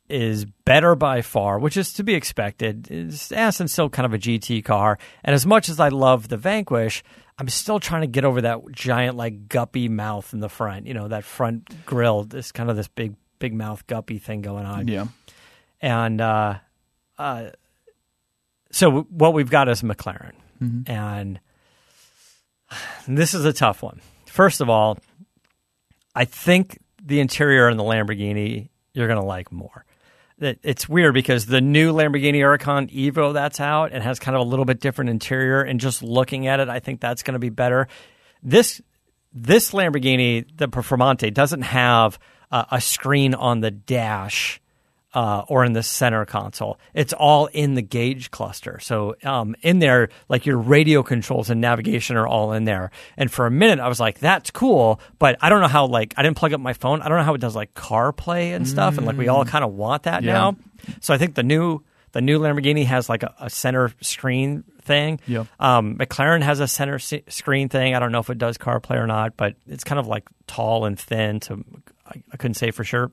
is 0.10 0.46
better 0.64 0.96
by 0.96 1.22
far, 1.22 1.60
which 1.60 1.76
is 1.76 1.92
to 1.94 2.04
be 2.04 2.14
expected. 2.14 2.90
Aston's 3.34 3.74
still 3.74 3.90
kind 3.90 4.06
of 4.06 4.14
a 4.14 4.18
GT 4.18 4.64
car, 4.64 4.98
and 5.24 5.34
as 5.36 5.46
much 5.46 5.68
as 5.68 5.80
I 5.82 5.90
love 5.90 6.30
the 6.30 6.38
Vanquish, 6.38 7.04
I'm 7.40 7.50
still 7.50 7.80
trying 7.80 8.02
to 8.02 8.08
get 8.08 8.26
over 8.26 8.42
that 8.42 8.60
giant 8.72 9.16
like 9.16 9.48
guppy 9.48 9.90
mouth 9.90 10.34
in 10.34 10.40
the 10.40 10.50
front. 10.50 10.88
You 10.88 10.94
know, 10.96 11.08
that 11.10 11.24
front 11.24 11.86
grill, 11.86 12.24
this 12.24 12.52
kind 12.52 12.70
of 12.70 12.76
this 12.76 12.88
big 12.88 13.16
big 13.40 13.54
mouth 13.54 13.86
guppy 13.88 14.18
thing 14.18 14.42
going 14.42 14.66
on 14.66 14.88
Yeah. 14.88 15.06
and 15.80 16.20
uh, 16.20 16.56
uh, 17.20 17.50
so 18.72 19.02
what 19.04 19.34
we've 19.36 19.50
got 19.50 19.70
is 19.70 19.82
McLaren, 19.84 20.34
and 20.88 21.40
this 23.08 23.34
is 23.36 23.46
a 23.46 23.54
tough 23.54 23.82
one. 23.84 24.02
First 24.26 24.60
of 24.62 24.70
all, 24.70 24.98
I 26.16 26.26
think 26.26 26.80
the 27.04 27.20
interior 27.20 27.70
in 27.70 27.78
the 27.78 27.84
Lamborghini 27.84 28.70
you're 28.94 29.08
going 29.08 29.20
to 29.20 29.26
like 29.26 29.52
more. 29.52 29.86
That 30.40 30.60
it's 30.62 30.88
weird 30.88 31.16
because 31.16 31.48
the 31.48 31.62
new 31.62 31.92
Lamborghini 31.94 32.36
Huracan 32.36 32.92
Evo 32.94 33.34
that's 33.34 33.60
out 33.60 33.92
and 33.92 34.04
has 34.04 34.20
kind 34.20 34.36
of 34.36 34.42
a 34.42 34.50
little 34.50 34.66
bit 34.66 34.80
different 34.80 35.10
interior, 35.10 35.62
and 35.62 35.80
just 35.80 36.04
looking 36.04 36.46
at 36.46 36.60
it, 36.60 36.70
I 36.70 36.80
think 36.80 37.02
that's 37.02 37.24
going 37.24 37.34
to 37.34 37.40
be 37.40 37.50
better. 37.50 37.88
This 38.44 38.82
this 39.34 39.72
Lamborghini, 39.72 40.46
the 40.56 40.68
Performante, 40.68 41.34
doesn't 41.34 41.64
have 41.64 42.20
uh, 42.52 42.66
a 42.72 42.80
screen 42.80 43.34
on 43.34 43.62
the 43.62 43.72
dash 43.72 44.62
uh, 45.14 45.44
or 45.48 45.64
in 45.66 45.74
the 45.74 45.82
center 45.84 46.26
console. 46.26 46.78
It's 46.94 47.14
all 47.14 47.48
in 47.48 47.74
the 47.76 47.82
gauge 47.82 48.30
cluster. 48.30 48.80
So 48.80 49.16
um, 49.24 49.56
in 49.62 49.80
there, 49.80 50.10
like 50.30 50.46
your 50.46 50.58
radio 50.58 51.02
controls 51.02 51.50
and 51.50 51.62
navigation 51.62 52.18
are 52.18 52.28
all 52.28 52.52
in 52.54 52.66
there. 52.66 52.92
And 53.16 53.32
for 53.32 53.46
a 53.46 53.52
minute, 53.52 53.80
I 53.80 53.88
was 53.88 54.00
like, 54.00 54.20
"That's 54.20 54.52
cool," 54.52 55.00
but 55.18 55.38
I 55.42 55.50
don't 55.50 55.62
know 55.62 55.68
how. 55.68 55.86
Like, 55.88 56.14
I 56.18 56.24
didn't 56.24 56.38
plug 56.38 56.54
up 56.54 56.60
my 56.60 56.74
phone. 56.74 57.02
I 57.02 57.08
don't 57.10 57.18
know 57.18 57.24
how 57.24 57.34
it 57.36 57.42
does 57.42 57.56
like 57.56 57.74
CarPlay 57.74 58.56
and 58.56 58.68
stuff. 58.68 58.98
And 58.98 59.08
like, 59.08 59.18
we 59.18 59.28
all 59.30 59.46
kind 59.46 59.64
of 59.64 59.74
want 59.74 60.04
that 60.04 60.24
Yeah. 60.24 60.34
now. 60.34 60.58
So 61.02 61.14
I 61.14 61.18
think 61.18 61.36
the 61.36 61.44
new 61.44 61.84
the 62.12 62.22
new 62.22 62.40
Lamborghini 62.40 62.86
has 62.86 63.10
like 63.10 63.24
a, 63.24 63.34
a 63.40 63.50
center 63.50 63.92
screen 64.02 64.64
thing. 64.82 65.20
Yeah. 65.28 65.46
Um, 65.60 65.98
McLaren 65.98 66.42
has 66.42 66.60
a 66.60 66.68
center 66.68 66.96
s- 66.96 67.14
screen 67.30 67.70
thing. 67.70 67.96
I 67.96 68.00
don't 68.00 68.12
know 68.12 68.20
if 68.20 68.30
it 68.30 68.38
does 68.38 68.58
CarPlay 68.58 68.96
or 68.98 69.08
not, 69.08 69.36
but 69.38 69.56
it's 69.68 69.84
kind 69.84 70.00
of 70.00 70.08
like 70.08 70.24
tall 70.48 70.86
and 70.86 70.98
thin. 71.00 71.42
So 71.42 71.62
I, 72.06 72.24
I 72.32 72.38
couldn't 72.38 72.56
say 72.56 72.72
for 72.72 72.84
sure. 72.84 73.12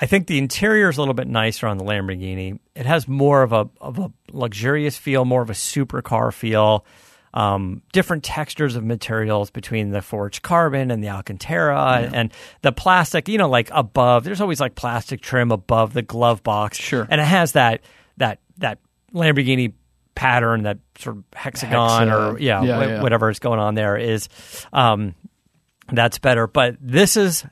I 0.00 0.06
think 0.06 0.26
the 0.26 0.38
interior 0.38 0.88
is 0.88 0.96
a 0.96 1.00
little 1.00 1.14
bit 1.14 1.26
nicer 1.26 1.66
on 1.66 1.76
the 1.78 1.84
Lamborghini. 1.84 2.58
It 2.74 2.86
has 2.86 3.08
more 3.08 3.42
of 3.42 3.52
a 3.52 3.68
of 3.80 3.98
a 3.98 4.12
luxurious 4.32 4.96
feel, 4.96 5.24
more 5.24 5.42
of 5.42 5.50
a 5.50 5.54
supercar 5.54 6.32
feel. 6.32 6.84
Um, 7.34 7.82
different 7.92 8.24
textures 8.24 8.74
of 8.74 8.84
materials 8.84 9.50
between 9.50 9.90
the 9.90 10.00
forged 10.00 10.42
carbon 10.42 10.90
and 10.90 11.04
the 11.04 11.08
Alcantara 11.08 12.10
and 12.12 12.32
the 12.62 12.72
plastic. 12.72 13.28
You 13.28 13.38
know, 13.38 13.48
like 13.48 13.68
above. 13.72 14.24
There's 14.24 14.40
always 14.40 14.60
like 14.60 14.74
plastic 14.74 15.20
trim 15.20 15.50
above 15.52 15.92
the 15.92 16.02
glove 16.02 16.42
box. 16.42 16.78
Sure. 16.78 17.06
and 17.10 17.20
it 17.20 17.26
has 17.26 17.52
that 17.52 17.82
that 18.16 18.40
that 18.58 18.78
Lamborghini 19.14 19.72
pattern, 20.14 20.62
that 20.64 20.78
sort 20.98 21.16
of 21.18 21.24
hexagon 21.32 22.08
Hexa. 22.08 22.34
or 22.34 22.38
yeah, 22.40 22.62
Yeah, 22.62 22.78
wh- 22.78 22.88
yeah. 22.88 23.02
whatever 23.02 23.30
is 23.30 23.38
going 23.38 23.60
on 23.60 23.74
there 23.74 23.96
is. 23.96 24.28
Um, 24.72 25.14
that's 25.92 26.18
better. 26.18 26.46
But 26.46 26.76
this 26.80 27.16
is, 27.16 27.44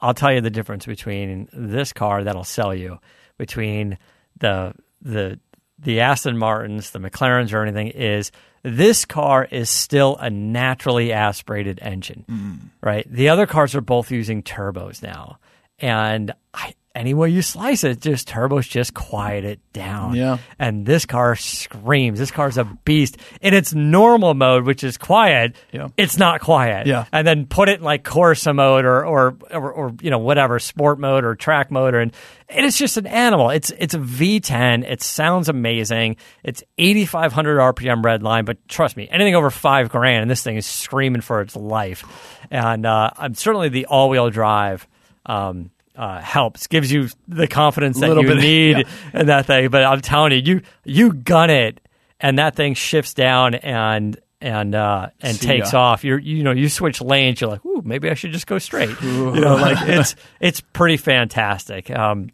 I'll 0.00 0.14
tell 0.14 0.32
you 0.32 0.40
the 0.40 0.50
difference 0.50 0.86
between 0.86 1.48
this 1.52 1.92
car 1.92 2.24
that'll 2.24 2.44
sell 2.44 2.74
you 2.74 2.98
between 3.38 3.98
the 4.38 4.74
the 5.02 5.38
the 5.78 6.00
Aston 6.00 6.36
Martins, 6.36 6.90
the 6.90 6.98
McLarens, 6.98 7.52
or 7.54 7.62
anything 7.62 7.88
is 7.88 8.30
this 8.62 9.06
car 9.06 9.46
is 9.50 9.70
still 9.70 10.16
a 10.16 10.28
naturally 10.28 11.10
aspirated 11.12 11.78
engine, 11.80 12.24
Mm. 12.28 12.58
right? 12.82 13.06
The 13.10 13.30
other 13.30 13.46
cars 13.46 13.74
are 13.74 13.80
both 13.80 14.10
using 14.10 14.42
turbos 14.42 15.02
now, 15.02 15.38
and 15.78 16.32
I, 16.52 16.74
any 16.92 17.14
way 17.14 17.30
you 17.30 17.40
slice 17.40 17.84
it, 17.84 18.00
just 18.00 18.28
turbos 18.28 18.68
just 18.68 18.94
quiet 18.94 19.44
it 19.44 19.60
down. 19.72 20.14
Yeah. 20.14 20.38
And 20.58 20.84
this 20.84 21.06
car 21.06 21.36
screams. 21.36 22.18
This 22.18 22.32
car's 22.32 22.58
a 22.58 22.64
beast 22.64 23.16
in 23.40 23.54
its 23.54 23.72
normal 23.72 24.34
mode, 24.34 24.64
which 24.64 24.82
is 24.82 24.98
quiet. 24.98 25.54
Yeah. 25.72 25.88
It's 25.96 26.18
not 26.18 26.40
quiet. 26.40 26.88
Yeah. 26.88 27.04
And 27.12 27.24
then 27.24 27.46
put 27.46 27.68
it 27.68 27.78
in 27.78 27.84
like 27.84 28.02
Corsa 28.02 28.52
mode 28.54 28.84
or, 28.84 29.06
or, 29.06 29.36
or, 29.52 29.72
or, 29.72 29.94
you 30.02 30.10
know, 30.10 30.18
whatever, 30.18 30.58
sport 30.58 30.98
mode 30.98 31.24
or 31.24 31.36
track 31.36 31.70
mode. 31.70 31.94
Or, 31.94 32.00
and 32.00 32.12
it's 32.48 32.76
just 32.76 32.96
an 32.96 33.06
animal. 33.06 33.50
It's, 33.50 33.70
it's 33.78 33.94
a 33.94 33.98
V10. 33.98 34.82
It 34.90 35.00
sounds 35.00 35.48
amazing. 35.48 36.16
It's 36.42 36.64
8,500 36.76 37.58
RPM 37.58 38.04
red 38.04 38.24
line, 38.24 38.44
but 38.44 38.66
trust 38.66 38.96
me, 38.96 39.08
anything 39.12 39.36
over 39.36 39.50
five 39.50 39.90
grand, 39.90 40.22
and 40.22 40.30
this 40.30 40.42
thing 40.42 40.56
is 40.56 40.66
screaming 40.66 41.20
for 41.20 41.40
its 41.40 41.54
life. 41.54 42.04
And, 42.50 42.84
uh, 42.84 43.10
I'm 43.16 43.34
certainly 43.34 43.68
the 43.68 43.86
all 43.86 44.08
wheel 44.08 44.28
drive, 44.30 44.88
um, 45.26 45.70
uh, 46.00 46.18
helps 46.18 46.66
gives 46.66 46.90
you 46.90 47.08
the 47.28 47.46
confidence 47.46 48.00
that 48.00 48.16
you 48.16 48.26
bit, 48.26 48.36
need 48.40 48.78
yeah. 48.78 49.20
in 49.20 49.26
that 49.26 49.44
thing. 49.44 49.68
But 49.68 49.84
I'm 49.84 50.00
telling 50.00 50.32
you, 50.32 50.38
you 50.38 50.62
you 50.82 51.12
gun 51.12 51.50
it, 51.50 51.78
and 52.18 52.38
that 52.38 52.56
thing 52.56 52.72
shifts 52.72 53.12
down 53.12 53.54
and 53.54 54.18
and 54.40 54.74
uh, 54.74 55.10
and 55.20 55.36
See 55.36 55.46
takes 55.46 55.74
ya. 55.74 55.78
off. 55.80 56.02
You're 56.02 56.18
you 56.18 56.42
know 56.42 56.52
you 56.52 56.70
switch 56.70 57.02
lanes. 57.02 57.42
You're 57.42 57.50
like, 57.50 57.64
ooh, 57.66 57.82
maybe 57.84 58.08
I 58.08 58.14
should 58.14 58.32
just 58.32 58.46
go 58.46 58.58
straight. 58.58 58.98
You 59.02 59.32
know, 59.32 59.56
like 59.56 59.76
it's 59.88 60.16
it's 60.40 60.62
pretty 60.62 60.96
fantastic. 60.96 61.90
Um, 61.90 62.30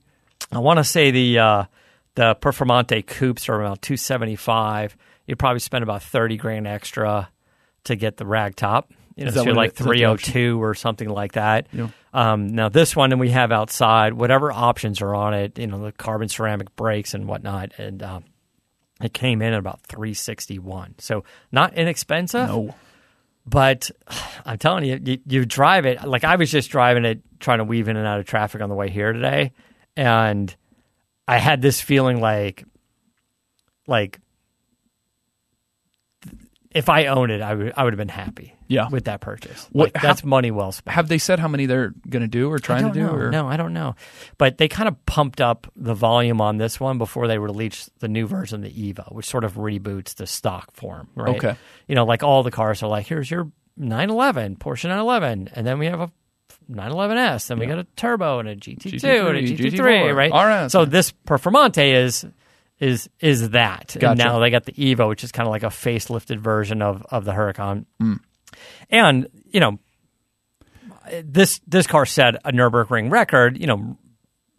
I 0.53 0.61
want 0.61 0.79
to 0.79 0.85
say 0.85 1.11
the 1.11 1.39
uh, 1.41 1.65
the 2.15 2.37
Performante 2.37 3.05
coupes 3.05 3.49
are 3.49 3.61
about 3.61 3.83
275. 3.83 4.97
You 5.27 5.35
probably 5.35 5.59
spend 5.59 5.83
about 5.83 6.05
30 6.05 6.37
grand 6.37 6.69
extra 6.69 7.29
to 7.83 7.97
get 7.97 8.17
the 8.17 8.27
rag 8.27 8.55
top. 8.55 8.93
You 9.17 9.25
know, 9.25 9.31
so 9.33 9.43
you're 9.43 9.55
like 9.55 9.71
it- 9.71 9.81
is 9.81 9.87
that 9.87 9.93
the 9.93 10.05
option? 10.05 10.33
302 10.35 10.63
or 10.63 10.75
something 10.75 11.09
like 11.09 11.33
that. 11.33 11.67
Yeah. 11.73 11.89
Um, 12.17 12.49
now 12.49 12.71
this 12.71 12.97
one, 12.97 13.13
and 13.13 13.21
we 13.21 13.29
have 13.33 13.53
outside 13.53 14.15
whatever 14.15 14.51
options 14.51 15.03
are 15.03 15.15
on 15.15 15.35
it. 15.35 15.59
You 15.59 15.67
know, 15.67 15.85
the 15.85 15.93
carbon 15.93 16.31
ceramic 16.31 16.75
brakes 16.75 17.13
and 17.13 17.29
whatnot, 17.29 17.73
and 17.77 18.03
um, 18.03 18.25
it 19.03 19.13
came 19.13 19.43
in 19.43 19.53
at 19.53 19.59
about 19.59 19.83
361. 19.83 20.95
So 20.97 21.25
not 21.53 21.75
inexpensive. 21.75 22.49
No. 22.49 22.75
But 23.45 23.91
I'm 24.47 24.57
telling 24.57 24.85
you, 24.85 24.99
you, 25.05 25.19
you 25.27 25.45
drive 25.45 25.85
it. 25.85 26.03
Like 26.05 26.25
I 26.25 26.37
was 26.37 26.51
just 26.51 26.71
driving 26.71 27.05
it, 27.05 27.21
trying 27.39 27.59
to 27.59 27.65
weave 27.65 27.87
in 27.87 27.99
and 27.99 28.07
out 28.07 28.19
of 28.19 28.25
traffic 28.25 28.63
on 28.63 28.71
the 28.71 28.75
way 28.75 28.89
here 28.89 29.13
today, 29.13 29.53
and 29.95 30.57
I 31.29 31.37
had 31.37 31.61
this 31.61 31.83
feeling 31.83 32.23
like, 32.23 32.65
like, 33.87 34.21
if 36.71 36.89
I 36.89 37.07
owned 37.07 37.31
it, 37.31 37.43
I 37.43 37.53
would 37.53 37.75
I 37.77 37.85
would 37.85 37.93
have 37.93 37.99
been 37.99 38.09
happy. 38.09 38.56
Yeah. 38.69 38.89
with 38.89 39.05
that 39.05 39.21
purchase. 39.21 39.69
What- 39.73 39.95
Like, 39.95 40.03
that's 40.03 40.25
money 40.25 40.51
well 40.51 40.73
spent. 40.73 40.95
Have 40.95 41.09
they 41.09 41.19
said 41.19 41.39
how 41.39 41.49
many 41.49 41.67
they're 41.67 41.93
going 42.09 42.23
to 42.23 42.29
do 42.29 42.51
or 42.51 42.59
trying 42.59 42.87
to 42.87 42.93
do? 42.93 43.01
know. 43.07 43.13
Or? 43.15 43.31
No, 43.31 43.47
I 43.49 43.57
don't 43.57 43.73
know. 43.73 43.95
But 44.39 44.59
they 44.59 44.69
kind 44.69 44.89
of 44.89 45.07
pumped 45.07 45.41
up 45.41 45.67
the 45.77 45.95
volume 45.95 46.41
on 46.41 46.59
this 46.59 46.79
one 46.81 46.99
before 46.99 47.29
they 47.29 47.39
released 47.39 47.91
the 48.01 48.09
new 48.09 48.27
version, 48.27 48.61
the 48.63 48.71
Evo, 48.71 49.13
which 49.15 49.27
sort 49.27 49.45
of 49.45 49.55
reboots 49.55 50.15
the 50.17 50.27
stock 50.27 50.73
form, 50.73 51.09
right? 51.15 51.37
Okay. 51.37 51.57
You 51.89 51.95
know, 51.95 52.05
like 52.05 52.23
all 52.23 52.43
the 52.43 52.51
cars 52.51 52.83
are 52.83 52.89
like, 52.89 53.07
here's 53.07 53.31
your 53.31 53.51
911, 53.77 54.57
Porsche 54.57 54.85
911, 54.85 55.51
and 55.55 55.67
then 55.67 55.79
we 55.79 55.87
have 55.87 56.01
a 56.01 56.11
911S, 56.71 57.47
then 57.49 57.59
we 57.59 57.67
got 57.67 57.79
a 57.79 57.85
turbo 57.97 58.39
and 58.41 58.49
a 58.49 58.57
GT2 58.57 59.29
and 59.29 59.39
a 59.39 59.43
GT3, 59.43 59.71
GT3, 59.73 60.15
right? 60.15 60.65
RS. 60.65 60.73
So 60.73 60.85
this 60.85 61.13
Performante 61.27 61.95
is 62.05 62.27
is 62.81 63.09
is 63.21 63.51
that. 63.51 63.97
And 64.03 64.19
now 64.19 64.39
they 64.39 64.51
got 64.51 64.65
the 64.65 64.73
Evo, 64.73 65.09
which 65.09 65.25
is 65.25 65.33
kind 65.33 65.47
of 65.47 65.51
like 65.51 65.63
a 65.63 65.67
facelifted 65.69 66.39
version 66.39 66.83
of 66.83 67.05
of 67.11 67.25
the 67.25 67.33
Huracan. 67.33 67.87
Hmm. 68.01 68.15
And, 68.91 69.29
you 69.51 69.61
know, 69.61 69.79
this 71.23 71.61
this 71.67 71.87
car 71.87 72.07
set 72.07 72.37
a 72.45 72.53
Nurburgring 72.53 73.11
record. 73.11 73.59
You 73.59 73.67
know, 73.67 73.99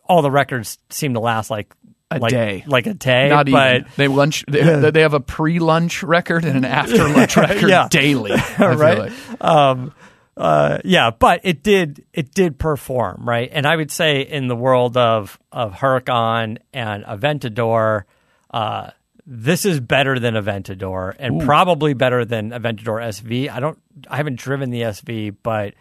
all 0.06 0.22
the 0.22 0.32
records 0.32 0.78
seem 0.90 1.14
to 1.14 1.20
last 1.20 1.50
like 1.50 1.74
A 2.12 2.20
like, 2.20 2.32
day. 2.32 2.64
like 2.68 2.88
a 2.88 2.94
day. 2.94 3.30
Not 3.30 3.50
but 3.50 3.76
even. 3.76 3.90
They 3.98 4.08
lunch. 4.08 4.46
They, 4.48 4.90
they 4.92 5.02
have 5.02 5.14
a 5.14 5.20
pre-lunch 5.20 6.04
record 6.04 6.46
and 6.46 6.58
an 6.58 6.66
after-lunch 6.66 7.36
record 7.38 7.70
Yeah. 7.70 7.88
daily. 7.92 8.32
Right? 8.58 8.98
like. 9.12 9.44
Um, 9.44 9.94
uh, 10.38 10.78
yeah, 10.86 11.10
but 11.10 11.42
it 11.44 11.64
did 11.64 12.06
it 12.14 12.32
did 12.32 12.60
perform 12.60 13.28
right, 13.28 13.50
and 13.52 13.66
I 13.66 13.76
would 13.76 13.90
say 13.92 14.22
in 14.22 14.48
the 14.48 14.56
world 14.56 14.96
of 14.96 15.40
of 15.52 15.74
Huracan 15.74 16.60
and 16.72 17.04
Aventador, 17.04 18.04
uh, 18.52 18.92
this 19.30 19.66
is 19.66 19.80
better 19.82 20.18
than 20.20 20.36
Aventador, 20.36 21.14
and 21.20 21.42
probably 21.42 21.94
better 21.94 22.24
than 22.24 22.52
Aventador 22.52 23.04
SV. 23.04 23.50
I 23.50 23.60
don't, 23.60 23.78
I 24.10 24.16
haven't 24.18 24.40
driven 24.40 24.70
the 24.70 24.84
SV, 24.84 25.36
but 25.44 25.74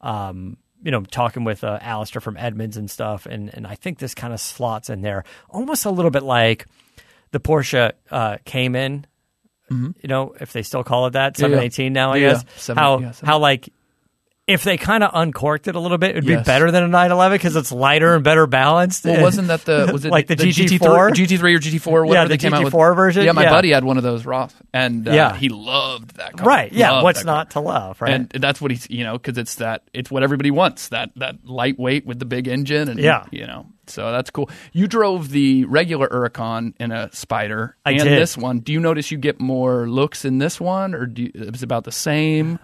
um, 0.00 0.56
you 0.82 0.90
know, 0.90 1.02
talking 1.02 1.44
with 1.44 1.62
uh, 1.64 1.78
Alistair 1.82 2.20
from 2.20 2.36
Edmunds 2.38 2.76
and 2.78 2.90
stuff, 2.90 3.26
and 3.26 3.50
and 3.52 3.66
I 3.66 3.74
think 3.74 3.98
this 3.98 4.14
kind 4.14 4.32
of 4.32 4.40
slots 4.40 4.88
in 4.90 5.02
there, 5.02 5.24
almost 5.50 5.84
a 5.84 5.90
little 5.90 6.10
bit 6.10 6.22
like 6.22 6.66
the 7.30 7.40
Porsche 7.40 7.92
uh, 8.10 8.38
Cayman. 8.44 9.06
You 9.70 9.94
know, 10.04 10.34
if 10.40 10.52
they 10.52 10.62
still 10.62 10.84
call 10.84 11.06
it 11.08 11.14
that, 11.14 11.34
Mm-hmm. 11.34 11.42
Yeah, 11.52 11.62
yeah. 11.62 11.68
718 11.70 11.92
now, 11.92 12.12
I 12.12 12.16
Yeah, 12.18 12.28
guess. 12.30 12.44
yeah. 12.44 12.50
Seven- 12.56 12.78
how 12.82 12.98
yeah, 13.00 13.10
seven- 13.10 13.26
how 13.26 13.38
like 13.38 13.68
if 14.46 14.62
they 14.62 14.76
kind 14.76 15.02
of 15.02 15.10
uncorked 15.14 15.68
it 15.68 15.74
a 15.74 15.80
little 15.80 15.96
bit, 15.96 16.10
it 16.10 16.14
would 16.16 16.24
Yes. 16.26 16.40
be 16.40 16.44
better 16.44 16.70
than 16.70 16.82
a 16.82 16.88
911 16.88 17.34
because 17.36 17.56
it's 17.56 17.72
lighter 17.72 18.14
and 18.14 18.22
better 18.22 18.46
balanced. 18.46 19.06
Well, 19.06 19.22
wasn't 19.22 19.48
that 19.48 19.64
the 19.64 19.88
was 19.92 20.04
it 20.04 20.10
Like 20.10 20.26
the 20.26 20.36
GT3, 20.36 20.78
GT4? 20.78 21.10
GT3 21.12 21.54
or 21.54 21.58
GT4 21.60 21.86
or 21.86 22.04
whatever 22.04 22.14
Yeah, 22.14 22.24
the 22.24 22.28
they 22.28 22.36
came 22.38 22.52
out 22.52 22.62
with? 22.64 22.74
GT4 22.74 22.94
version, 22.94 23.24
Yeah, 23.24 23.32
my 23.32 23.44
yeah. 23.44 23.50
buddy 23.50 23.70
had 23.70 23.84
one 23.84 23.96
of 23.96 24.02
those 24.02 24.26
Roth, 24.26 24.54
and 24.74 25.08
uh, 25.08 25.12
Yeah. 25.12 25.34
he 25.34 25.48
loved 25.48 26.16
that 26.16 26.36
car. 26.36 26.46
right? 26.46 26.70
Yeah, 26.72 26.90
Loved 26.90 27.04
what's 27.04 27.18
that 27.20 27.24
car. 27.24 27.34
not 27.36 27.50
to 27.52 27.60
love, 27.60 28.02
right? 28.02 28.12
And 28.12 28.28
that's 28.38 28.60
what 28.60 28.70
he's, 28.70 28.86
you 28.90 29.02
know, 29.02 29.14
because 29.14 29.38
it's 29.38 29.54
that, 29.56 29.84
it's 29.94 30.10
what 30.10 30.22
everybody 30.22 30.50
wants 30.50 30.88
that 30.88 31.10
that 31.16 31.36
lightweight 31.44 32.04
with 32.04 32.18
the 32.18 32.26
big 32.26 32.46
engine, 32.46 32.90
and 32.90 33.00
Yeah. 33.00 33.24
you 33.30 33.46
know, 33.46 33.64
so 33.86 34.12
that's 34.12 34.28
cool. 34.28 34.50
You 34.74 34.86
drove 34.86 35.30
the 35.30 35.64
regular 35.64 36.06
Huracan 36.08 36.74
in 36.78 36.92
a 36.92 37.10
Spider, 37.14 37.76
I 37.86 37.92
and 37.92 38.02
did. 38.04 38.18
this 38.20 38.36
one. 38.36 38.58
Do 38.58 38.74
you 38.74 38.80
notice 38.80 39.10
you 39.10 39.16
get 39.16 39.40
more 39.40 39.88
looks 39.88 40.26
in 40.26 40.36
this 40.36 40.60
one, 40.60 40.94
or 40.94 41.06
do 41.06 41.22
you, 41.22 41.30
it 41.34 41.50
was 41.50 41.62
about 41.62 41.84
the 41.84 41.92
same? 41.92 42.58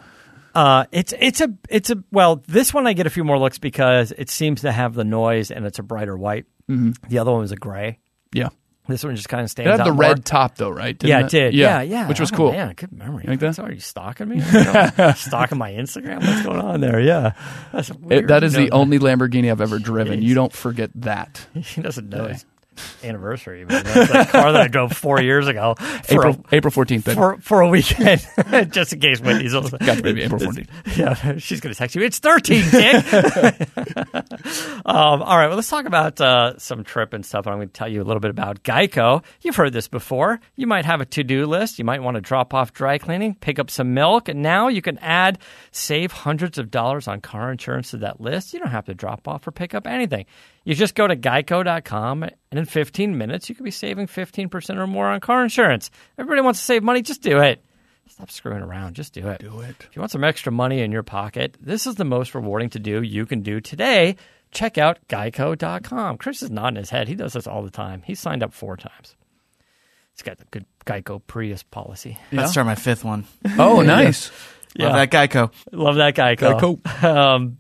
Uh, 0.54 0.84
it's 0.92 1.12
it's 1.18 1.40
a 1.40 1.48
it's 1.68 1.90
a 1.90 2.02
well. 2.10 2.42
This 2.48 2.74
one 2.74 2.86
I 2.86 2.92
get 2.92 3.06
a 3.06 3.10
few 3.10 3.24
more 3.24 3.38
looks 3.38 3.58
because 3.58 4.12
it 4.12 4.28
seems 4.30 4.62
to 4.62 4.72
have 4.72 4.94
the 4.94 5.04
noise 5.04 5.50
and 5.50 5.64
it's 5.66 5.78
a 5.78 5.82
brighter 5.82 6.16
white. 6.16 6.46
Mm-hmm. 6.68 7.08
The 7.08 7.18
other 7.18 7.30
one 7.32 7.40
was 7.40 7.52
a 7.52 7.56
gray. 7.56 7.98
Yeah, 8.32 8.48
This 8.86 9.02
one 9.04 9.16
just 9.16 9.28
kind 9.28 9.40
of 9.40 9.46
it 9.46 9.48
stands 9.50 9.70
had 9.72 9.80
out 9.80 9.84
the 9.84 9.92
more. 9.92 10.00
red 10.00 10.24
top 10.24 10.56
though, 10.56 10.70
right? 10.70 10.96
Didn't 10.96 11.10
Yeah, 11.10 11.24
it 11.26 11.30
did. 11.30 11.54
Yeah, 11.54 11.82
yeah. 11.82 12.06
which 12.08 12.20
was 12.20 12.32
Oh, 12.32 12.36
cool. 12.36 12.52
Man, 12.52 12.74
good 12.74 12.92
memory. 12.92 13.24
like 13.26 13.40
that? 13.40 13.56
So 13.56 13.64
are 13.64 13.72
you 13.72 13.80
stalking 13.80 14.28
me? 14.28 14.40
Stalking 15.14 15.58
my 15.58 15.72
Instagram? 15.72 16.20
What's 16.20 16.42
going 16.44 16.60
on 16.60 16.80
there? 16.80 17.00
Yeah, 17.00 17.32
that's 17.72 17.90
It- 18.08 18.28
that 18.28 18.44
is 18.44 18.54
You 18.56 18.66
the 18.66 18.70
only 18.70 18.98
Lamborghini 19.00 19.50
I've 19.50 19.60
ever 19.60 19.78
driven. 19.80 20.22
You 20.22 20.34
don't 20.34 20.52
forget 20.52 20.90
that. 20.96 21.44
He 21.54 21.82
doesn't 21.82 22.08
know 22.08 22.26
his 22.26 22.44
anniversary. 23.02 23.64
Man. 23.64 23.83
That's 23.85 24.11
a 24.11 24.24
car 24.30 24.52
that 24.52 24.61
I 24.62 24.68
drove 24.68 24.92
four 24.92 25.20
years 25.20 25.48
ago 25.48 25.74
for 25.74 26.14
April 26.14 26.44
a, 26.52 26.56
April 26.56 26.70
fourteenth, 26.70 27.12
for, 27.12 27.38
for 27.40 27.61
a 27.61 27.68
weekend, 27.68 28.26
just 28.72 28.92
in 28.92 29.00
case 29.00 29.20
Whitney's. 29.20 29.54
also- 29.54 29.78
Gotcha, 29.78 30.02
baby. 30.02 30.22
April 30.22 30.40
fourteenth. 30.40 30.70
Yeah, 30.96 31.14
she's 31.38 31.61
going 31.61 31.72
to 31.74 31.78
text 31.78 31.94
you. 31.96 32.02
It's 32.02 32.18
13, 32.18 32.70
Dick. 32.70 33.04
um, 34.87 35.22
all 35.22 35.37
right, 35.37 35.46
well, 35.48 35.56
let's 35.56 35.68
talk 35.68 35.87
about 35.87 36.20
uh, 36.20 36.59
some 36.59 36.85
trip 36.85 37.12
and 37.12 37.24
stuff. 37.24 37.46
I'm 37.46 37.56
going 37.56 37.68
to 37.68 37.72
tell 37.72 37.88
you 37.88 38.02
a 38.02 38.04
little 38.04 38.20
bit 38.20 38.30
about 38.30 38.62
Geico. 38.62 39.22
You've 39.42 39.56
heard 39.56 39.72
this 39.72 39.88
before. 39.88 40.40
You 40.56 40.66
might 40.66 40.85
have 40.85 41.00
a 41.00 41.06
to 41.06 41.24
do 41.24 41.46
list. 41.46 41.78
You 41.78 41.85
might 41.85 42.02
want 42.02 42.14
to 42.16 42.20
drop 42.20 42.54
off 42.54 42.72
dry 42.72 42.98
cleaning, 42.98 43.35
pick 43.35 43.59
up 43.59 43.70
some 43.70 43.94
milk, 43.94 44.28
and 44.28 44.42
now 44.42 44.68
you 44.68 44.83
can 44.83 44.98
add, 44.98 45.38
save 45.72 46.12
hundreds 46.12 46.59
of 46.59 46.70
dollars 46.70 47.09
on 47.09 47.20
car 47.20 47.50
insurance 47.50 47.90
to 47.90 47.98
that 47.98 48.20
list. 48.20 48.52
You 48.52 48.59
don't 48.61 48.70
have 48.70 48.87
to 48.87 48.94
drop 48.94 49.26
off 49.28 49.46
or 49.46 49.50
pick 49.52 49.74
up 49.74 49.87
anything. 49.87 50.26
You 50.64 50.75
just 50.75 50.94
go 50.94 51.07
to 51.07 51.16
geico.com, 51.16 52.23
and 52.23 52.33
in 52.53 52.64
15 52.64 53.16
minutes, 53.16 53.49
you 53.49 53.55
could 53.55 53.64
be 53.64 53.70
saving 53.70 54.07
15% 54.07 54.77
or 54.77 54.87
more 54.87 55.09
on 55.09 55.20
car 55.20 55.42
insurance. 55.42 55.90
Everybody 56.18 56.42
wants 56.42 56.61
to 56.61 56.64
save 56.66 56.83
money. 56.83 57.03
Just 57.03 57.23
do 57.23 57.38
it. 57.40 57.64
Stop 58.09 58.31
screwing 58.31 58.62
around. 58.62 58.94
Just 58.94 59.12
do 59.14 59.29
it. 59.29 59.40
Do 59.40 59.61
it. 59.61 59.77
If 59.81 59.96
you 59.96 60.01
want 60.01 60.11
some 60.11 60.25
extra 60.25 60.53
money 60.53 60.81
in 60.81 60.92
your 60.92 61.03
pocket, 61.03 61.57
this 61.61 61.87
is 61.87 61.94
the 61.94 62.05
most 62.05 62.35
rewarding 62.35 62.68
to 62.70 62.79
do 62.79 63.03
you 63.03 63.25
can 63.25 63.40
do 63.40 63.61
today. 63.61 64.16
Check 64.51 64.79
out 64.79 64.99
geico.com. 65.09 66.18
Chris 66.18 66.42
is 66.42 66.51
nodding 66.51 66.77
his 66.77 66.90
head. 66.90 67.09
He 67.09 67.14
does 67.14 67.35
this 67.35 67.46
all 67.46 67.62
the 67.62 67.70
time. 67.70 68.03
He's 68.05 68.18
signed 68.18 68.42
up 68.42 68.53
four 68.53 68.77
times. 68.77 69.14
He's 70.12 70.23
got 70.23 70.38
the 70.38 70.44
good 70.51 70.66
Geico 70.85 71.23
Prius 71.27 71.62
policy. 71.62 72.18
Let's 72.33 72.51
start 72.51 72.66
my 72.66 72.75
fifth 72.75 73.05
one. 73.05 73.25
Oh, 73.59 73.81
nice. 73.81 74.31
Love 74.77 74.92
that 74.94 75.11
Geico. 75.11 75.53
Love 75.73 75.96
that 75.96 76.14
Geico. 76.14 76.81
Um, 77.05 77.59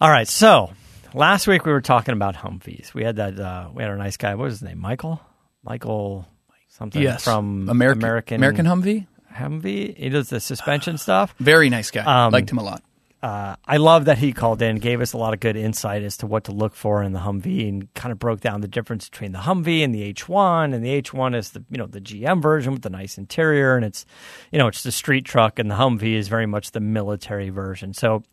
all 0.00 0.10
right. 0.10 0.28
So 0.28 0.72
last 1.14 1.46
week 1.46 1.64
we 1.64 1.72
were 1.72 1.80
talking 1.80 2.12
about 2.12 2.34
Humvees. 2.36 2.92
We 2.94 3.04
had 3.04 3.16
that. 3.16 3.38
Uh, 3.38 3.70
we 3.72 3.82
had 3.82 3.90
our 3.90 3.96
nice 3.96 4.16
guy. 4.16 4.34
What 4.34 4.44
was 4.44 4.54
his 4.54 4.62
name? 4.62 4.78
Michael. 4.78 5.20
Michael. 5.62 6.26
Something 6.68 7.02
Yes, 7.02 7.22
from 7.22 7.68
American 7.68 8.02
American 8.02 8.36
American 8.40 8.66
Humvee. 8.66 9.06
Humvee. 9.32 9.96
He 9.96 10.08
does 10.08 10.28
the 10.28 10.40
suspension 10.40 10.98
stuff. 10.98 11.32
Very 11.38 11.70
nice 11.70 11.90
guy. 11.92 12.02
Um, 12.26 12.32
Liked 12.32 12.50
him 12.50 12.58
a 12.58 12.64
lot. 12.64 12.82
uh, 13.22 13.54
I 13.64 13.76
love 13.76 14.06
that 14.06 14.18
he 14.18 14.32
called 14.32 14.60
in, 14.60 14.76
gave 14.76 15.00
us 15.00 15.12
a 15.12 15.16
lot 15.16 15.34
of 15.34 15.40
good 15.40 15.56
insight 15.56 16.02
as 16.02 16.16
to 16.18 16.26
what 16.26 16.44
to 16.44 16.52
look 16.52 16.74
for 16.74 17.00
in 17.04 17.12
the 17.12 17.20
Humvee, 17.20 17.68
and 17.68 17.94
kind 17.94 18.10
of 18.10 18.18
broke 18.18 18.40
down 18.40 18.60
the 18.60 18.66
difference 18.68 19.08
between 19.08 19.30
the 19.30 19.38
Humvee 19.38 19.84
and 19.84 19.94
the 19.94 20.12
H1. 20.12 20.74
And 20.74 20.84
the 20.84 21.00
H1 21.00 21.36
is 21.36 21.50
the 21.50 21.64
you 21.70 21.78
know 21.78 21.86
the 21.86 22.00
GM 22.00 22.42
version 22.42 22.72
with 22.72 22.82
the 22.82 22.90
nice 22.90 23.16
interior, 23.18 23.76
and 23.76 23.84
it's 23.84 24.04
you 24.50 24.58
know 24.58 24.66
it's 24.66 24.82
the 24.82 24.90
street 24.92 25.24
truck, 25.24 25.60
and 25.60 25.70
the 25.70 25.76
Humvee 25.76 26.14
is 26.14 26.26
very 26.26 26.46
much 26.46 26.72
the 26.72 26.80
military 26.80 27.50
version. 27.50 27.94
So, 27.94 28.24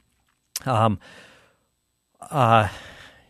um, 0.65 0.99
uh, 2.29 2.67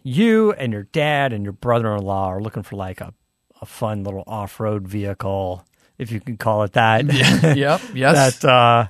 you 0.04 0.51
and 0.54 0.73
your 0.73 0.84
dad 0.84 1.34
and 1.34 1.43
your 1.43 1.54
brother-in-law 1.54 2.27
are 2.27 2.41
looking 2.41 2.63
for 2.63 2.75
like 2.75 3.01
a 3.01 3.13
a 3.62 3.65
fun 3.65 4.04
little 4.04 4.23
off-road 4.25 4.88
vehicle, 4.88 5.63
if 5.99 6.12
you 6.12 6.19
can 6.19 6.36
call 6.36 6.63
it 6.63 6.73
that. 6.73 7.06
yep. 7.13 7.80
Yes. 7.93 8.39
that 8.39 8.49
uh, 8.49 8.88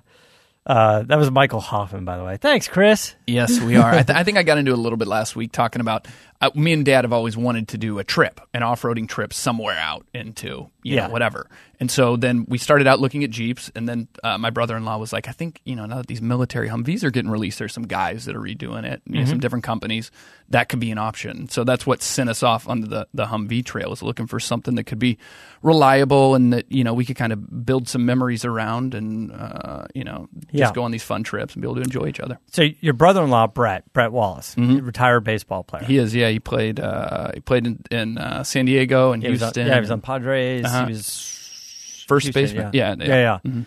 uh, 0.65 1.03
that 1.03 1.17
was 1.17 1.29
Michael 1.29 1.59
Hoffman, 1.59 2.05
by 2.05 2.17
the 2.17 2.23
way. 2.23 2.37
Thanks, 2.37 2.67
Chris. 2.67 3.15
Yes, 3.27 3.59
we 3.59 3.75
are. 3.75 3.91
I, 3.91 4.03
th- 4.03 4.17
I 4.17 4.23
think 4.23 4.37
I 4.37 4.43
got 4.43 4.57
into 4.57 4.71
it 4.71 4.77
a 4.77 4.81
little 4.81 4.97
bit 4.97 5.07
last 5.09 5.35
week 5.35 5.51
talking 5.51 5.81
about 5.81 6.07
uh, 6.41 6.49
me 6.55 6.73
and 6.73 6.83
Dad 6.85 7.03
have 7.05 7.13
always 7.13 7.37
wanted 7.37 7.67
to 7.69 7.77
do 7.77 7.99
a 7.99 8.03
trip, 8.03 8.41
an 8.53 8.63
off-roading 8.63 9.07
trip 9.07 9.31
somewhere 9.33 9.77
out 9.77 10.05
into 10.13 10.69
you 10.83 10.95
Yeah. 10.95 11.05
know 11.07 11.13
whatever. 11.13 11.47
And 11.79 11.89
so 11.91 12.15
then 12.15 12.45
we 12.47 12.57
started 12.57 12.85
out 12.87 12.99
looking 12.99 13.23
at 13.23 13.29
Jeeps, 13.31 13.71
and 13.75 13.87
then 13.89 14.07
uh, 14.23 14.37
my 14.37 14.49
brother-in-law 14.51 14.97
was 14.97 15.11
like, 15.13 15.27
"I 15.27 15.31
think 15.31 15.61
you 15.65 15.75
know 15.75 15.85
now 15.85 15.97
that 15.97 16.07
these 16.07 16.21
military 16.21 16.69
Humvees 16.69 17.03
are 17.03 17.09
getting 17.11 17.29
released, 17.31 17.57
there's 17.59 17.73
some 17.73 17.87
guys 17.87 18.25
that 18.25 18.35
are 18.35 18.39
redoing 18.39 18.83
it, 18.83 19.01
you 19.07 19.19
know, 19.19 19.25
some 19.25 19.39
different 19.39 19.63
companies 19.63 20.11
that 20.49 20.69
could 20.69 20.79
be 20.79 20.91
an 20.91 20.97
option." 20.97 21.49
So 21.49 21.63
that's 21.63 21.85
what 21.87 22.01
sent 22.03 22.29
us 22.29 22.43
off 22.43 22.67
onto 22.67 22.87
the 22.87 23.07
the 23.13 23.25
Humvee 23.25 23.63
trail, 23.65 23.89
was 23.89 24.01
looking 24.03 24.27
for 24.27 24.39
something 24.39 24.75
that 24.75 24.83
could 24.85 24.99
be 24.99 25.17
reliable 25.61 26.35
and 26.35 26.53
that 26.53 26.71
you 26.71 26.83
know 26.83 26.93
we 26.93 27.05
could 27.05 27.15
kind 27.15 27.33
of 27.33 27.65
build 27.65 27.87
some 27.87 28.05
memories 28.05 28.45
around, 28.45 28.93
and 28.93 29.31
uh, 29.31 29.85
you 29.93 30.03
know 30.03 30.27
just 30.51 30.53
Yeah. 30.53 30.71
go 30.73 30.83
on 30.83 30.91
these 30.91 31.03
fun 31.03 31.23
trips 31.23 31.53
and 31.53 31.61
be 31.61 31.65
able 31.67 31.75
to 31.75 31.81
enjoy 31.81 32.07
each 32.07 32.19
other. 32.19 32.37
So 32.51 32.67
your 32.79 32.93
brother-in-law, 32.93 33.47
Brett, 33.47 33.91
Brett 33.93 34.11
Wallace, 34.11 34.55
retired 34.57 35.21
baseball 35.23 35.63
player. 35.63 35.83
He 35.83 35.97
is, 35.97 36.13
yeah. 36.15 36.29
He 36.31 36.39
played. 36.39 36.79
Uh, 36.79 37.31
he 37.33 37.39
played 37.39 37.65
in, 37.67 37.79
in 37.91 38.17
uh, 38.17 38.43
San 38.43 38.65
Diego 38.65 39.11
and 39.11 39.21
He 39.23 39.29
was 39.29 39.41
on, 39.41 39.47
Houston. 39.47 39.67
yeah, 39.67 39.75
he 39.75 39.79
was 39.81 39.91
on 39.91 40.01
Padres. 40.01 40.65
Uh-huh. 40.65 40.85
He 40.85 40.93
was 40.93 42.03
first 42.07 42.25
Houston, 42.25 42.41
baseman. 42.43 42.69
Yeah, 42.73 42.95
Yeah, 42.97 43.05
yeah. 43.05 43.39
yeah. 43.43 43.61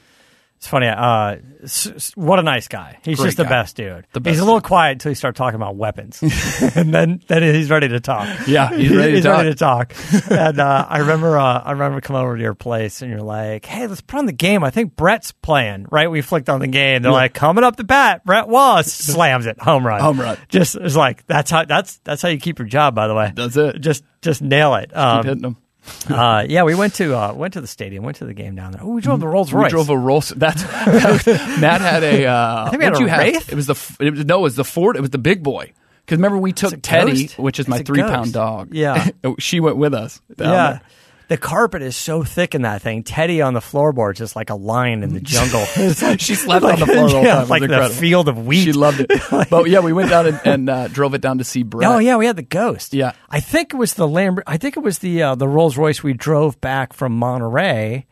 It's 0.65 0.71
funny. 0.71 0.87
Uh, 0.87 1.37
s- 1.63 1.89
s- 1.89 2.13
what 2.17 2.39
a 2.39 2.43
nice 2.43 2.69
guy. 2.69 2.99
He's 3.05 3.19
Great 3.19 3.27
just 3.27 3.37
the 3.37 3.43
guy. 3.43 3.51
best 3.51 3.77
dude. 3.77 4.07
The 4.15 4.21
He's 4.21 4.23
best 4.37 4.41
a 4.41 4.45
little 4.47 4.63
quiet 4.63 4.93
until 4.93 5.11
you 5.11 5.15
start 5.15 5.37
talking 5.37 5.57
about 5.57 5.77
weapons, 5.77 6.23
and 6.75 6.95
then 6.95 7.21
then 7.29 7.43
he's 7.43 7.69
ready 7.69 7.89
to 7.89 8.01
talk. 8.01 8.27
Yeah, 8.49 8.71
he's 8.75 8.91
ready 8.91 9.11
to 9.11 9.17
he's 9.17 9.25
talk. 9.25 9.37
ready 9.37 9.51
to 9.51 9.55
talk. 9.57 9.95
and 10.31 10.59
uh, 10.59 10.87
I 10.89 10.99
remember, 11.01 11.37
uh, 11.37 11.59
I 11.63 11.73
remember 11.73 12.01
coming 12.01 12.23
over 12.23 12.35
to 12.35 12.43
your 12.43 12.55
place, 12.55 13.03
and 13.03 13.11
you're 13.11 13.21
like, 13.21 13.67
"Hey, 13.67 13.87
let's 13.87 14.01
put 14.01 14.19
on 14.19 14.25
the 14.25 14.33
game. 14.33 14.65
I 14.65 14.71
think 14.71 14.97
Brett's 14.97 15.33
playing." 15.33 15.87
Right? 15.91 16.11
We 16.11 16.23
flicked 16.23 16.49
on 16.49 16.61
the 16.61 16.67
game. 16.67 17.03
They're 17.03 17.13
like, 17.13 17.35
"Coming 17.35 17.63
up 17.63 17.77
the 17.77 17.85
bat, 17.85 18.25
Brett 18.25 18.49
Wallace 18.49 18.91
slams 18.95 19.45
it, 19.45 19.61
home 19.61 19.87
run, 19.87 20.01
Home 20.01 20.19
run. 20.19 20.39
Just 20.49 20.77
it's 20.77 20.97
like 20.97 21.27
that's 21.27 21.51
how 21.51 21.67
that's 21.67 21.99
that's 22.05 22.23
how 22.23 22.31
you 22.31 22.39
keep 22.39 22.59
your 22.59 22.69
job. 22.69 22.95
By 22.95 23.07
the 23.07 23.15
way, 23.15 23.33
That's 23.37 23.55
it. 23.59 23.81
Just 23.83 24.03
just 24.23 24.41
nail 24.41 24.75
it. 24.77 24.89
Keep 24.89 24.97
Um, 24.99 25.25
hitting 25.27 25.43
them. 25.43 25.57
uh, 26.09 26.45
yeah, 26.49 26.63
we 26.65 26.75
went 26.75 26.95
to 26.95 27.17
uh, 27.17 27.33
went 27.35 27.55
to 27.55 27.61
the 27.61 27.67
stadium, 27.67 28.05
went 28.05 28.17
to 28.19 28.25
the 28.25 28.35
game 28.35 28.55
down 28.55 28.73
there. 28.73 28.83
Oh, 28.83 28.89
we 28.89 29.01
drove 29.01 29.21
the 29.21 29.29
Rolls 29.29 29.53
We 29.53 29.61
Royce. 29.61 29.71
drove 29.71 29.91
a 29.91 29.99
Rolls. 29.99 30.31
That's 30.31 30.63
Matt 31.61 31.81
had 31.81 32.03
a. 32.03 32.27
Uh, 32.27 32.71
think 32.71 32.81
we 32.81 32.85
had 32.85 32.97
a 32.97 33.01
you 33.01 33.07
have? 33.07 33.21
Wraith? 33.21 33.53
It 33.53 33.55
was 33.55 33.67
the. 33.67 33.97
It 34.01 34.11
was, 34.11 34.25
no, 34.25 34.39
it 34.41 34.43
was 34.43 34.57
the 34.57 34.65
Ford. 34.65 34.97
It 34.97 35.01
was 35.01 35.11
the 35.11 35.19
big 35.19 35.43
boy. 35.43 35.73
Because 36.05 36.19
remember 36.19 36.39
we 36.39 36.53
took 36.53 36.75
Teddy, 36.83 37.25
ghost? 37.25 37.39
which 37.39 37.59
is 37.59 37.67
my 37.67 37.77
It's 37.77 37.83
a 37.83 37.93
three 37.93 38.01
ghost. 38.03 38.13
pound 38.13 38.33
dog. 38.35 38.75
Yeah. 38.75 39.09
she 39.39 39.61
went 39.61 39.79
with 39.79 39.95
us. 39.95 40.21
down 40.37 40.53
yeah. 40.53 40.71
there. 40.71 40.81
The 41.29 41.37
carpet 41.39 41.81
is 41.81 41.97
so 41.97 42.23
thick 42.23 42.55
in 42.55 42.63
that 42.63 42.83
thing. 42.83 43.03
Teddy 43.03 43.41
on 43.41 43.55
the 43.55 43.61
floorboard, 43.61 44.17
just 44.17 44.37
like 44.37 44.51
a 44.51 44.55
lion 44.55 45.03
in 45.03 45.15
the 45.15 45.21
jungle. 45.23 45.65
She 46.19 46.35
slept 46.35 46.65
on 46.65 46.79
the 46.79 46.87
floor 46.87 47.09
the 47.09 47.15
whole 47.15 47.23
yeah, 47.25 47.35
time. 47.35 47.39
It 47.39 47.41
was 47.41 47.51
like 47.51 47.69
the 47.69 47.89
field 47.89 48.29
of 48.29 48.47
wheat. 48.47 48.65
She 48.65 48.73
loved 48.73 49.01
it. 49.01 49.11
but 49.51 49.69
yeah, 49.71 49.81
we 49.81 49.93
went 49.93 50.11
down 50.11 50.27
and, 50.27 50.41
and 50.45 50.71
uh, 50.71 50.89
drove 50.89 51.15
it 51.15 51.21
down 51.23 51.39
to 51.39 51.45
see 51.45 51.63
Brett. 51.63 51.91
Oh 51.91 51.99
yeah, 51.99 52.17
we 52.17 52.27
had 52.27 52.37
the 52.37 52.43
ghost. 52.43 52.93
Yeah. 52.95 53.13
I 53.31 53.41
think 53.41 53.73
it 53.73 53.77
was 53.77 53.95
the 53.95 54.07
Lambert. 54.07 54.45
I 54.47 54.57
think 54.59 54.77
it 54.77 54.81
was 54.81 54.99
the 54.99 55.23
uh, 55.23 55.35
the 55.35 55.49
Rolls 55.49 55.77
Royce 55.79 56.03
we 56.03 56.13
drove 56.13 56.61
back 56.61 56.93
from 56.93 57.19
Monterey, 57.19 58.07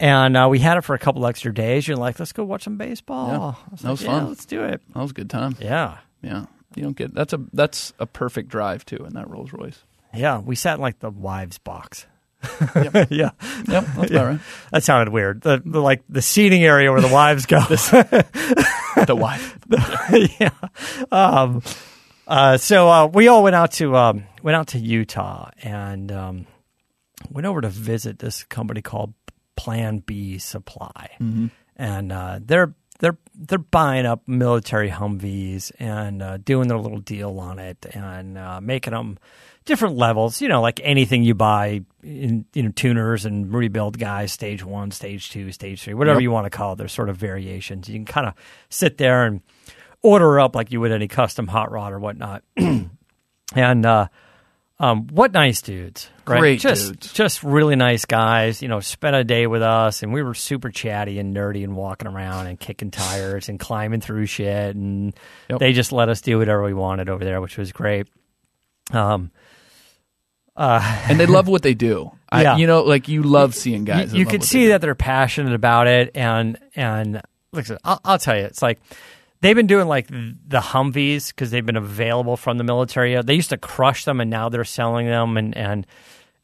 And 0.00 0.36
uh, 0.36 0.48
we 0.50 0.58
had 0.58 0.76
it 0.78 0.82
for 0.82 0.94
a 0.94 0.98
couple 0.98 1.26
extra 1.26 1.52
days. 1.52 1.86
You're 1.86 1.96
like, 1.96 2.18
let's 2.18 2.32
go 2.32 2.44
watch 2.44 2.64
some 2.64 2.76
baseball. 2.78 3.28
Yeah. 3.28 3.70
Was 3.70 3.80
That 3.82 3.88
like, 3.88 3.90
was 3.92 4.02
yeah, 4.02 4.08
fun. 4.20 4.28
let's 4.28 4.46
do 4.46 4.64
it. 4.64 4.80
That 4.94 5.00
was 5.02 5.10
a 5.10 5.14
good 5.14 5.30
time. 5.30 5.56
Yeah. 5.60 5.98
Yeah. 6.22 6.46
You 6.74 6.82
don't 6.82 6.96
get 6.96 7.14
that's 7.14 7.32
a 7.32 7.40
that's 7.52 7.92
a 7.98 8.06
perfect 8.06 8.48
drive 8.48 8.84
too 8.84 9.04
in 9.06 9.14
that 9.14 9.28
Rolls 9.30 9.52
Royce. 9.52 9.82
Yeah. 10.14 10.38
We 10.40 10.56
sat 10.56 10.74
in 10.76 10.80
like 10.80 10.98
the 11.00 11.10
wives 11.10 11.58
box. 11.58 12.06
Yep. 12.74 12.94
yeah. 13.10 13.30
Yep, 13.68 13.86
that's 13.96 14.10
about 14.10 14.26
right. 14.26 14.40
That 14.72 14.84
sounded 14.84 15.12
weird. 15.12 15.40
The, 15.42 15.62
the 15.64 15.80
like 15.80 16.02
the 16.08 16.22
seating 16.22 16.64
area 16.64 16.92
where 16.92 17.00
the 17.00 17.08
wives 17.08 17.46
go. 17.46 17.60
The 19.06 19.14
wife. 19.14 19.58
yeah. 20.40 20.50
Um, 21.12 21.62
uh, 22.26 22.56
so 22.56 22.88
uh, 22.88 23.06
we 23.06 23.28
all 23.28 23.42
went 23.42 23.54
out 23.54 23.72
to 23.72 23.94
um, 23.94 24.24
went 24.42 24.56
out 24.56 24.68
to 24.68 24.78
Utah 24.78 25.50
and 25.62 26.10
um, 26.10 26.46
went 27.30 27.46
over 27.46 27.60
to 27.60 27.68
visit 27.68 28.18
this 28.18 28.44
company 28.44 28.80
called 28.80 29.12
Plan 29.54 29.98
B 29.98 30.38
Supply, 30.38 31.10
and 31.76 32.10
uh, 32.10 32.40
they're 32.42 32.74
they're 33.00 33.18
they're 33.34 33.58
buying 33.58 34.06
up 34.06 34.26
military 34.26 34.88
Humvees 34.88 35.72
and 35.78 36.22
uh, 36.22 36.38
doing 36.38 36.68
their 36.68 36.78
little 36.78 37.00
deal 37.00 37.38
on 37.38 37.58
it 37.58 37.84
and 37.92 38.38
uh, 38.38 38.60
making 38.62 38.92
them 38.94 39.18
different 39.66 39.96
levels. 39.96 40.40
You 40.40 40.48
know, 40.48 40.62
like 40.62 40.80
anything 40.82 41.22
you 41.22 41.34
buy 41.34 41.82
in 42.02 42.46
you 42.54 42.62
know 42.62 42.70
tuners 42.70 43.24
and 43.26 43.52
rebuild 43.52 43.98
guys, 43.98 44.32
stage 44.32 44.64
one, 44.64 44.90
stage 44.90 45.30
two, 45.30 45.52
stage 45.52 45.82
three, 45.82 45.92
whatever 45.94 46.20
Yep. 46.20 46.22
you 46.22 46.30
want 46.30 46.46
to 46.46 46.50
call 46.50 46.72
it. 46.72 46.76
There's 46.76 46.92
sort 46.92 47.10
of 47.10 47.16
variations. 47.18 47.88
You 47.88 47.96
can 47.96 48.06
kind 48.06 48.26
of 48.26 48.34
sit 48.70 48.96
there 48.96 49.26
and 49.26 49.42
order 50.02 50.40
up 50.40 50.56
like 50.56 50.72
you 50.72 50.80
would 50.80 50.92
any 50.92 51.08
custom 51.08 51.46
hot 51.48 51.70
rod 51.70 51.92
or 51.92 51.98
whatnot. 51.98 52.42
and 52.56 53.86
uh, 53.86 54.08
um, 54.78 55.06
what 55.08 55.32
nice 55.32 55.62
dudes, 55.62 56.10
right? 56.26 56.38
Great 56.38 56.60
just, 56.60 56.86
dudes. 56.88 57.12
just 57.12 57.42
really 57.42 57.76
nice 57.76 58.04
guys. 58.04 58.60
You 58.62 58.68
know, 58.68 58.80
spent 58.80 59.16
a 59.16 59.24
day 59.24 59.46
with 59.46 59.62
us, 59.62 60.02
and 60.02 60.12
we 60.12 60.22
were 60.22 60.34
super 60.34 60.70
chatty 60.70 61.18
and 61.18 61.34
nerdy 61.34 61.64
and 61.64 61.74
walking 61.76 62.08
around 62.08 62.46
and 62.46 62.60
kicking 62.60 62.90
tires 62.90 63.48
and 63.48 63.58
climbing 63.58 64.00
through 64.02 64.26
shit, 64.26 64.76
and 64.76 65.14
Yep. 65.48 65.60
they 65.60 65.72
just 65.72 65.92
let 65.92 66.08
us 66.08 66.20
do 66.20 66.38
whatever 66.38 66.62
we 66.62 66.74
wanted 66.74 67.08
over 67.08 67.24
there, 67.24 67.40
which 67.40 67.56
was 67.56 67.72
great. 67.72 68.06
Um, 68.92 69.30
And 70.56 71.20
they 71.20 71.26
love 71.26 71.48
what 71.48 71.62
they 71.62 71.74
do. 71.74 72.10
I, 72.30 72.42
Yeah. 72.42 72.56
you 72.56 72.66
know, 72.66 72.82
like 72.82 73.08
you 73.08 73.22
love 73.22 73.54
seeing 73.54 73.84
guys. 73.84 74.12
you, 74.12 74.20
you 74.20 74.26
could 74.26 74.42
see 74.42 74.68
that 74.68 74.80
they're 74.80 74.94
passionate 74.94 75.54
about 75.54 75.86
it, 75.86 76.10
and 76.14 76.58
and 76.74 77.20
like 77.52 77.66
I'll, 77.84 78.00
I'll 78.04 78.18
tell 78.18 78.36
you, 78.36 78.44
it's 78.44 78.62
like 78.62 78.78
they've 79.42 79.54
been 79.54 79.66
doing 79.68 79.86
like 79.86 80.08
the 80.08 80.60
Humvees 80.60 81.28
because 81.28 81.50
they've 81.50 81.64
been 81.64 81.76
available 81.76 82.36
from 82.36 82.58
the 82.58 82.64
military. 82.64 83.20
They 83.22 83.34
used 83.34 83.50
to 83.50 83.56
crush 83.58 84.04
them, 84.04 84.20
and 84.20 84.30
now 84.30 84.48
they're 84.48 84.64
selling 84.64 85.06
them, 85.06 85.36
and 85.36 85.56
and 85.56 85.86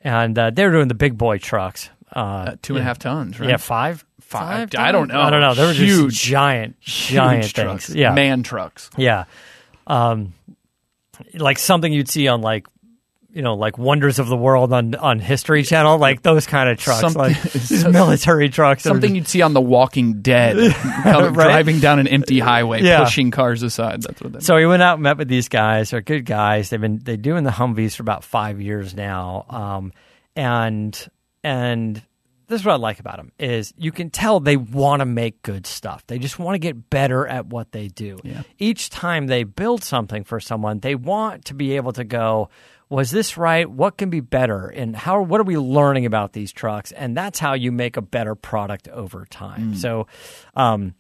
and 0.02 0.38
uh, 0.38 0.50
they're 0.50 0.70
doing 0.72 0.88
the 0.88 0.94
big 0.94 1.16
boy 1.18 1.38
trucks. 1.38 1.88
Uh, 2.14 2.18
uh, 2.18 2.56
two 2.62 2.74
and 2.74 2.82
a 2.82 2.84
half 2.84 2.98
tons, 2.98 3.40
right? 3.40 3.48
yeah, 3.48 3.56
five, 3.56 4.04
Five. 4.20 4.70
five. 4.70 4.80
I 4.80 4.92
don't 4.92 5.08
know. 5.08 5.20
I 5.20 5.30
don't 5.30 5.40
know. 5.40 5.54
They 5.54 5.64
were 5.64 5.72
Huge. 5.72 6.12
just 6.12 6.22
giant, 6.24 6.76
Huge 6.80 7.14
giant 7.14 7.42
things. 7.44 7.52
trucks. 7.54 7.90
Yeah, 7.90 8.12
man 8.14 8.42
trucks. 8.42 8.90
yeah. 8.98 9.24
Um, 9.86 10.34
like 11.34 11.58
something 11.58 11.92
you'd 11.92 12.08
see 12.08 12.28
on 12.28 12.40
like, 12.42 12.66
you 13.32 13.40
know, 13.42 13.54
like 13.54 13.78
Wonders 13.78 14.18
of 14.18 14.28
the 14.28 14.36
World 14.36 14.72
on 14.72 14.94
on 14.94 15.18
History 15.18 15.62
Channel, 15.62 15.98
like 15.98 16.22
those 16.22 16.46
kind 16.46 16.68
of 16.68 16.78
trucks, 16.78 17.00
Something- 17.00 17.22
like 17.22 17.42
these 17.52 17.84
military 17.88 18.48
trucks. 18.50 18.82
Something 18.82 19.14
you'd 19.14 19.26
see 19.28 19.40
on 19.42 19.54
The 19.54 19.60
Walking 19.60 20.20
Dead, 20.20 20.56
Right? 21.04 21.32
driving 21.32 21.80
down 21.80 21.98
an 21.98 22.08
empty 22.08 22.38
highway, 22.40 22.82
Yeah. 22.82 23.04
pushing 23.04 23.30
cars 23.30 23.62
aside. 23.62 24.02
That's 24.02 24.20
what. 24.20 24.32
They 24.34 24.40
So 24.40 24.56
we 24.56 24.66
went 24.66 24.82
out 24.82 24.94
and 24.94 25.02
met 25.02 25.16
with 25.18 25.28
these 25.28 25.48
guys. 25.48 25.90
They're 25.90 26.00
good 26.02 26.26
guys. 26.26 26.70
They've 26.70 26.80
been 26.80 26.98
they 26.98 27.16
doing 27.16 27.44
the 27.44 27.50
Humvees 27.50 27.96
for 27.96 28.02
about 28.02 28.22
five 28.22 28.60
years 28.60 28.94
now, 28.94 29.46
um, 29.48 29.92
and 30.36 31.08
and 31.44 32.02
this 32.48 32.60
is 32.60 32.66
what 32.66 32.72
I 32.74 32.76
like 32.76 33.00
about 33.00 33.16
them 33.16 33.32
is 33.38 33.72
you 33.78 33.92
can 33.92 34.10
tell 34.10 34.38
they 34.38 34.58
want 34.58 35.00
to 35.00 35.06
make 35.06 35.40
good 35.40 35.66
stuff. 35.66 36.06
They 36.06 36.18
just 36.18 36.38
want 36.38 36.54
to 36.54 36.58
get 36.58 36.90
better 36.90 37.26
at 37.26 37.46
what 37.46 37.72
they 37.72 37.88
do. 37.88 38.18
Yeah. 38.24 38.42
Each 38.58 38.90
time 38.90 39.26
they 39.26 39.44
build 39.44 39.82
something 39.82 40.22
for 40.24 40.38
someone, 40.38 40.80
they 40.80 40.94
want 40.94 41.46
to 41.46 41.54
be 41.54 41.76
able 41.76 41.92
to 41.94 42.04
go. 42.04 42.50
Was 42.92 43.10
this 43.10 43.38
right? 43.38 43.68
What 43.68 43.96
can 43.96 44.10
be 44.10 44.20
better? 44.20 44.66
And 44.66 44.94
how? 44.94 45.22
What 45.22 45.40
are 45.40 45.44
we 45.44 45.56
learning 45.56 46.04
about 46.04 46.34
these 46.34 46.52
trucks? 46.52 46.92
And 46.92 47.16
that's 47.16 47.38
how 47.38 47.54
you 47.54 47.72
make 47.72 47.96
a 47.96 48.02
better 48.02 48.34
product 48.34 48.86
over 48.88 49.24
time. 49.30 49.74
So, 49.76 50.06
um, 50.54 50.94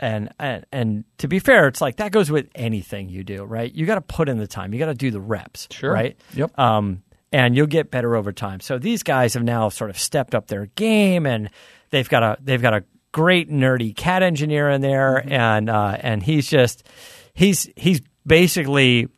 and, 0.00 0.32
and 0.38 0.64
and 0.72 1.04
to 1.18 1.28
be 1.28 1.38
fair, 1.38 1.68
it's 1.68 1.80
like 1.82 1.96
that 1.96 2.12
goes 2.12 2.30
with 2.30 2.48
anything 2.54 3.10
you 3.10 3.24
do, 3.24 3.44
right? 3.44 3.70
You 3.72 3.84
got 3.84 3.96
to 3.96 4.00
put 4.00 4.28
in 4.30 4.38
the 4.38 4.46
time. 4.46 4.72
You 4.72 4.78
got 4.78 4.86
to 4.86 4.94
do 4.94 5.10
the 5.10 5.20
reps, 5.20 5.68
Sure. 5.70 5.92
right? 5.92 6.16
Yep. 6.32 6.58
Um, 6.58 7.02
and 7.30 7.54
you'll 7.54 7.66
get 7.66 7.90
better 7.90 8.16
over 8.16 8.32
time. 8.32 8.60
So 8.60 8.78
these 8.78 9.02
guys 9.02 9.34
have 9.34 9.42
now 9.44 9.68
sort 9.68 9.90
of 9.90 9.98
stepped 9.98 10.34
up 10.34 10.46
their 10.46 10.66
game, 10.76 11.26
and 11.26 11.50
they've 11.90 12.08
got 12.08 12.22
a 12.22 12.38
they've 12.42 12.62
got 12.62 12.72
a 12.74 12.84
great 13.12 13.50
nerdy 13.50 13.94
cat 13.94 14.22
engineer 14.22 14.70
in 14.70 14.80
there, 14.80 15.22
and 15.30 15.68
uh, 15.68 15.96
and 16.00 16.22
he's 16.22 16.48
just 16.48 16.88
he's 17.34 17.68
he's 17.76 18.00
basically 18.26 19.08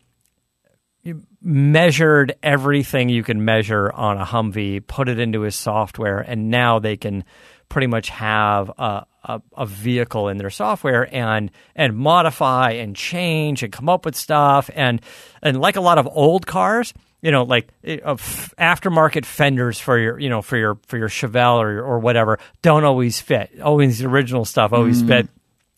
measured 1.40 2.34
everything 2.42 3.08
you 3.08 3.22
can 3.22 3.44
measure 3.44 3.90
on 3.92 4.18
a 4.18 4.24
Humvee, 4.24 4.86
put 4.86 5.08
it 5.08 5.18
into 5.18 5.42
his 5.42 5.54
software, 5.54 6.18
and 6.18 6.50
now 6.50 6.78
they 6.78 6.96
can 6.96 7.24
pretty 7.68 7.86
much 7.86 8.08
have 8.10 8.70
a, 8.78 9.06
a, 9.24 9.42
a 9.56 9.66
vehicle 9.66 10.28
in 10.28 10.36
their 10.36 10.50
software 10.50 11.12
and 11.14 11.50
and 11.74 11.96
modify 11.96 12.72
and 12.72 12.94
change 12.94 13.62
and 13.62 13.72
come 13.72 13.88
up 13.88 14.04
with 14.04 14.14
stuff 14.14 14.70
and 14.74 15.00
and 15.42 15.60
like 15.60 15.76
a 15.76 15.80
lot 15.80 15.98
of 15.98 16.08
old 16.10 16.46
cars. 16.46 16.92
You 17.22 17.32
know, 17.32 17.42
like 17.42 17.68
eh, 17.82 17.98
of 18.04 18.54
aftermarket 18.58 19.24
fenders 19.24 19.80
for 19.80 19.98
your, 19.98 20.20
you 20.20 20.28
know, 20.28 20.42
for 20.42 20.56
your 20.56 20.78
for 20.86 20.96
your 20.98 21.08
Chevelle 21.08 21.58
or 21.58 21.82
or 21.82 21.98
whatever, 21.98 22.38
don't 22.62 22.84
always 22.84 23.20
fit. 23.20 23.60
Always 23.60 23.98
the 23.98 24.06
original 24.06 24.44
stuff 24.44 24.72
always 24.72 25.02
fit. 25.02 25.28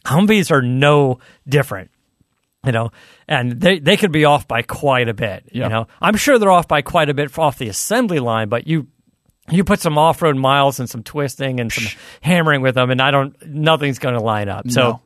Humvees 0.04 0.50
are 0.50 0.62
no 0.62 1.20
different 1.48 1.90
you 2.64 2.72
know, 2.72 2.90
and 3.28 3.60
they 3.60 3.78
they 3.78 3.96
could 3.96 4.10
be 4.12 4.24
off 4.24 4.48
by 4.48 4.62
quite 4.62 5.08
a 5.08 5.14
bit. 5.14 5.44
Yeah. 5.52 5.64
You 5.64 5.68
know, 5.68 5.86
I'm 6.00 6.16
sure 6.16 6.38
they're 6.38 6.50
off 6.50 6.66
by 6.68 6.82
quite 6.82 7.08
a 7.10 7.14
bit 7.14 7.36
off 7.38 7.58
the 7.58 7.68
assembly 7.68 8.18
line, 8.20 8.48
but 8.48 8.66
you 8.66 8.88
you 9.50 9.64
put 9.64 9.80
some 9.80 9.96
off 9.98 10.20
road 10.22 10.36
miles 10.36 10.80
and 10.80 10.90
some 10.90 11.02
twisting 11.02 11.60
and 11.60 11.72
some 11.72 11.84
hammering 12.22 12.60
with 12.62 12.74
them, 12.74 12.90
and 12.90 13.00
I 13.00 13.10
don't 13.10 13.34
nothing's 13.46 13.98
going 13.98 14.14
to 14.14 14.20
line 14.22 14.48
up. 14.48 14.70
So 14.70 14.80
No. 14.82 15.02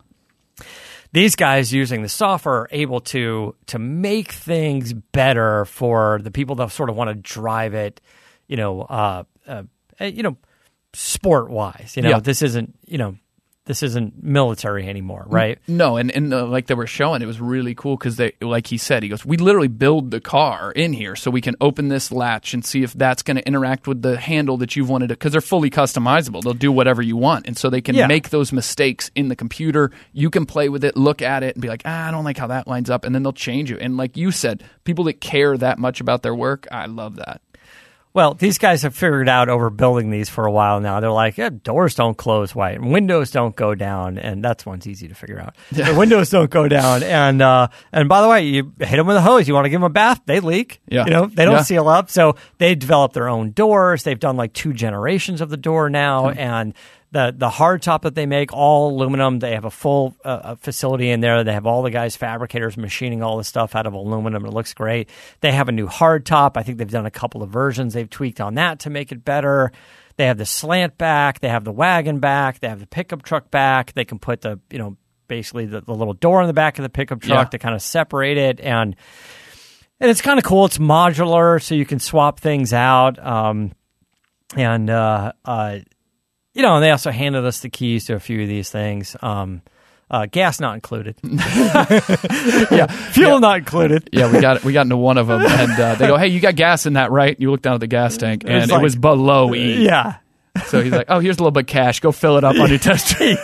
these 1.12 1.36
guys 1.36 1.72
using 1.72 2.02
the 2.02 2.08
software 2.08 2.54
are 2.62 2.68
able 2.70 3.00
to 3.00 3.54
to 3.66 3.78
make 3.78 4.32
things 4.32 4.92
better 4.92 5.64
for 5.66 6.20
the 6.22 6.30
people 6.30 6.54
that 6.56 6.70
sort 6.70 6.90
of 6.90 6.96
want 6.96 7.08
to 7.08 7.14
drive 7.14 7.74
it. 7.74 8.00
You 8.48 8.56
know, 8.56 8.82
uh, 8.82 9.24
uh, 9.46 9.62
eh, 9.98 10.06
you 10.06 10.22
know, 10.22 10.36
sport 10.92 11.50
wise. 11.50 11.94
You 11.96 12.02
know, 12.02 12.10
Yeah. 12.10 12.20
this 12.20 12.42
isn't 12.42 12.74
you 12.86 12.98
know. 12.98 13.16
This 13.64 13.84
isn't 13.84 14.20
military 14.24 14.88
anymore, 14.88 15.24
right? 15.28 15.56
No, 15.68 15.96
and 15.96 16.10
and 16.10 16.34
uh, 16.34 16.46
like 16.46 16.66
they 16.66 16.74
were 16.74 16.88
showing, 16.88 17.22
it 17.22 17.26
was 17.26 17.40
really 17.40 17.76
cool 17.76 17.96
because 17.96 18.16
they, 18.16 18.32
like 18.40 18.66
he 18.66 18.76
said, 18.76 19.04
he 19.04 19.08
goes, 19.08 19.24
we 19.24 19.36
literally 19.36 19.68
build 19.68 20.10
the 20.10 20.20
car 20.20 20.72
in 20.72 20.92
here 20.92 21.14
so 21.14 21.30
we 21.30 21.40
can 21.40 21.54
open 21.60 21.86
this 21.86 22.10
latch 22.10 22.54
and 22.54 22.64
see 22.64 22.82
if 22.82 22.92
that's 22.94 23.22
going 23.22 23.36
to 23.36 23.46
interact 23.46 23.86
with 23.86 24.02
the 24.02 24.18
handle 24.18 24.56
that 24.56 24.74
you've 24.74 24.88
wanted 24.88 25.08
to, 25.10 25.14
because 25.14 25.30
they're 25.30 25.40
fully 25.40 25.70
customizable. 25.70 26.42
They'll 26.42 26.54
do 26.54 26.72
whatever 26.72 27.02
you 27.02 27.16
want, 27.16 27.46
and 27.46 27.56
so 27.56 27.70
they 27.70 27.80
can 27.80 27.94
Yeah. 27.94 28.08
make 28.08 28.30
those 28.30 28.52
mistakes 28.52 29.12
in 29.14 29.28
the 29.28 29.36
computer. 29.36 29.92
You 30.12 30.28
can 30.28 30.44
play 30.44 30.68
with 30.68 30.82
it, 30.82 30.96
look 30.96 31.22
at 31.22 31.44
it, 31.44 31.54
and 31.54 31.62
be 31.62 31.68
like, 31.68 31.82
ah, 31.84 32.08
I 32.08 32.10
don't 32.10 32.24
like 32.24 32.38
how 32.38 32.48
that 32.48 32.66
lines 32.66 32.90
up, 32.90 33.04
and 33.04 33.14
then 33.14 33.22
they'll 33.22 33.32
change 33.32 33.70
you. 33.70 33.78
And 33.78 33.96
like 33.96 34.16
you 34.16 34.32
said, 34.32 34.64
people 34.82 35.04
that 35.04 35.20
care 35.20 35.56
that 35.56 35.78
much 35.78 36.00
about 36.00 36.24
their 36.24 36.34
work, 36.34 36.66
I 36.72 36.86
love 36.86 37.14
that. 37.14 37.40
Well, 38.14 38.34
these 38.34 38.58
guys 38.58 38.82
have 38.82 38.94
figured 38.94 39.26
out 39.26 39.48
over 39.48 39.70
building 39.70 40.10
these 40.10 40.28
for 40.28 40.44
a 40.44 40.52
while 40.52 40.80
now. 40.80 41.00
They're 41.00 41.10
like, 41.10 41.38
yeah, 41.38 41.48
doors 41.48 41.94
don't 41.94 42.14
close 42.16 42.54
right, 42.54 42.78
and 42.78 42.92
windows 42.92 43.30
don't 43.30 43.56
go 43.56 43.74
down, 43.74 44.18
and 44.18 44.44
that's 44.44 44.66
one's 44.66 44.86
easy 44.86 45.08
to 45.08 45.14
figure 45.14 45.40
out. 45.40 45.56
The 45.70 45.94
windows 45.94 46.28
don't 46.28 46.50
go 46.50 46.68
down, 46.68 47.02
and 47.02 47.40
uh, 47.40 47.68
and 47.90 48.10
by 48.10 48.20
the 48.20 48.28
way, 48.28 48.44
you 48.44 48.72
hit 48.80 48.96
them 48.98 49.06
with 49.06 49.16
a 49.16 49.22
hose. 49.22 49.48
You 49.48 49.54
want 49.54 49.64
to 49.64 49.70
give 49.70 49.80
them 49.80 49.86
a 49.86 49.90
bath, 49.90 50.20
they 50.26 50.40
leak. 50.40 50.80
Yeah. 50.88 51.04
you 51.06 51.10
know 51.10 51.26
they 51.26 51.44
don't 51.46 51.54
Yeah. 51.54 51.62
seal 51.62 51.88
up. 51.88 52.10
So 52.10 52.36
they 52.58 52.74
develop 52.74 53.14
their 53.14 53.28
own 53.28 53.52
doors. 53.52 54.02
They've 54.02 54.20
done 54.20 54.36
like 54.36 54.52
two 54.52 54.74
generations 54.74 55.40
of 55.40 55.48
the 55.48 55.56
door 55.56 55.88
now, 55.88 56.28
and 56.28 56.74
the 57.12 57.32
the 57.36 57.48
hard 57.50 57.82
top 57.82 58.02
that 58.02 58.14
they 58.14 58.26
make 58.26 58.52
all 58.52 58.90
aluminum. 58.90 59.38
They 59.38 59.52
have 59.54 59.64
a 59.64 59.70
full 59.70 60.16
uh, 60.24 60.28
uh, 60.28 60.54
facility 60.56 61.10
in 61.10 61.20
there. 61.20 61.44
They 61.44 61.52
have 61.52 61.66
all 61.66 61.82
the 61.82 61.90
guys 61.90 62.16
fabricators 62.16 62.76
machining 62.76 63.22
all 63.22 63.36
the 63.36 63.44
stuff 63.44 63.76
out 63.76 63.86
of 63.86 63.92
aluminum. 63.92 64.44
It 64.46 64.52
looks 64.52 64.74
great. 64.74 65.08
They 65.40 65.52
have 65.52 65.68
a 65.68 65.72
new 65.72 65.86
hard 65.86 66.26
top. 66.26 66.56
I 66.56 66.62
think 66.62 66.78
they've 66.78 66.90
done 66.90 67.06
a 67.06 67.10
couple 67.10 67.42
of 67.42 67.50
versions. 67.50 67.94
They've 67.94 68.08
tweaked 68.10 68.40
on 68.40 68.54
that 68.54 68.80
to 68.80 68.90
make 68.90 69.12
it 69.12 69.24
better. 69.24 69.70
They 70.16 70.26
have 70.26 70.38
the 70.38 70.46
slant 70.46 70.98
back. 70.98 71.40
They 71.40 71.48
have 71.48 71.64
the 71.64 71.72
wagon 71.72 72.18
back. 72.18 72.60
They 72.60 72.68
have 72.68 72.80
the 72.80 72.86
pickup 72.86 73.22
truck 73.22 73.50
back. 73.50 73.92
They 73.92 74.04
can 74.04 74.18
put 74.18 74.40
the 74.40 74.58
you 74.70 74.78
know 74.78 74.96
basically 75.28 75.66
the, 75.66 75.80
the 75.82 75.94
little 75.94 76.14
door 76.14 76.40
in 76.42 76.46
the 76.46 76.52
back 76.52 76.78
of 76.78 76.82
the 76.82 76.88
pickup 76.90 77.20
truck 77.20 77.46
Yeah. 77.46 77.50
to 77.50 77.58
kind 77.58 77.74
of 77.74 77.80
separate 77.82 78.36
it 78.38 78.60
and 78.60 78.96
and 80.00 80.10
it's 80.10 80.20
kind 80.20 80.38
of 80.38 80.44
cool. 80.44 80.64
It's 80.64 80.78
modular, 80.78 81.62
so 81.62 81.74
you 81.76 81.86
can 81.86 82.00
swap 82.00 82.40
things 82.40 82.72
out. 82.72 83.24
Um, 83.24 83.72
and 84.56 84.90
uh, 84.90 85.32
uh, 85.44 85.78
you 86.54 86.62
know, 86.62 86.74
and 86.76 86.84
they 86.84 86.90
also 86.90 87.10
handed 87.10 87.44
us 87.44 87.60
the 87.60 87.68
keys 87.70 88.06
to 88.06 88.14
a 88.14 88.20
few 88.20 88.42
of 88.42 88.48
these 88.48 88.70
things. 88.70 89.16
Um, 89.22 89.62
uh, 90.10 90.26
gas 90.26 90.60
not 90.60 90.74
included. 90.74 91.16
Yeah, 92.72 92.86
Fuel 93.12 93.40
not 93.40 93.58
included. 93.58 94.08
Yeah, 94.12 94.32
we 94.32 94.40
got 94.40 94.64
we 94.64 94.72
got 94.72 94.82
into 94.82 94.96
one 94.96 95.18
of 95.18 95.26
them, 95.26 95.40
and 95.46 95.72
uh, 95.72 95.94
they 95.94 96.06
go, 96.06 96.16
"Hey, 96.16 96.28
you 96.28 96.40
got 96.40 96.54
gas 96.56 96.86
in 96.86 96.94
that, 96.94 97.10
right?" 97.10 97.38
You 97.38 97.50
look 97.50 97.62
down 97.62 97.74
at 97.74 97.80
the 97.80 97.86
gas 97.86 98.16
tank, 98.16 98.44
and 98.46 98.62
was 98.62 98.70
it 98.70 98.82
was 98.82 98.96
below 98.96 99.54
E. 99.54 99.84
Yeah. 99.84 100.16
So 100.66 100.82
he's 100.82 100.92
like, 100.92 101.06
"Oh, 101.08 101.18
here's 101.18 101.36
a 101.36 101.40
little 101.40 101.50
bit 101.50 101.64
of 101.64 101.66
cash. 101.66 102.00
Go 102.00 102.12
fill 102.12 102.36
it 102.38 102.44
up 102.44 102.56
on 102.56 102.68
your 102.68 102.78
tester." 102.78 103.36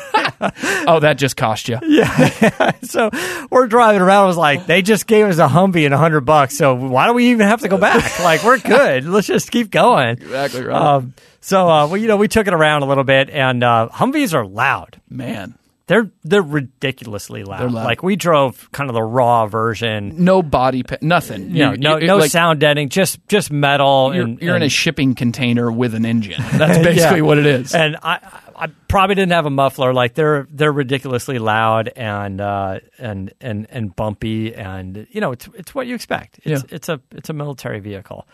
oh, 0.87 1.01
that 1.01 1.15
just 1.17 1.37
cost 1.37 1.69
you. 1.69 1.79
Yeah. 1.83 2.73
so 2.83 3.11
we're 3.51 3.67
driving 3.67 4.01
around. 4.03 4.25
I 4.25 4.27
was 4.27 4.37
like, 4.37 4.67
they 4.67 4.83
just 4.83 5.07
gave 5.07 5.27
us 5.27 5.39
a 5.39 5.49
Humvee 5.49 5.85
and 5.85 5.95
a 5.95 5.99
hundred 5.99 6.23
bucks. 6.23 6.57
So 6.57 6.75
why 6.75 7.07
do 7.07 7.13
we 7.15 7.31
even 7.31 7.47
have 7.47 7.61
to 7.63 7.69
go 7.69 7.79
back? 7.79 8.19
Like, 8.21 8.45
we're 8.45 8.59
good. 8.59 9.05
Let's 9.05 9.27
just 9.27 9.51
keep 9.51 9.71
going. 9.71 10.11
Exactly 10.11 10.65
right. 10.65 10.77
Um, 10.77 11.15
so, 11.41 11.69
uh, 11.69 11.87
well, 11.87 11.97
you 11.97 12.09
know, 12.09 12.17
we 12.17 12.29
took 12.29 12.47
it 12.47 12.55
around 12.55 12.83
a 12.83 12.87
little 12.87 13.05
bit, 13.05 13.31
and 13.31 13.63
uh, 13.63 13.89
Humvees 13.93 14.35
are 14.35 14.45
loud. 14.47 15.01
Man, 15.09 15.55
They're 15.87 16.11
they're 16.25 16.43
ridiculously 16.43 17.45
loud. 17.45 17.61
They're 17.61 17.71
loud. 17.71 17.85
Like 17.85 18.03
we 18.03 18.17
drove 18.17 18.71
kind 18.73 18.91
of 18.91 18.95
the 18.95 19.03
raw 19.03 19.47
version. 19.47 20.25
no 20.25 20.43
body, 20.43 20.83
pa- 20.83 20.97
nothing. 21.01 21.51
You 21.51 21.65
know, 21.65 21.71
You- 21.73 21.79
no 21.79 21.97
you- 21.99 22.07
no 22.07 22.17
like, 22.19 22.31
sound 22.31 22.61
deadening, 22.61 22.89
just 22.91 23.19
just 23.29 23.51
metal. 23.51 24.15
You're, 24.15 24.25
and, 24.25 24.41
you're 24.43 24.57
in 24.57 24.63
a 24.63 24.69
shipping 24.69 25.15
container 25.15 25.71
with 25.71 25.95
an 25.95 26.05
engine. 26.05 26.43
That's 26.53 26.79
basically 26.79 27.19
Yeah. 27.19 27.23
what 27.23 27.39
it 27.39 27.47
is. 27.47 27.75
And 27.75 27.97
I, 28.03 28.19
I 28.55 28.67
probably 28.89 29.15
didn't 29.15 29.33
have 29.33 29.47
a 29.47 29.51
muffler. 29.51 29.95
Like 29.95 30.15
they're 30.15 30.47
they're 30.51 30.73
ridiculously 30.73 31.39
loud 31.39 31.89
and 31.97 32.41
uh, 32.41 32.81
and 32.99 33.33
and 33.41 33.67
and 33.71 33.95
bumpy, 33.97 34.55
and 34.55 35.07
you 35.11 35.21
know 35.23 35.33
it's 35.33 35.49
it's 35.55 35.75
what 35.75 35.87
you 35.87 35.95
expect. 35.95 36.41
It's 36.43 36.65
Yeah. 36.65 36.75
it's 36.77 36.89
a 36.91 37.01
it's 37.13 37.31
a 37.31 37.33
military 37.33 37.79
vehicle. 37.81 38.27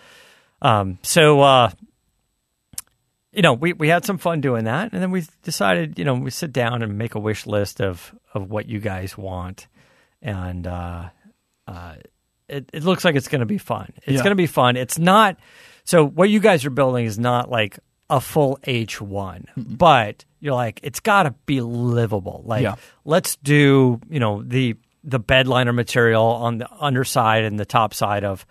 Um, 0.63 0.99
so 1.03 1.41
uh, 1.43 1.71
you 3.35 3.43
know 3.43 3.53
we 3.55 3.73
we 3.73 3.89
had 3.89 4.05
some 4.05 4.19
fun 4.19 4.41
doing 4.41 4.65
that, 4.65 4.93
and 4.93 5.03
then 5.03 5.11
we 5.11 5.25
decided 5.43 5.99
you 5.99 6.05
know 6.05 6.15
we 6.15 6.31
sit 6.31 6.53
down 6.53 6.83
and 6.83 6.97
make 6.99 7.15
a 7.15 7.19
wish 7.21 7.47
list 7.47 7.81
of 7.81 8.15
of 8.33 8.51
what 8.51 8.67
you 8.69 8.81
guys 8.81 9.17
want, 9.19 9.67
and 10.23 10.67
uh, 10.67 11.09
uh, 11.67 11.95
it 12.49 12.71
it 12.73 12.85
looks 12.85 13.05
like 13.05 13.15
it's 13.17 13.29
going 13.29 13.41
to 13.41 13.47
be 13.47 13.59
fun. 13.59 13.93
It's 14.05 14.09
Yeah. 14.17 14.23
going 14.23 14.31
to 14.33 14.35
be 14.37 14.47
fun. 14.47 14.77
It's 14.77 14.99
not 14.99 15.39
so 15.85 16.07
what 16.07 16.31
you 16.31 16.41
guys 16.41 16.65
are 16.65 16.71
building 16.71 17.05
is 17.07 17.19
not 17.19 17.51
like 17.51 17.79
a 18.11 18.21
full 18.21 18.59
H 18.65 19.01
one, 19.01 19.47
but 19.57 20.25
you're 20.41 20.55
like 20.55 20.81
it's 20.83 21.01
got 21.01 21.25
to 21.25 21.35
be 21.47 21.61
livable. 21.61 22.43
Like 22.45 22.63
Yeah. 22.63 22.75
let's 23.05 23.37
do 23.37 24.01
you 24.09 24.21
know 24.21 24.43
the 24.43 24.77
the 25.03 25.19
bed 25.19 25.49
liner 25.49 25.73
material 25.73 26.25
on 26.25 26.59
the 26.59 26.69
underside 26.79 27.45
and 27.45 27.59
the 27.59 27.67
top 27.67 27.93
side 27.95 28.25
of 28.25 28.47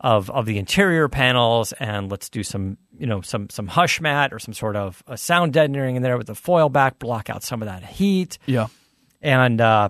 of 0.00 0.28
of 0.30 0.44
the 0.46 0.58
interior 0.58 1.08
panels, 1.08 1.72
and 1.72 2.10
let's 2.10 2.28
do 2.28 2.42
some 2.42 2.76
you 2.98 3.06
know 3.06 3.20
some 3.20 3.48
some 3.50 3.66
hush 3.66 4.00
mat 4.00 4.32
or 4.32 4.38
some 4.38 4.54
sort 4.54 4.76
of 4.76 5.02
a 5.06 5.16
sound 5.16 5.52
deadening 5.52 5.96
in 5.96 6.02
there 6.02 6.16
with 6.16 6.26
the 6.26 6.34
foil 6.34 6.68
back, 6.68 6.98
block 6.98 7.30
out 7.30 7.42
some 7.42 7.62
of 7.62 7.66
that 7.66 7.84
heat 7.84 8.38
yeah. 8.46 8.66
and 9.22 9.60
uh, 9.60 9.88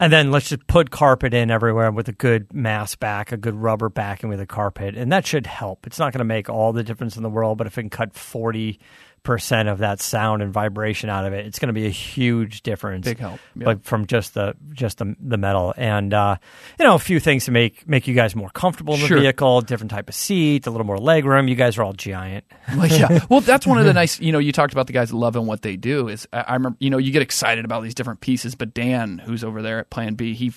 and 0.00 0.12
then 0.12 0.30
let's 0.30 0.48
just 0.48 0.66
put 0.66 0.90
carpet 0.90 1.32
in 1.32 1.50
everywhere 1.50 1.90
with 1.92 2.08
a 2.08 2.12
good 2.12 2.52
mass 2.52 2.96
back, 2.96 3.30
a 3.30 3.36
good 3.36 3.54
rubber 3.54 3.88
backing 3.88 4.28
with 4.28 4.40
a 4.40 4.46
carpet, 4.46 4.96
and 4.96 5.12
that 5.12 5.26
should 5.26 5.46
help. 5.46 5.86
It's 5.86 5.98
not 5.98 6.12
going 6.12 6.18
to 6.18 6.24
make 6.24 6.48
all 6.48 6.72
the 6.72 6.82
difference 6.82 7.16
in 7.16 7.22
the 7.22 7.30
world, 7.30 7.58
but 7.58 7.66
if 7.66 7.78
it 7.78 7.82
can 7.82 7.90
cut 7.90 8.14
forty 8.14 8.80
percent 9.22 9.68
of 9.68 9.78
that 9.78 10.00
sound 10.00 10.42
and 10.42 10.52
vibration 10.52 11.08
out 11.08 11.24
of 11.24 11.32
it, 11.32 11.46
it's 11.46 11.58
going 11.58 11.68
to 11.68 11.72
be 11.72 11.86
a 11.86 11.90
huge 11.90 12.62
difference. 12.62 13.04
Big 13.06 13.18
help, 13.18 13.38
yeah. 13.54 13.64
But 13.64 13.84
from 13.84 14.06
just 14.06 14.34
the 14.34 14.54
just 14.72 14.98
the, 14.98 15.14
the 15.20 15.36
metal 15.36 15.72
and 15.76 16.12
uh, 16.12 16.36
you 16.78 16.84
know 16.84 16.94
a 16.94 16.98
few 16.98 17.20
things 17.20 17.44
to 17.44 17.50
make 17.52 17.86
make 17.88 18.06
you 18.08 18.14
guys 18.14 18.34
more 18.34 18.50
comfortable 18.50 18.94
in 18.94 19.00
the 19.00 19.06
Sure. 19.06 19.20
vehicle, 19.20 19.60
different 19.60 19.90
type 19.90 20.08
of 20.08 20.14
seat, 20.14 20.66
a 20.66 20.70
little 20.70 20.86
more 20.86 20.98
leg 20.98 21.24
room. 21.24 21.46
You 21.48 21.54
guys 21.54 21.78
are 21.78 21.82
all 21.82 21.92
giant. 21.92 22.44
Well, 22.76 22.86
yeah. 22.86 23.20
Well, 23.28 23.40
that's 23.40 23.66
one 23.66 23.78
of 23.78 23.84
the 23.84 23.92
nice, 24.02 24.18
you 24.20 24.32
know, 24.32 24.38
you 24.38 24.50
talked 24.50 24.72
about 24.72 24.86
the 24.86 24.92
guys 24.92 25.12
loving 25.12 25.46
what 25.46 25.62
they 25.62 25.76
do. 25.76 26.08
Is 26.08 26.26
I, 26.32 26.40
I 26.40 26.52
remember, 26.54 26.76
you 26.80 26.90
know, 26.90 26.98
you 26.98 27.12
get 27.12 27.22
excited 27.22 27.64
about 27.64 27.82
these 27.82 27.94
different 27.94 28.20
pieces, 28.20 28.54
but 28.54 28.72
Dan, 28.74 29.18
who's 29.18 29.44
over 29.44 29.62
there 29.62 29.78
at 29.80 29.90
Plan 29.90 30.14
B, 30.14 30.34
he, 30.34 30.52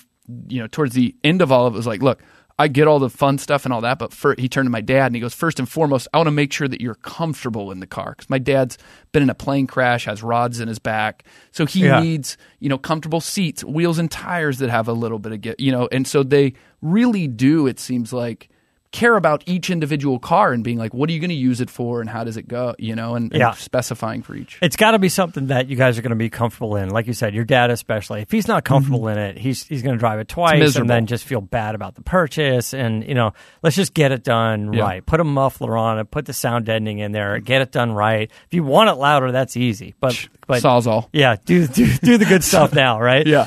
you 0.48 0.60
know, 0.60 0.66
towards 0.66 0.94
the 0.94 1.14
end 1.22 1.42
of 1.42 1.52
all 1.52 1.66
of 1.66 1.74
it 1.74 1.76
was 1.76 1.86
like, 1.86 2.02
look, 2.02 2.22
I 2.58 2.68
get 2.68 2.86
all 2.86 2.98
the 2.98 3.10
fun 3.10 3.36
stuff 3.36 3.66
and 3.66 3.74
all 3.74 3.82
that, 3.82 3.98
but 3.98 4.14
for, 4.14 4.34
he 4.38 4.48
turned 4.48 4.64
to 4.66 4.70
my 4.70 4.80
dad 4.80 5.06
and 5.06 5.14
he 5.14 5.20
goes, 5.20 5.34
first 5.34 5.58
and 5.58 5.68
foremost, 5.68 6.08
I 6.14 6.16
want 6.16 6.28
to 6.28 6.30
make 6.32 6.54
sure 6.54 6.66
that 6.68 6.80
you're 6.80 6.94
comfortable 6.94 7.70
in 7.70 7.80
the 7.80 7.86
car 7.86 8.14
because 8.16 8.30
my 8.30 8.38
dad's 8.38 8.78
been 9.12 9.22
in 9.22 9.28
a 9.28 9.34
plane 9.34 9.66
crash, 9.66 10.06
has 10.06 10.22
rods 10.22 10.58
in 10.58 10.66
his 10.68 10.78
back, 10.78 11.24
so 11.52 11.66
he 11.66 11.84
Yeah. 11.84 12.00
needs, 12.00 12.38
you 12.58 12.70
know, 12.70 12.78
comfortable 12.78 13.20
seats, 13.20 13.62
wheels 13.62 13.98
and 13.98 14.10
tires 14.10 14.56
that 14.58 14.70
have 14.70 14.88
a 14.88 14.94
little 14.94 15.18
bit 15.18 15.32
of 15.32 15.42
get, 15.42 15.60
you 15.60 15.70
know, 15.70 15.86
and 15.92 16.06
so 16.06 16.22
they 16.22 16.54
really 16.80 17.28
do. 17.28 17.66
It 17.66 17.78
seems 17.78 18.10
like 18.12 18.48
care 18.96 19.16
about 19.16 19.42
each 19.46 19.68
individual 19.70 20.18
car 20.18 20.52
and 20.52 20.64
being 20.64 20.78
like, 20.78 20.94
what 20.94 21.10
are 21.10 21.12
you 21.12 21.20
going 21.20 21.28
to 21.30 21.34
use 21.36 21.60
it 21.60 21.68
for 21.70 22.00
and 22.00 22.08
how 22.08 22.24
does 22.24 22.36
it 22.36 22.48
go, 22.48 22.74
you 22.78 22.94
know, 22.96 23.14
and, 23.14 23.32
and 23.32 23.40
Yeah. 23.40 23.52
specifying 23.52 24.22
for 24.22 24.34
each. 24.34 24.58
It's 24.62 24.76
got 24.76 24.92
to 24.92 24.98
be 24.98 25.08
something 25.08 25.48
that 25.48 25.68
you 25.68 25.76
guys 25.76 25.98
are 25.98 26.02
going 26.02 26.10
to 26.10 26.16
be 26.16 26.30
comfortable 26.30 26.76
in. 26.76 26.88
Like 26.90 27.06
you 27.06 27.12
said, 27.12 27.34
your 27.34 27.44
dad 27.44 27.70
especially. 27.70 28.22
If 28.22 28.30
he's 28.30 28.48
not 28.48 28.64
comfortable 28.64 29.00
Mm-hmm. 29.00 29.18
in 29.18 29.18
it, 29.18 29.38
he's 29.38 29.64
he's 29.66 29.82
going 29.82 29.94
to 29.94 29.98
drive 29.98 30.18
it 30.20 30.28
twice 30.28 30.76
and 30.76 30.88
then 30.88 31.06
just 31.06 31.24
feel 31.24 31.40
bad 31.40 31.74
about 31.74 31.94
the 31.94 32.02
purchase. 32.02 32.72
And 32.74 33.06
you 33.06 33.14
know, 33.14 33.32
let's 33.62 33.76
just 33.76 33.92
get 33.94 34.12
it 34.12 34.24
done 34.24 34.72
Yeah. 34.72 34.82
right. 34.82 35.04
Put 35.06 35.20
a 35.20 35.24
muffler 35.24 35.76
on 35.76 35.98
it. 35.98 36.10
Put 36.10 36.24
the 36.26 36.32
sound 36.32 36.64
deadening 36.66 36.98
in 37.00 37.12
there. 37.12 37.38
Get 37.40 37.60
it 37.62 37.72
done 37.72 37.92
right. 37.92 38.30
If 38.46 38.54
you 38.54 38.64
want 38.64 38.88
it 38.90 38.94
louder, 38.94 39.30
that's 39.32 39.56
easy. 39.56 39.94
But 40.00 40.28
but 40.46 40.62
Sawzall. 40.62 41.08
yeah, 41.12 41.36
do 41.44 41.66
do 41.66 41.86
do 42.02 42.16
the 42.18 42.24
good 42.24 42.42
stuff 42.50 42.72
now, 42.72 43.00
right? 43.00 43.26
Yeah. 43.26 43.46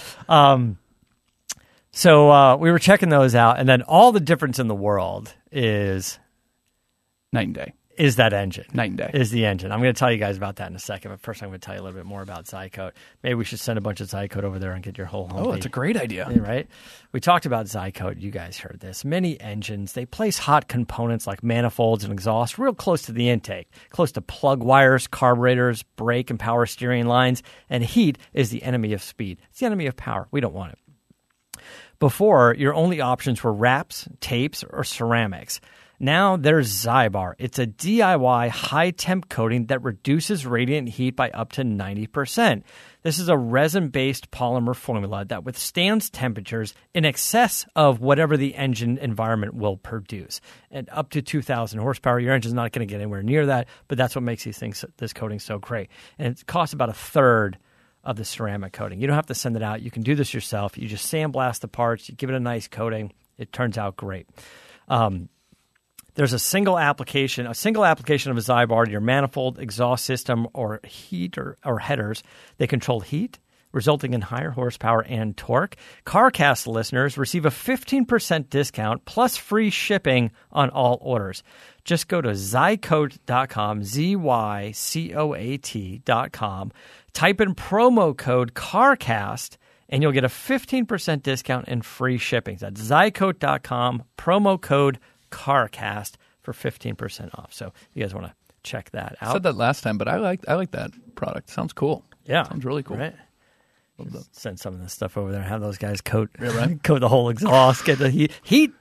So 2.00 2.32
uh, 2.32 2.56
we 2.56 2.72
were 2.72 2.80
checking 2.80 3.10
those 3.10 3.36
out, 3.36 3.60
and 3.60 3.68
then 3.68 3.82
all 3.82 4.14
the 4.14 4.22
difference 4.22 4.58
in 4.58 4.70
the 4.70 4.74
world 4.74 5.34
is 5.52 6.18
Night 7.34 7.48
and 7.48 7.54
day. 7.54 7.74
is 7.98 8.16
that 8.16 8.32
engine. 8.32 8.68
Night 8.72 8.92
and 8.92 8.98
day. 8.98 9.12
Is 9.14 9.32
the 9.32 9.46
engine. 9.46 9.74
I'm 9.74 9.82
going 9.82 9.94
to 9.94 10.00
tell 10.00 10.10
you 10.10 10.18
guys 10.18 10.38
about 10.38 10.56
that 10.56 10.70
in 10.70 10.78
a 10.78 10.80
second, 10.80 11.12
but 11.12 11.20
first 11.20 11.44
I'm 11.44 11.50
going 11.50 11.60
to 11.60 11.66
tell 11.66 11.76
you 11.76 11.82
a 11.82 11.84
little 11.84 12.00
bit 12.00 12.06
more 12.06 12.22
about 12.22 12.46
Zycoat. 12.46 12.94
Maybe 13.22 13.34
we 13.34 13.44
should 13.44 13.60
send 13.60 13.78
a 13.78 13.82
bunch 13.82 14.00
of 14.00 14.08
Zycoat 14.08 14.46
over 14.46 14.60
there 14.60 14.72
and 14.72 14.82
get 14.82 14.98
your 14.98 15.08
whole 15.08 15.28
home. 15.28 15.46
Oh, 15.46 15.52
that's 15.52 15.66
a 15.66 15.70
great 15.70 15.98
idea. 15.98 16.26
Right? 16.30 16.70
We 17.12 17.20
talked 17.20 17.46
about 17.46 17.66
Zycoat. 17.66 18.22
You 18.22 18.32
guys 18.32 18.58
heard 18.58 18.80
this. 18.80 19.04
Many 19.04 19.38
engines, 19.42 19.92
they 19.92 20.06
place 20.06 20.38
hot 20.38 20.70
components 20.70 21.28
like 21.28 21.44
manifolds 21.44 22.06
and 22.06 22.14
exhaust 22.14 22.58
real 22.58 22.74
close 22.74 23.02
to 23.04 23.12
the 23.12 23.28
intake, 23.28 23.70
close 23.90 24.14
to 24.14 24.22
plug 24.22 24.64
wires, 24.64 25.06
carburetors, 25.06 25.84
brake 25.98 26.30
and 26.30 26.40
power 26.40 26.66
steering 26.66 27.08
lines, 27.08 27.44
and 27.70 27.84
heat 27.84 28.18
is 28.32 28.52
the 28.52 28.64
enemy 28.64 28.94
of 28.94 29.04
speed. 29.04 29.42
It's 29.50 29.60
the 29.60 29.66
enemy 29.66 29.88
of 29.88 29.98
power. 29.98 30.30
We 30.32 30.40
don't 30.40 30.54
want 30.54 30.72
it. 30.72 30.80
Before, 32.00 32.56
your 32.58 32.74
only 32.74 33.02
options 33.02 33.44
were 33.44 33.54
wraps, 33.54 34.08
tapes, 34.22 34.64
or 34.64 34.86
ceramics. 34.86 35.60
Now 36.02 36.38
there's 36.38 36.72
Zybar. 36.72 37.34
It's 37.38 37.60
a 37.60 37.68
DIY 37.68 38.48
high 38.48 38.92
temp 38.92 39.28
coating 39.28 39.66
that 39.66 39.84
reduces 39.84 40.46
radiant 40.46 40.88
heat 40.88 41.18
by 41.18 41.30
up 41.32 41.52
to 41.54 41.64
90%. 41.64 42.64
This 43.02 43.20
is 43.20 43.28
a 43.28 43.38
resin 43.38 43.90
based 43.90 44.32
polymer 44.32 44.74
formula 44.74 45.26
that 45.26 45.44
withstands 45.44 46.10
temperatures 46.10 46.74
in 46.94 47.04
excess 47.04 47.66
of 47.76 48.00
whatever 48.00 48.38
the 48.38 48.56
engine 48.56 48.98
environment 48.98 49.56
will 49.56 49.76
produce. 49.76 50.40
And 50.72 50.88
up 50.94 51.10
to 51.10 51.22
2,000 51.22 51.80
horsepower, 51.80 52.22
your 52.22 52.34
engine's 52.34 52.54
not 52.54 52.72
going 52.72 52.88
to 52.88 52.92
get 52.92 53.02
anywhere 53.02 53.24
near 53.24 53.48
that, 53.48 53.68
but 53.90 53.98
that's 53.98 54.16
what 54.16 54.24
makes 54.24 54.46
these 54.46 54.58
things, 54.58 54.86
this 54.96 55.12
coating 55.12 55.40
so 55.40 55.60
great. 55.60 55.90
And 56.18 56.34
it 56.34 56.48
costs 56.48 56.72
about 56.72 56.88
a 56.88 56.94
third 56.94 57.58
of 58.10 58.16
the 58.16 58.26
ceramic 58.26 58.74
coating. 58.74 59.00
You 59.00 59.06
don't 59.06 59.16
have 59.16 59.28
to 59.28 59.36
send 59.36 59.56
it 59.56 59.62
out. 59.62 59.84
You 59.84 59.92
can 59.92 60.02
do 60.02 60.16
this 60.16 60.34
yourself. 60.34 60.80
You 60.80 60.88
just 60.88 61.14
sandblast 61.14 61.60
the 61.60 61.68
parts, 61.68 62.10
you 62.10 62.16
give 62.16 62.32
it 62.32 62.36
a 62.36 62.40
nice 62.40 62.68
coating. 62.68 63.14
It 63.38 63.54
turns 63.54 63.78
out 63.78 63.96
great. 63.96 64.28
Um, 64.88 65.30
there's 66.16 66.34
a 66.34 66.40
single 66.40 66.80
application, 66.80 67.46
a 67.46 67.54
single 67.54 67.86
application 67.86 68.32
of 68.32 68.38
a 68.38 68.42
Zybar 68.42 68.86
to 68.86 68.92
your 68.92 69.00
manifold, 69.00 69.60
exhaust 69.60 70.06
system, 70.06 70.48
or 70.54 70.82
heater 70.84 71.60
or 71.64 71.78
headers. 71.78 72.24
They 72.58 72.66
control 72.66 73.00
heat, 73.00 73.38
resulting 73.72 74.16
in 74.16 74.22
higher 74.22 74.50
horsepower 74.50 75.04
and 75.04 75.38
torque. 75.38 75.76
CarCast 76.08 76.66
listeners 76.66 77.16
receive 77.16 77.46
a 77.46 77.52
15% 77.52 78.50
discount 78.50 79.06
plus 79.06 79.38
free 79.38 79.70
shipping 79.70 80.32
on 80.52 80.72
all 80.72 80.98
orders. 81.02 81.44
Just 81.90 82.08
go 82.08 82.22
to 82.22 82.30
zycoat.com, 82.30 83.84
Z 83.84 84.16
Y 84.16 84.72
C 84.74 85.16
O 85.16 85.34
A 85.34 85.58
T.com, 85.58 86.72
type 87.14 87.42
in 87.42 87.56
promo 87.56 88.16
code 88.16 88.54
CARCAST, 88.54 89.58
and 89.90 90.04
you'll 90.04 90.12
get 90.12 90.24
a 90.24 90.28
15% 90.28 91.24
discount 91.24 91.66
and 91.68 91.84
free 91.84 92.20
shipping. 92.20 92.58
That's 92.58 92.80
zycoat.com, 92.80 94.04
promo 94.20 94.62
code 94.62 95.00
CARCAST 95.32 96.18
for 96.44 96.54
15% 96.54 97.34
off. 97.40 97.52
So 97.52 97.74
you 97.96 98.04
guys 98.04 98.14
want 98.14 98.28
to 98.28 98.34
check 98.62 98.92
that 98.92 99.18
out. 99.20 99.30
I 99.30 99.34
said 99.34 99.42
that 99.42 99.58
last 99.58 99.82
time, 99.82 99.98
but 99.98 100.08
I 100.08 100.18
like 100.18 100.48
I 100.48 100.54
like 100.54 100.70
that 100.74 100.92
product. 101.16 101.50
Sounds 101.50 101.74
cool. 101.74 102.06
Yeah, 102.26 102.44
sounds 102.44 102.66
really 102.66 102.84
cool. 102.84 102.98
Right? 102.98 103.16
Send 104.32 104.60
some 104.60 104.76
of 104.76 104.80
this 104.80 104.94
stuff 104.94 105.18
over 105.18 105.32
there. 105.32 105.42
Have 105.42 105.62
those 105.62 105.80
guys 105.80 106.02
coat 106.02 106.30
right. 106.40 106.84
coat 106.84 107.00
the 107.00 107.10
whole 107.10 107.30
exhaust. 107.30 107.84
Get 107.84 107.98
the 107.98 108.12
heat. 108.12 108.32
Heat. 108.44 108.74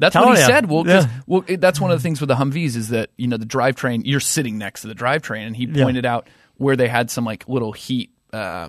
That's 0.00 0.16
what 0.16 0.34
he 0.36 0.40
ya. 0.40 0.46
said. 0.48 0.68
Well, 0.68 0.86
Yeah. 0.86 1.06
well, 1.28 1.44
it- 1.46 1.60
that's 1.60 1.80
one 1.80 1.92
of 1.92 1.98
the 1.98 2.02
things 2.02 2.20
with 2.20 2.28
the 2.28 2.34
Humvees 2.36 2.74
is 2.74 2.88
that 2.88 3.10
you 3.16 3.28
know 3.28 3.36
the 3.36 3.46
drivetrain. 3.46 4.02
You're 4.04 4.18
sitting 4.18 4.58
next 4.58 4.80
to 4.82 4.88
the 4.88 4.94
drivetrain, 4.94 5.46
and 5.46 5.56
he 5.56 5.66
Yeah. 5.66 5.84
pointed 5.84 6.04
out 6.06 6.26
where 6.56 6.74
they 6.76 6.88
had 6.88 7.10
some 7.10 7.24
like 7.24 7.48
little 7.48 7.72
heat 7.72 8.10
uh, 8.32 8.68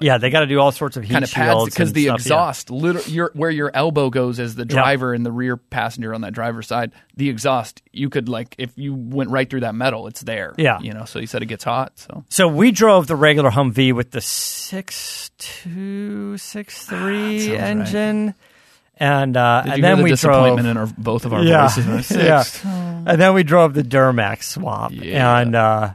Yeah, 0.00 0.18
they 0.18 0.30
got 0.30 0.40
to 0.40 0.46
do 0.46 0.58
all 0.58 0.72
sorts 0.72 0.96
of 0.96 1.04
heat 1.04 1.12
kind 1.12 1.24
of 1.24 1.30
pads 1.32 1.64
because 1.66 1.92
the 1.92 2.02
stuff, 2.06 2.10
yeah. 2.10 2.14
exhaust, 2.22 2.70
liter- 2.72 3.08
your, 3.08 3.30
where 3.34 3.50
your 3.50 3.70
elbow 3.72 4.10
goes 4.10 4.40
as 4.40 4.56
the 4.56 4.64
driver 4.64 5.14
and 5.14 5.24
the 5.24 5.30
rear 5.30 5.56
passenger 5.56 6.12
on 6.12 6.22
that 6.22 6.32
driver's 6.34 6.66
side, 6.66 6.90
the 7.16 7.28
exhaust, 7.30 7.82
you 7.92 8.10
could 8.10 8.28
like 8.28 8.56
if 8.58 8.76
you 8.76 8.92
went 8.94 9.30
right 9.30 9.48
through 9.48 9.60
that 9.60 9.76
metal, 9.76 10.08
it's 10.08 10.22
there. 10.22 10.54
Yeah. 10.58 10.80
you 10.80 10.92
know. 10.92 11.04
So 11.04 11.20
he 11.20 11.26
said 11.26 11.40
it 11.42 11.46
gets 11.46 11.62
hot. 11.62 11.92
So 12.00 12.24
So 12.28 12.48
we 12.48 12.72
drove 12.72 13.06
the 13.06 13.14
regular 13.16 13.50
Humvee 13.50 13.92
with 13.94 14.10
the 14.10 14.20
six 14.20 15.30
two 15.38 16.36
six 16.36 16.84
three 16.86 17.56
engine. 17.56 18.26
right. 18.26 18.34
And 18.96 19.36
uh, 19.36 19.62
and 19.66 19.82
then 19.84 19.98
the 19.98 20.04
we 20.04 20.14
drove. 20.14 20.58
in 20.58 20.76
our 20.76 20.86
both 20.86 21.24
of 21.26 21.32
our 21.32 21.42
Yeah. 21.42 21.68
voices? 21.68 22.10
Yeah. 22.16 22.42
and 22.64 23.20
then 23.20 23.34
we 23.34 23.42
drove 23.42 23.74
the 23.74 23.82
Duramax 23.82 24.44
swap, 24.44 24.92
Yeah. 24.92 25.38
and 25.38 25.54
uh, 25.54 25.94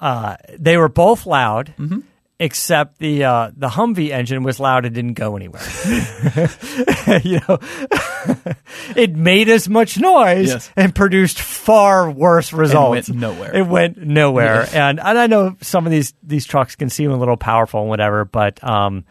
uh, 0.00 0.36
they 0.58 0.76
were 0.76 0.88
both 0.88 1.26
loud. 1.26 1.74
Mm-hmm. 1.78 2.00
Except 2.42 2.98
the 2.98 3.24
uh, 3.24 3.50
the 3.54 3.68
Humvee 3.68 4.12
engine 4.12 4.42
was 4.44 4.58
loud 4.58 4.86
and 4.86 4.94
didn't 4.94 5.12
go 5.12 5.36
anywhere. 5.36 5.60
you 7.22 7.38
know, 7.46 7.58
it 8.96 9.14
made 9.14 9.50
as 9.50 9.68
much 9.68 9.98
noise 9.98 10.48
Yes. 10.48 10.70
and 10.74 10.94
produced 10.94 11.38
far 11.38 12.10
worse 12.10 12.52
results. 12.54 13.10
went 13.10 13.20
nowhere. 13.20 13.54
It 13.54 13.66
went 13.66 13.98
nowhere. 13.98 14.66
And 14.72 14.98
and 15.00 15.18
I 15.18 15.26
know 15.26 15.54
some 15.60 15.84
of 15.84 15.92
these 15.92 16.14
these 16.22 16.46
trucks 16.46 16.76
can 16.76 16.88
seem 16.88 17.10
a 17.10 17.16
little 17.18 17.36
powerful 17.36 17.80
and 17.80 17.90
whatever, 17.90 18.24
but 18.24 18.62
um, 18.64 19.04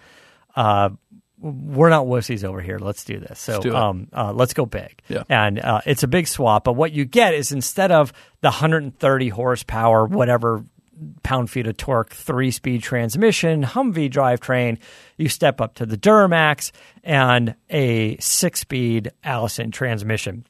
uh, 0.56 0.90
we're 1.42 1.90
not 1.90 2.06
wussies 2.06 2.44
over 2.44 2.62
here. 2.62 2.80
Let's 2.80 3.04
do 3.04 3.20
this. 3.20 3.40
So 3.40 3.54
Let's 3.54 3.64
do 3.64 3.76
um, 3.76 4.08
uh, 4.14 4.34
let's 4.34 4.54
go 4.54 4.66
big. 4.66 5.02
Yeah. 5.08 5.24
And 5.30 5.60
uh, 5.60 5.82
it's 5.86 6.04
a 6.04 6.08
big 6.08 6.28
swap. 6.28 6.64
But 6.66 6.74
what 6.74 6.92
you 6.92 7.06
get 7.06 7.34
is 7.34 7.52
instead 7.52 7.92
of 7.92 8.12
the 8.42 8.50
130 8.50 9.30
horsepower, 9.30 10.06
whatever 10.06 10.64
pound 11.24 11.50
feet 11.50 11.68
of 11.68 11.78
torque, 11.78 12.14
three 12.14 12.52
speed 12.52 12.84
transmission, 12.84 13.64
Humvee 13.64 14.12
drivetrain, 14.12 14.80
you 15.18 15.30
step 15.30 15.62
up 15.62 15.76
to 15.76 15.86
the 15.86 15.98
Duramax 15.98 16.72
and 17.04 17.56
a 17.70 18.18
six 18.18 18.60
speed 18.60 19.12
Allison 19.24 19.72
transmission. 19.72 20.46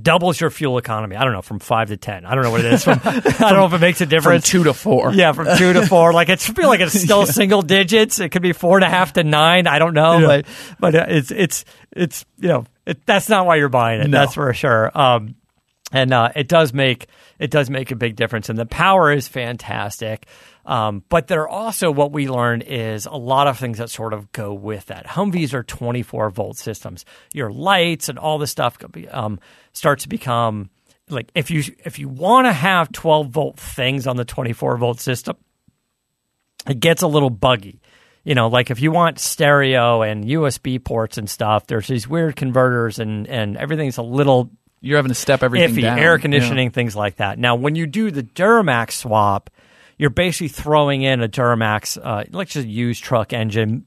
Doubles 0.00 0.40
your 0.40 0.50
fuel 0.50 0.78
economy. 0.78 1.16
I 1.16 1.24
don't 1.24 1.32
know, 1.32 1.42
from 1.42 1.58
five 1.58 1.88
to 1.88 1.96
10. 1.96 2.24
I 2.24 2.34
don't 2.34 2.42
know 2.42 2.50
what 2.50 2.60
it 2.60 2.72
is. 2.72 2.84
From, 2.84 3.00
I 3.04 3.20
don't 3.20 3.56
know 3.56 3.66
if 3.66 3.72
it 3.72 3.80
makes 3.80 4.00
a 4.00 4.06
difference. 4.06 4.48
From 4.48 4.60
two 4.60 4.64
to 4.64 4.74
four. 4.74 5.12
Yeah, 5.12 5.32
from 5.32 5.56
two 5.56 5.72
to 5.72 5.86
four. 5.86 6.12
Like 6.12 6.28
it's 6.28 6.48
feel 6.48 6.68
like 6.68 6.80
it's 6.80 7.00
still 7.00 7.26
single 7.26 7.62
digits. 7.62 8.18
It 8.18 8.30
could 8.30 8.42
be 8.42 8.52
four 8.52 8.76
and 8.76 8.84
a 8.84 8.88
half 8.88 9.12
to 9.14 9.24
nine. 9.24 9.66
I 9.66 9.78
don't 9.78 9.94
know, 9.94 10.20
but 10.26 10.46
but 10.78 10.94
uh, 10.94 11.06
it's 11.08 11.30
it's 11.30 11.64
it's 11.92 12.24
you 12.38 12.48
know 12.48 12.64
it, 12.86 13.04
that's 13.06 13.28
not 13.28 13.46
why 13.46 13.56
you're 13.56 13.68
buying 13.68 14.00
it. 14.00 14.08
No. 14.08 14.18
That's 14.18 14.34
for 14.34 14.52
sure. 14.52 14.96
Um, 14.96 15.36
and 15.92 16.12
uh, 16.12 16.30
it 16.34 16.48
does 16.48 16.72
make 16.72 17.06
it 17.38 17.50
does 17.50 17.70
make 17.70 17.90
a 17.90 17.96
big 17.96 18.16
difference, 18.16 18.48
and 18.48 18.58
the 18.58 18.66
power 18.66 19.12
is 19.12 19.28
fantastic. 19.28 20.26
Um, 20.66 21.04
but 21.08 21.26
there 21.26 21.42
are 21.42 21.48
also 21.48 21.90
what 21.90 22.12
we 22.12 22.28
learned 22.28 22.62
is 22.62 23.06
a 23.06 23.16
lot 23.16 23.46
of 23.46 23.58
things 23.58 23.78
that 23.78 23.90
sort 23.90 24.12
of 24.12 24.32
go 24.32 24.54
with 24.54 24.86
that. 24.86 25.06
Humvees 25.06 25.52
are 25.52 25.62
24 25.62 26.30
volt 26.30 26.56
systems. 26.56 27.04
Your 27.32 27.50
lights 27.50 28.08
and 28.08 28.18
all 28.18 28.38
this 28.38 28.50
stuff 28.50 28.78
um, 29.10 29.40
starts 29.72 30.04
to 30.04 30.08
become 30.08 30.70
like 31.10 31.30
if 31.34 31.50
you 31.50 31.62
if 31.84 31.98
you 31.98 32.08
want 32.08 32.46
to 32.46 32.52
have 32.52 32.90
12 32.92 33.28
volt 33.28 33.60
things 33.60 34.06
on 34.06 34.16
the 34.16 34.24
24 34.24 34.76
volt 34.78 35.00
system, 35.00 35.36
it 36.66 36.80
gets 36.80 37.02
a 37.02 37.06
little 37.06 37.30
buggy. 37.30 37.80
You 38.24 38.34
know, 38.34 38.48
like 38.48 38.70
if 38.70 38.80
you 38.80 38.90
want 38.90 39.18
stereo 39.18 40.00
and 40.00 40.24
USB 40.24 40.82
ports 40.82 41.18
and 41.18 41.28
stuff, 41.28 41.66
there's 41.66 41.86
these 41.86 42.08
weird 42.08 42.36
converters 42.36 42.98
and 42.98 43.26
and 43.28 43.58
everything's 43.58 43.98
a 43.98 44.02
little 44.02 44.50
You're 44.80 44.96
having 44.96 45.10
to 45.10 45.14
step 45.14 45.42
everything 45.42 45.74
iffy, 45.76 45.82
down. 45.82 45.98
air 45.98 46.18
conditioning, 46.18 46.70
things 46.70 46.96
like 46.96 47.16
that. 47.16 47.38
Now, 47.38 47.54
when 47.56 47.74
you 47.74 47.86
do 47.86 48.10
the 48.10 48.22
Duramax 48.22 48.92
swap, 48.92 49.50
you're 50.04 50.10
basically 50.10 50.48
throwing 50.48 51.00
in 51.00 51.22
a 51.22 51.28
Duramax, 51.30 51.96
uh, 51.96 52.24
let's 52.30 52.52
just 52.52 52.68
use 52.68 53.00
truck 53.00 53.32
engine 53.32 53.86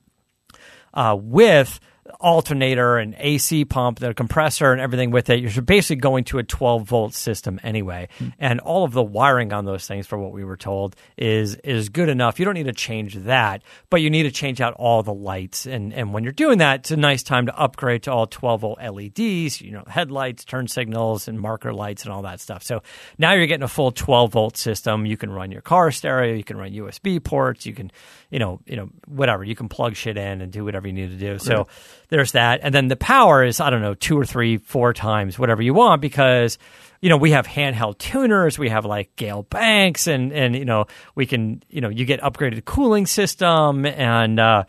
uh, 0.96 1.16
with 1.16 1.80
alternator 2.20 2.98
and 2.98 3.16
AC 3.18 3.66
pump, 3.66 4.00
the 4.00 4.14
compressor 4.14 4.72
and 4.72 4.82
everything 4.82 5.12
with 5.12 5.30
it. 5.30 5.40
You're 5.40 5.62
basically 5.62 5.98
going 5.98 6.24
to 6.26 6.40
a 6.40 6.44
12 6.44 6.84
volt 6.84 7.14
system 7.14 7.60
anyway, 7.64 8.10
hmm. 8.18 8.30
and 8.40 8.60
all 8.60 8.84
of 8.84 8.94
the 8.94 9.04
wiring 9.04 9.54
on 9.54 9.66
those 9.66 9.88
things, 9.88 10.08
for 10.08 10.18
what 10.18 10.32
we 10.32 10.44
were 10.44 10.58
told, 10.58 10.96
is 11.18 11.56
is 11.56 11.90
good 11.90 12.10
enough. 12.10 12.40
You 12.40 12.46
don't 12.46 12.56
need 12.56 12.68
to 12.68 12.74
change 12.74 13.16
that, 13.16 13.64
but 13.90 14.02
you 14.02 14.10
need 14.10 14.24
to 14.24 14.32
change 14.32 14.62
out 14.62 14.74
all 14.74 15.04
the 15.04 15.14
lights. 15.14 15.66
And 15.66 15.94
and 15.94 16.14
when 16.14 16.24
you're 16.24 16.34
doing 16.34 16.60
that, 16.60 16.82
it's 16.82 16.92
a 16.92 16.98
nice 16.98 17.24
time 17.24 17.46
to 17.48 17.58
upgrade 17.58 18.04
to 18.04 18.12
all 18.12 18.28
12 18.28 18.62
volt 18.62 18.80
LEDs. 18.80 19.62
You 19.62 19.72
know, 19.72 19.84
headlights, 19.88 20.46
turn 20.46 20.68
signals, 20.68 21.28
and 21.28 21.40
marker 21.40 21.74
lights, 21.74 22.04
and 22.04 22.14
all 22.14 22.24
that 22.24 22.40
stuff. 22.40 22.64
So 22.64 22.82
now 23.18 23.34
you're 23.34 23.48
getting 23.48 23.64
a 23.64 23.68
full 23.68 23.92
12 23.92 24.32
volt 24.32 24.58
system. 24.58 25.06
You 25.06 25.18
can 25.18 25.32
run 25.32 25.52
your 25.52 25.62
car 25.62 25.92
stereo. 25.92 26.34
You 26.34 26.44
can 26.44 26.58
run 26.58 26.72
USB 26.72 27.24
ports. 27.24 27.66
You 27.66 27.74
can, 27.74 27.92
you 28.30 28.40
know, 28.40 28.60
you 28.66 28.76
know, 28.76 28.90
whatever. 29.08 29.44
You 29.44 29.56
can 29.56 29.70
plug 29.70 29.96
shit 29.96 30.18
in 30.18 30.42
and 30.42 30.52
do 30.52 30.66
whatever 30.66 30.88
you 30.88 30.94
need 30.94 31.12
to 31.12 31.18
do. 31.18 31.40
So 31.40 31.68
there's 32.10 32.34
that. 32.34 32.60
And 32.64 32.74
then 32.74 32.88
the 32.88 32.96
power 32.96 33.44
is, 33.44 33.60
I 33.60 33.70
don't 33.70 33.82
know, 33.82 33.94
two 33.94 34.18
or 34.18 34.26
three, 34.26 34.58
four 34.58 34.94
times, 34.94 35.40
whatever 35.40 35.62
you 35.62 35.74
want, 35.74 36.02
because, 36.02 36.58
you 37.02 37.10
know, 37.10 37.18
we 37.18 37.32
have 37.32 37.48
handheld 37.48 37.98
tuners, 38.00 38.60
we 38.60 38.70
have 38.70 38.86
like 38.86 39.16
Gale 39.16 39.44
Banks, 39.44 40.08
and, 40.08 40.34
and, 40.34 40.56
you 40.56 40.66
know, 40.66 40.86
we 41.16 41.26
can, 41.26 41.64
you 41.70 41.82
know, 41.82 41.90
you 41.90 42.06
get 42.06 42.22
upgraded 42.22 42.66
cooling 42.66 43.06
system, 43.06 43.86
and, 43.86 44.40
uh, 44.40 44.64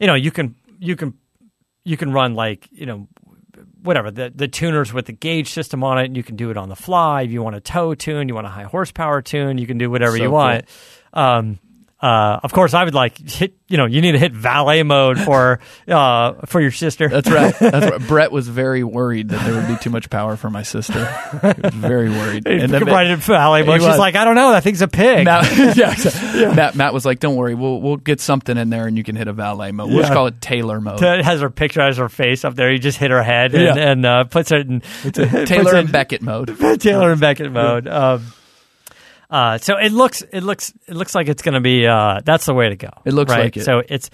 you 0.00 0.06
know, 0.06 0.14
you 0.14 0.30
can, 0.30 0.54
you 0.78 0.96
can, 0.96 1.14
you 1.84 1.96
can 1.96 2.12
run 2.12 2.34
like, 2.34 2.68
you 2.72 2.86
know, 2.86 3.08
whatever 3.82 4.10
the 4.10 4.32
the 4.34 4.48
tuners 4.48 4.94
with 4.94 5.04
the 5.04 5.12
gauge 5.12 5.50
system 5.50 5.84
on 5.84 5.98
it 5.98 6.06
and 6.06 6.16
you 6.16 6.22
can 6.22 6.36
do 6.36 6.50
it 6.50 6.56
on 6.56 6.70
the 6.70 6.74
fly 6.74 7.22
if 7.22 7.30
you 7.30 7.42
want 7.42 7.54
a 7.54 7.60
tow 7.60 7.94
tune 7.94 8.28
you 8.28 8.34
want 8.34 8.46
a 8.46 8.50
high 8.50 8.64
horsepower 8.64 9.20
tune 9.20 9.58
you 9.58 9.66
can 9.66 9.76
do 9.76 9.90
whatever 9.90 10.16
So 10.16 10.22
you 10.22 10.30
want 10.30 10.64
um 11.12 11.58
uh, 12.04 12.40
of 12.42 12.52
course, 12.52 12.74
I 12.74 12.84
would 12.84 12.94
like 12.94 13.16
hit. 13.18 13.54
You 13.66 13.78
know, 13.78 13.86
you 13.86 14.02
need 14.02 14.12
to 14.12 14.18
hit 14.18 14.32
valet 14.32 14.82
mode 14.82 15.18
for 15.18 15.58
uh, 15.88 16.34
for 16.46 16.60
your 16.60 16.70
sister. 16.70 17.08
That's 17.08 17.30
right. 17.30 17.54
That's 17.58 17.90
right. 17.90 18.00
Brett 18.08 18.30
was 18.30 18.46
very 18.46 18.84
worried 18.84 19.30
that 19.30 19.42
there 19.46 19.54
would 19.54 19.66
be 19.66 19.76
too 19.82 19.88
much 19.90 20.10
power 20.10 20.36
for 20.36 20.50
my 20.50 20.62
sister. 20.62 21.06
He 21.40 21.60
was 21.62 21.74
very 21.74 22.10
worried. 22.10 22.46
and 22.46 22.70
then 22.70 22.84
right 22.84 23.06
in 23.06 23.16
valet 23.16 23.62
mode. 23.62 23.80
He 23.80 23.86
She's 23.86 23.88
was. 23.88 23.98
like, 23.98 24.16
I 24.16 24.24
don't 24.24 24.34
know. 24.34 24.50
That 24.52 24.62
thing's 24.64 24.82
a 24.82 24.88
pig. 24.88 25.24
Matt, 25.24 25.50
yeah, 25.76 25.92
exactly. 25.92 26.54
Matt, 26.54 26.74
Matt 26.74 26.92
was 26.92 27.06
like, 27.06 27.20
"Don't 27.20 27.36
worry, 27.36 27.54
we'll 27.54 27.80
we'll 27.80 27.96
get 27.96 28.20
something 28.20 28.56
in 28.56 28.68
there, 28.68 28.86
and 28.86 28.98
you 28.98 29.02
can 29.02 29.16
hit 29.16 29.26
a 29.28 29.32
valet 29.32 29.72
mode. 29.72 29.88
We'll 29.88 30.00
just 30.00 30.12
call 30.12 30.26
it 30.26 30.40
Taylor 30.42 30.80
mode. 30.82 31.02
It 31.02 31.24
has 31.24 31.40
her 31.40 31.48
picture, 31.50 31.80
has 31.80 31.96
her 31.96 32.10
face 32.10 32.44
up 32.44 32.54
there. 32.54 32.70
You 32.70 32.78
just 32.78 32.98
hit 32.98 33.10
her 33.10 33.22
head 33.22 33.54
and, 33.54 33.62
Yeah. 33.64 33.90
and 33.90 34.04
uh, 34.06 34.24
puts 34.24 34.52
it 34.52 34.66
in 34.68 34.80
Taylor 35.12 35.74
and 35.76 35.90
Beckett 35.90 36.20
mode. 36.20 36.54
Taylor 36.80 37.12
and 37.12 37.20
Beckett 37.20 37.50
mode. 37.50 37.88
Um, 37.88 38.26
uh, 39.34 39.58
so 39.58 39.76
it 39.76 39.90
looks 39.90 40.22
it 40.22 40.42
looks 40.42 40.72
it 40.86 40.94
looks 40.94 41.12
like 41.12 41.28
it's 41.28 41.42
going 41.42 41.54
to 41.54 41.60
be 41.60 41.88
uh, 41.88 42.20
that's 42.24 42.46
the 42.46 42.54
way 42.54 42.68
to 42.68 42.76
go. 42.76 42.90
It 43.04 43.14
looks 43.14 43.32
right? 43.32 43.46
like 43.46 43.56
it. 43.56 43.64
So 43.64 43.82
it's 43.88 44.08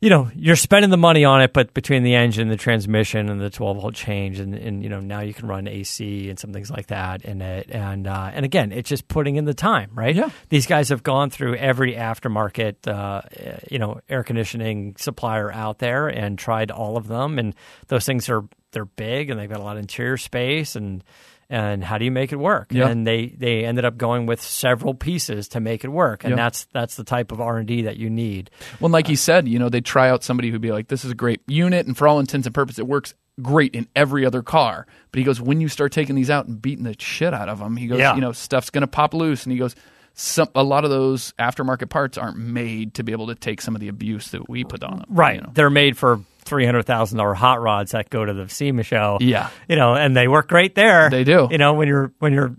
you 0.00 0.10
know 0.10 0.28
you're 0.34 0.56
spending 0.56 0.90
the 0.90 0.96
money 0.96 1.24
on 1.24 1.40
it, 1.40 1.52
but 1.52 1.72
between 1.72 2.02
the 2.02 2.16
engine, 2.16 2.48
the 2.48 2.56
transmission, 2.56 3.28
and 3.28 3.40
the 3.40 3.48
12 3.48 3.76
volt 3.76 3.94
change, 3.94 4.40
and, 4.40 4.56
and 4.56 4.82
you 4.82 4.88
know 4.88 4.98
now 4.98 5.20
you 5.20 5.32
can 5.32 5.46
run 5.46 5.68
AC 5.68 6.28
and 6.28 6.36
some 6.36 6.52
things 6.52 6.68
like 6.68 6.88
that 6.88 7.22
in 7.22 7.40
it, 7.40 7.70
and 7.70 8.08
uh, 8.08 8.32
and 8.34 8.44
again, 8.44 8.72
it's 8.72 8.88
just 8.88 9.06
putting 9.06 9.36
in 9.36 9.44
the 9.44 9.54
time, 9.54 9.92
right? 9.94 10.16
Yeah. 10.16 10.30
These 10.48 10.66
guys 10.66 10.88
have 10.88 11.04
gone 11.04 11.30
through 11.30 11.54
every 11.54 11.94
aftermarket, 11.94 12.88
uh, 12.88 13.22
you 13.70 13.78
know, 13.78 14.00
air 14.08 14.24
conditioning 14.24 14.96
supplier 14.98 15.52
out 15.52 15.78
there 15.78 16.08
and 16.08 16.36
tried 16.36 16.72
all 16.72 16.96
of 16.96 17.06
them, 17.06 17.38
and 17.38 17.54
those 17.86 18.04
things 18.04 18.28
are 18.28 18.42
they're 18.72 18.84
big 18.84 19.30
and 19.30 19.38
they've 19.38 19.48
got 19.48 19.60
a 19.60 19.64
lot 19.64 19.76
of 19.76 19.80
interior 19.80 20.16
space 20.16 20.74
and 20.76 21.04
and 21.50 21.84
how 21.84 21.98
do 21.98 22.04
you 22.06 22.10
make 22.12 22.32
it 22.32 22.36
work? 22.36 22.68
Yeah. 22.70 22.88
And 22.88 23.06
they 23.06 23.26
they 23.36 23.64
ended 23.66 23.84
up 23.84 23.98
going 23.98 24.24
with 24.24 24.40
several 24.40 24.94
pieces 24.94 25.48
to 25.48 25.60
make 25.60 25.84
it 25.84 25.88
work, 25.88 26.24
and 26.24 26.30
Yeah. 26.30 26.36
that's 26.36 26.66
that's 26.72 26.94
the 26.94 27.04
type 27.04 27.32
of 27.32 27.40
R 27.40 27.58
and 27.58 27.66
D 27.68 27.82
that 27.82 27.96
you 27.98 28.08
need. 28.08 28.50
Well, 28.80 28.90
like 28.90 29.08
he 29.08 29.14
uh, 29.14 29.16
said, 29.16 29.48
you 29.48 29.58
know, 29.58 29.68
they 29.68 29.80
try 29.80 30.08
out 30.08 30.22
somebody 30.24 30.50
who'd 30.50 30.60
be 30.62 30.72
like, 30.72 30.88
"This 30.88 31.04
is 31.04 31.10
a 31.10 31.14
great 31.14 31.42
unit, 31.46 31.86
and 31.86 31.96
for 31.96 32.08
all 32.08 32.20
intents 32.20 32.46
and 32.46 32.54
purposes, 32.54 32.78
it 32.78 32.86
works 32.86 33.12
great 33.42 33.74
in 33.74 33.88
every 33.96 34.24
other 34.24 34.42
car." 34.42 34.86
But 35.10 35.18
he 35.18 35.24
goes, 35.24 35.40
"When 35.40 35.60
you 35.60 35.68
start 35.68 35.92
taking 35.92 36.14
these 36.14 36.30
out 36.30 36.46
and 36.46 36.62
beating 36.62 36.84
the 36.84 36.94
shit 36.98 37.34
out 37.34 37.48
of 37.48 37.58
them, 37.58 37.76
he 37.76 37.88
goes, 37.88 37.98
Yeah. 37.98 38.14
you 38.14 38.20
know, 38.20 38.32
stuff's 38.32 38.70
going 38.70 38.82
to 38.82 38.86
pop 38.88 39.12
loose." 39.12 39.44
And 39.44 39.52
he 39.52 39.58
goes, 39.58 39.74
"Some 40.20 40.48
a 40.54 40.62
lot 40.62 40.84
of 40.84 40.90
those 40.90 41.32
aftermarket 41.38 41.88
parts 41.88 42.18
aren't 42.18 42.36
made 42.38 42.94
to 42.94 43.02
be 43.02 43.12
able 43.12 43.28
to 43.28 43.34
take 43.34 43.60
some 43.60 43.74
of 43.74 43.80
the 43.80 43.88
abuse 43.88 44.30
that 44.32 44.48
we 44.48 44.64
put 44.64 44.82
on 44.84 44.98
them." 44.98 45.06
Right. 45.08 45.36
you 45.36 45.40
know? 45.42 45.50
They're 45.54 45.70
made 45.70 45.96
for 45.96 46.20
three 46.42 46.64
hundred 46.66 46.82
thousand 46.84 47.18
dollar 47.18 47.34
hot 47.34 47.60
rods 47.60 47.92
that 47.92 48.10
go 48.10 48.24
to 48.24 48.32
the 48.32 48.48
SEMA 48.48 48.82
show. 48.82 49.18
Yeah. 49.20 49.48
You 49.68 49.76
know, 49.76 49.94
and 49.94 50.16
they 50.16 50.28
work 50.28 50.48
great 50.48 50.74
there. 50.74 51.08
They 51.10 51.24
do. 51.24 51.48
You 51.50 51.58
know, 51.58 51.74
when 51.74 51.88
you're 51.88 52.12
when 52.18 52.32
you're 52.32 52.54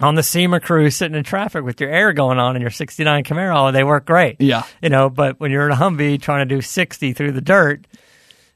on 0.00 0.14
the 0.14 0.22
SEMA 0.22 0.60
crew 0.60 0.88
sitting 0.90 1.16
in 1.16 1.24
traffic 1.24 1.62
with 1.62 1.80
your 1.80 1.90
air 1.90 2.12
going 2.12 2.38
on 2.38 2.56
in 2.56 2.62
your 2.62 2.70
sixty 2.70 3.04
nine 3.04 3.24
Camaro, 3.24 3.72
they 3.72 3.84
work 3.84 4.06
great. 4.06 4.36
Yeah. 4.40 4.62
You 4.82 4.88
know, 4.88 5.10
but 5.10 5.38
when 5.40 5.50
you're 5.50 5.66
in 5.66 5.72
a 5.72 5.76
Humvee 5.76 6.20
trying 6.22 6.48
to 6.48 6.54
do 6.54 6.60
sixty 6.62 7.12
through 7.12 7.32
the 7.32 7.40
dirt, 7.40 7.86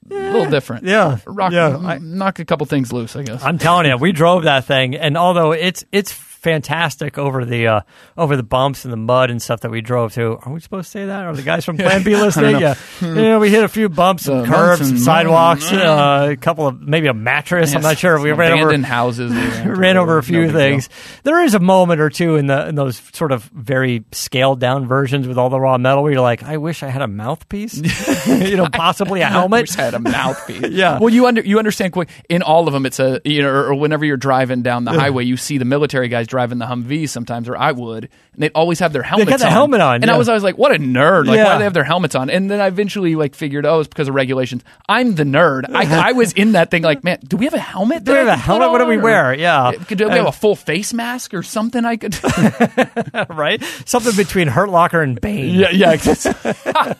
a 0.09 0.13
little 0.13 0.49
different. 0.49 0.85
Yeah. 0.85 1.17
Rock, 1.25 1.51
Yeah. 1.51 1.97
knock 2.01 2.39
a 2.39 2.45
couple 2.45 2.65
things 2.67 2.93
loose, 2.93 3.15
I 3.15 3.23
guess. 3.23 3.43
I'm 3.43 3.57
telling 3.57 3.87
you, 3.87 3.97
we 3.97 4.11
drove 4.11 4.43
that 4.43 4.65
thing, 4.65 4.95
and 4.95 5.17
although 5.17 5.51
it's 5.51 5.83
it's 5.91 6.11
fantastic 6.45 7.17
over 7.17 7.43
the 7.43 7.67
uh, 7.67 7.81
over 8.15 8.37
the 8.37 8.43
bumps 8.43 8.85
and 8.85 8.93
the 8.93 8.97
mud 8.97 9.31
and 9.31 9.41
stuff 9.41 9.61
that 9.61 9.71
we 9.71 9.81
drove 9.81 10.13
through. 10.13 10.37
Are 10.45 10.53
we 10.53 10.59
supposed 10.59 10.85
to 10.87 10.91
say 10.91 11.05
that? 11.07 11.25
Are 11.25 11.35
the 11.35 11.41
guys 11.41 11.65
from 11.65 11.77
Plan 11.77 12.03
B 12.03 12.15
listening? 12.15 12.59
Yeah, 12.59 12.75
you 13.01 13.13
know, 13.15 13.39
we 13.39 13.49
hit 13.49 13.63
a 13.63 13.67
few 13.67 13.89
bumps, 13.89 14.27
and 14.27 14.45
curves, 14.45 14.81
and 14.81 14.91
and 14.91 14.99
sidewalks, 14.99 15.71
uh, 15.71 16.29
a 16.31 16.35
couple 16.37 16.67
of 16.67 16.79
maybe 16.79 17.07
a 17.07 17.13
mattress. 17.13 17.73
I'm 17.73 17.81
not 17.81 17.97
sure. 17.97 18.21
We 18.21 18.31
ran 18.31 18.53
over 18.53 18.77
houses. 18.83 19.31
we 19.65 19.71
ran 19.71 19.95
ran 19.95 19.97
over 19.97 20.17
a 20.17 20.23
few 20.23 20.47
No 20.47 20.53
things. 20.53 20.89
There 21.23 21.43
is 21.43 21.53
a 21.53 21.59
moment 21.59 22.01
or 22.01 22.09
two 22.09 22.35
in 22.35 22.47
the 22.47 22.67
in 22.67 22.75
those 22.75 23.01
sort 23.13 23.31
of 23.31 23.43
very 23.43 24.03
scaled 24.11 24.59
down 24.59 24.87
versions 24.87 25.27
with 25.27 25.37
all 25.37 25.49
the 25.49 25.59
raw 25.59 25.77
metal 25.77 26.03
where 26.03 26.11
you're 26.11 26.21
like, 26.21 26.43
I 26.43 26.57
wish 26.57 26.83
I 26.83 26.89
had 26.89 27.01
a 27.01 27.07
mouthpiece, 27.07 27.75
you 28.27 28.57
know, 28.57 28.67
possibly 28.71 29.21
a 29.21 29.27
helmet. 29.27 29.63
Wish 29.63 29.77
I 29.77 29.83
had 29.83 29.93
a 29.93 29.99
mouthpiece. 29.99 30.69
Yeah. 30.69 30.99
Well, 30.99 31.09
you 31.09 31.27
under 31.27 31.41
you 31.41 31.59
understand 31.59 31.93
quick. 31.93 32.09
In 32.29 32.41
all 32.41 32.67
of 32.67 32.73
them, 32.73 32.85
it's 32.85 32.99
a 32.99 33.21
you 33.23 33.41
know, 33.41 33.49
or 33.49 33.75
whenever 33.75 34.05
you're 34.05 34.17
driving 34.17 34.61
down 34.61 34.85
the 34.85 34.93
highway, 34.93 35.25
you 35.25 35.37
see 35.37 35.57
the 35.57 35.65
military 35.65 36.07
guys 36.07 36.27
driving 36.35 36.57
the 36.57 36.65
Humvee 36.65 37.07
sometimes, 37.07 37.47
or 37.47 37.55
I 37.55 37.71
would, 37.71 38.03
and 38.33 38.43
they'd 38.43 38.51
always 38.53 38.79
have 38.79 38.91
their 38.91 39.03
helmets 39.03 39.27
They 39.27 39.31
got 39.31 39.39
the 39.39 39.45
on. 39.45 39.51
helmet 39.53 39.79
on, 39.81 39.95
And 39.95 40.05
yeah. 40.07 40.15
I 40.15 40.17
was 40.17 40.27
always 40.27 40.43
like, 40.43 40.57
what 40.57 40.73
a 40.73 40.77
nerd. 40.79 41.27
Like, 41.27 41.37
Yeah. 41.37 41.45
why 41.45 41.53
do 41.53 41.57
they 41.59 41.63
have 41.63 41.73
their 41.73 41.85
helmets 41.85 42.13
on? 42.15 42.29
And 42.29 42.51
then 42.51 42.59
I 42.59 42.67
eventually 42.67 43.15
like 43.15 43.35
figured, 43.35 43.65
oh, 43.65 43.79
it's 43.79 43.87
because 43.87 44.09
of 44.09 44.15
regulations. 44.15 44.63
I'm 44.89 45.15
the 45.15 45.23
nerd. 45.23 45.63
I, 45.73 46.09
I 46.09 46.11
was 46.11 46.33
in 46.33 46.51
that 46.51 46.71
thing 46.71 46.83
like, 46.83 47.03
man, 47.05 47.19
do 47.25 47.37
we 47.37 47.45
have 47.45 47.53
a 47.53 47.59
helmet? 47.59 48.03
Do 48.03 48.11
we 48.11 48.17
have 48.17 48.27
a 48.27 48.35
helmet? 48.35 48.71
What 48.71 48.79
do 48.79 48.85
we 48.85 48.97
wear? 48.97 49.29
Or- 49.31 49.33
Yeah. 49.33 49.71
Could 49.87 49.97
do 49.97 50.09
we 50.09 50.15
have 50.15 50.27
a 50.27 50.31
full 50.33 50.55
face 50.57 50.93
mask 50.93 51.33
or 51.33 51.41
something 51.43 51.85
I 51.85 51.95
could 51.95 52.17
right? 53.29 53.63
Something 53.85 54.15
between 54.17 54.49
Hurt 54.49 54.69
Locker 54.69 55.01
and 55.01 55.19
Bane. 55.21 55.55
Yeah, 55.55 55.69
yeah. 55.69 55.95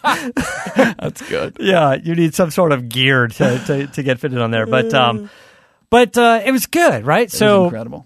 That's 0.05 1.21
good. 1.29 1.57
Yeah, 1.59 1.95
you 1.95 2.15
need 2.15 2.33
some 2.35 2.51
sort 2.51 2.71
of 2.71 2.87
gear 2.89 3.27
to, 3.27 3.59
to, 3.65 3.87
to 3.87 4.03
get 4.03 4.19
fitted 4.19 4.39
on 4.39 4.51
there. 4.51 4.65
But 4.65 4.93
um, 4.93 5.29
but 5.89 6.17
uh, 6.17 6.41
it 6.45 6.51
was 6.51 6.65
good, 6.65 7.05
right? 7.05 7.23
It 7.23 7.31
was 7.31 7.37
so, 7.39 7.65
incredible. 7.65 8.05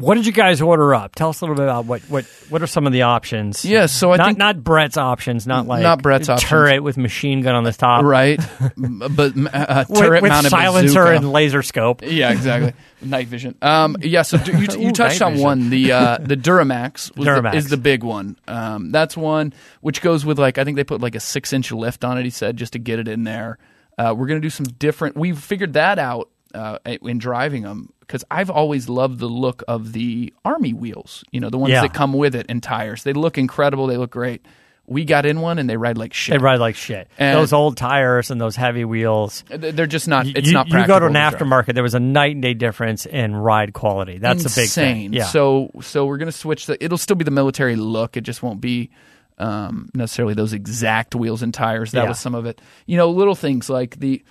What 0.00 0.14
did 0.16 0.26
you 0.26 0.32
guys 0.32 0.60
order 0.62 0.94
up? 0.94 1.14
Tell 1.14 1.28
us 1.28 1.40
a 1.40 1.44
little 1.44 1.56
bit 1.56 1.64
about 1.64 1.84
what 1.84 2.00
what 2.02 2.24
what 2.48 2.62
are 2.62 2.66
some 2.66 2.86
of 2.86 2.92
the 2.92 3.02
options? 3.02 3.64
Yeah, 3.64 3.86
so 3.86 4.12
I 4.12 4.16
not 4.16 4.26
think- 4.26 4.38
not 4.38 4.64
Brett's 4.64 4.96
options, 4.96 5.46
not 5.46 5.66
like 5.66 5.82
Not 5.82 6.02
Brett's 6.02 6.28
options. 6.28 6.48
turret 6.48 6.82
with 6.82 6.96
machine 6.96 7.42
gun 7.42 7.54
on 7.54 7.64
the 7.64 7.72
top, 7.72 8.04
Right, 8.04 8.40
but 8.76 9.32
uh, 9.52 9.84
turret 9.84 10.22
with 10.22 10.30
mounted 10.30 10.50
silencer 10.50 11.00
bazooka. 11.04 11.16
and 11.16 11.32
laser 11.32 11.62
scope. 11.62 12.02
Yeah, 12.02 12.32
exactly. 12.32 12.72
Night 13.02 13.28
vision. 13.28 13.56
Um, 13.62 13.96
yeah. 14.00 14.22
So 14.22 14.36
you, 14.38 14.58
you 14.78 14.92
touched 14.92 15.20
night 15.20 15.22
on 15.22 15.32
vision. 15.32 15.44
one. 15.44 15.70
The 15.70 15.92
uh, 15.92 16.18
the 16.18 16.36
Duramax, 16.36 17.16
was 17.16 17.26
Duramax. 17.28 17.52
The, 17.52 17.56
is 17.58 17.68
the 17.68 17.76
big 17.76 18.02
one. 18.04 18.36
Um, 18.48 18.92
that's 18.92 19.16
one 19.16 19.52
which 19.80 20.02
goes 20.02 20.24
with 20.26 20.38
like 20.38 20.58
I 20.58 20.64
think 20.64 20.76
they 20.76 20.84
put 20.84 21.00
like 21.00 21.14
a 21.14 21.20
six 21.20 21.52
inch 21.52 21.72
lift 21.72 22.04
on 22.04 22.18
it. 22.18 22.24
He 22.24 22.30
said 22.30 22.56
just 22.56 22.72
to 22.74 22.78
get 22.78 22.98
it 22.98 23.08
in 23.08 23.24
there. 23.24 23.58
Uh, 23.98 24.14
we're 24.16 24.26
gonna 24.26 24.40
do 24.40 24.50
some 24.50 24.66
different. 24.66 25.16
We've 25.16 25.38
figured 25.38 25.72
that 25.74 25.98
out 25.98 26.28
uh, 26.54 26.78
in 26.84 27.18
driving 27.18 27.62
them 27.62 27.92
because 28.00 28.24
I've 28.30 28.50
always 28.50 28.88
loved 28.88 29.18
the 29.18 29.28
look 29.28 29.62
of 29.68 29.92
the 29.92 30.32
army 30.44 30.72
wheels. 30.72 31.24
You 31.30 31.40
know, 31.40 31.50
the 31.50 31.58
ones 31.58 31.72
Yeah. 31.72 31.82
that 31.82 31.94
come 31.94 32.12
with 32.12 32.34
it 32.34 32.46
and 32.48 32.62
tires. 32.62 33.02
They 33.04 33.12
look 33.12 33.38
incredible. 33.38 33.86
They 33.86 33.96
look 33.96 34.10
great. 34.10 34.44
We 34.86 35.04
got 35.04 35.24
in 35.24 35.40
one 35.40 35.60
and 35.60 35.70
they 35.70 35.76
ride 35.76 35.96
like 35.96 36.12
shit. 36.12 36.32
They 36.32 36.38
ride 36.44 36.58
like 36.58 36.74
shit. 36.74 37.08
And- 37.16 37.38
Those 37.38 37.52
old 37.52 37.76
tires 37.76 38.32
and 38.32 38.40
those 38.40 38.56
heavy 38.56 38.84
wheels. 38.84 39.44
They're 39.48 39.86
just 39.86 40.08
not. 40.08 40.26
It's 40.26 40.48
you, 40.48 40.52
not. 40.52 40.66
you 40.66 40.84
go 40.84 40.98
to 40.98 41.06
an 41.06 41.12
practical 41.12 41.46
drive. 41.46 41.66
aftermarket. 41.66 41.74
There 41.74 41.84
was 41.84 41.94
a 41.94 42.00
night 42.00 42.32
and 42.32 42.42
day 42.42 42.54
difference 42.54 43.06
in 43.06 43.36
ride 43.36 43.72
quality. 43.72 44.18
That's 44.18 44.42
a 44.44 44.48
big 44.48 44.64
insane. 44.64 44.94
thing. 44.96 45.12
Yeah. 45.12 45.26
So 45.26 45.70
so 45.80 46.06
we're 46.06 46.18
gonna 46.18 46.32
switch 46.32 46.66
the. 46.66 46.82
It'll 46.84 46.98
still 46.98 47.14
be 47.14 47.24
the 47.24 47.30
military 47.30 47.76
look. 47.76 48.16
It 48.16 48.22
just 48.22 48.42
won't 48.42 48.60
be 48.60 48.90
um, 49.38 49.88
necessarily 49.94 50.34
those 50.34 50.52
exact 50.52 51.14
wheels 51.14 51.42
and 51.42 51.54
tires. 51.54 51.92
That 51.92 52.02
Yeah. 52.02 52.08
was 52.08 52.18
some 52.18 52.34
of 52.34 52.44
it. 52.46 52.60
You 52.86 52.96
know, 52.96 53.10
little 53.10 53.36
things 53.36 53.70
like 53.70 53.98
the. 54.00 54.22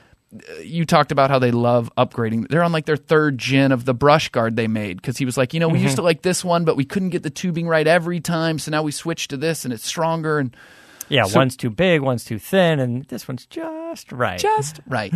You 0.64 0.86
talked 0.86 1.12
about 1.12 1.30
how 1.32 1.40
they 1.40 1.52
love 1.52 1.92
upgrading. 1.98 2.50
They're 2.50 2.64
on 2.64 2.72
like 2.72 2.86
their 2.86 2.98
third 2.98 3.38
gen 3.38 3.72
of 3.72 3.86
the 3.86 3.94
brush 3.96 4.30
guard 4.30 4.56
they 4.56 4.68
made 4.68 4.98
because 4.98 5.18
he 5.18 5.26
was 5.26 5.38
like, 5.38 5.54
you 5.54 5.60
know, 5.60 5.68
we 5.68 5.76
Mm-hmm. 5.80 5.84
used 5.86 5.96
to 5.96 6.02
like 6.04 6.22
this 6.22 6.44
one, 6.46 6.66
but 6.66 6.76
we 6.76 6.86
couldn't 6.86 7.10
get 7.10 7.24
the 7.24 7.30
tubing 7.32 7.68
right 7.68 7.88
every 7.88 8.20
time, 8.20 8.60
so 8.60 8.70
now 8.72 8.84
we 8.84 8.92
switched 8.92 9.32
to 9.32 9.38
this 9.38 9.66
and 9.66 9.74
it's 9.74 9.86
stronger 9.86 10.38
and 10.40 10.56
yeah, 11.08 11.24
so- 11.24 11.40
one's 11.40 11.58
too 11.58 11.72
big, 11.72 12.02
one's 12.02 12.24
too 12.24 12.38
thin, 12.38 12.80
and 12.80 13.04
this 13.06 13.28
one's 13.28 13.48
just 13.48 14.12
right. 14.12 14.40
just 14.40 14.80
right. 14.88 15.12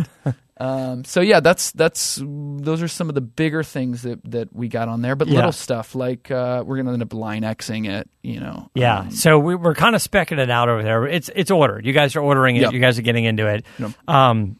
um, 0.58 1.04
so 1.04 1.20
yeah, 1.20 1.38
that's 1.38 1.70
that's 1.70 2.20
those 2.20 2.82
are 2.82 2.88
some 2.88 3.08
of 3.08 3.14
the 3.14 3.20
bigger 3.20 3.62
things 3.62 4.02
that 4.02 4.18
that 4.30 4.52
we 4.52 4.66
got 4.66 4.88
on 4.88 5.02
there, 5.02 5.14
but 5.14 5.28
Yeah. 5.28 5.36
little 5.36 5.52
stuff 5.52 5.94
like 5.94 6.32
uh, 6.32 6.64
we're 6.66 6.78
gonna 6.78 6.92
end 6.94 7.02
up 7.02 7.14
line 7.14 7.42
Xing 7.42 7.88
it. 7.88 8.10
You 8.22 8.40
know, 8.40 8.70
Yeah, 8.74 9.00
Um, 9.00 9.10
so 9.12 9.38
we, 9.38 9.54
we're 9.54 9.74
kind 9.76 9.94
of 9.94 10.02
specking 10.02 10.38
it 10.38 10.50
out 10.50 10.68
over 10.68 10.82
there. 10.82 11.06
It's 11.06 11.30
it's 11.36 11.52
ordered. 11.52 11.86
You 11.86 11.92
guys 11.92 12.16
are 12.16 12.20
ordering 12.20 12.56
it. 12.56 12.62
Yep. 12.62 12.72
You 12.72 12.80
guys 12.80 12.98
are 12.98 13.02
getting 13.02 13.24
into 13.24 13.46
it. 13.46 13.64
Yep. 13.78 13.92
Um, 14.08 14.56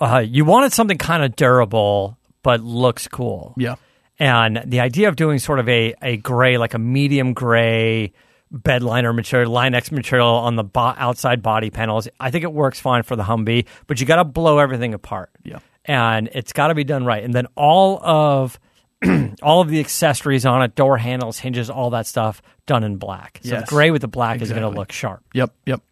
uh, 0.00 0.18
you 0.26 0.44
wanted 0.44 0.72
something 0.72 0.98
kind 0.98 1.22
of 1.24 1.36
durable 1.36 2.18
but 2.42 2.60
looks 2.62 3.08
cool. 3.08 3.54
yeah. 3.56 3.76
And 4.18 4.62
the 4.64 4.80
idea 4.80 5.08
of 5.08 5.16
doing 5.16 5.38
sort 5.38 5.58
of 5.58 5.68
a, 5.68 5.94
a 6.00 6.16
gray, 6.16 6.56
like 6.56 6.72
a 6.72 6.78
medium 6.78 7.34
gray 7.34 8.12
bed 8.50 8.82
liner 8.82 9.12
material, 9.12 9.52
Line 9.52 9.74
X 9.74 9.90
material 9.92 10.28
on 10.28 10.56
the 10.56 10.64
bo- 10.64 10.94
outside 10.96 11.42
body 11.42 11.68
panels, 11.68 12.08
I 12.18 12.30
think 12.30 12.44
it 12.44 12.52
works 12.52 12.80
fine 12.80 13.02
for 13.02 13.14
the 13.16 13.24
Humvee, 13.24 13.66
but 13.86 14.00
you 14.00 14.06
got 14.06 14.16
to 14.16 14.24
blow 14.24 14.58
everything 14.58 14.94
apart. 14.94 15.30
Yeah. 15.42 15.58
And 15.84 16.30
it's 16.32 16.52
got 16.54 16.68
to 16.68 16.74
be 16.74 16.82
done 16.84 17.04
right. 17.04 17.22
And 17.22 17.34
then 17.34 17.46
all 17.56 18.00
of 18.02 18.58
all 19.42 19.60
of 19.60 19.68
the 19.68 19.80
accessories 19.80 20.46
on 20.46 20.62
it, 20.62 20.74
door 20.74 20.96
handles, 20.96 21.38
hinges, 21.38 21.68
all 21.68 21.90
that 21.90 22.06
stuff 22.06 22.40
done 22.64 22.84
in 22.84 22.96
black. 22.96 23.40
So 23.42 23.50
Yes. 23.50 23.62
the 23.62 23.66
gray 23.74 23.90
with 23.90 24.00
the 24.00 24.08
black 24.08 24.40
is 24.40 24.48
going 24.50 24.62
to 24.62 24.70
look 24.70 24.92
sharp. 24.92 25.22
Yep. 25.34 25.52
Yep. 25.66 25.82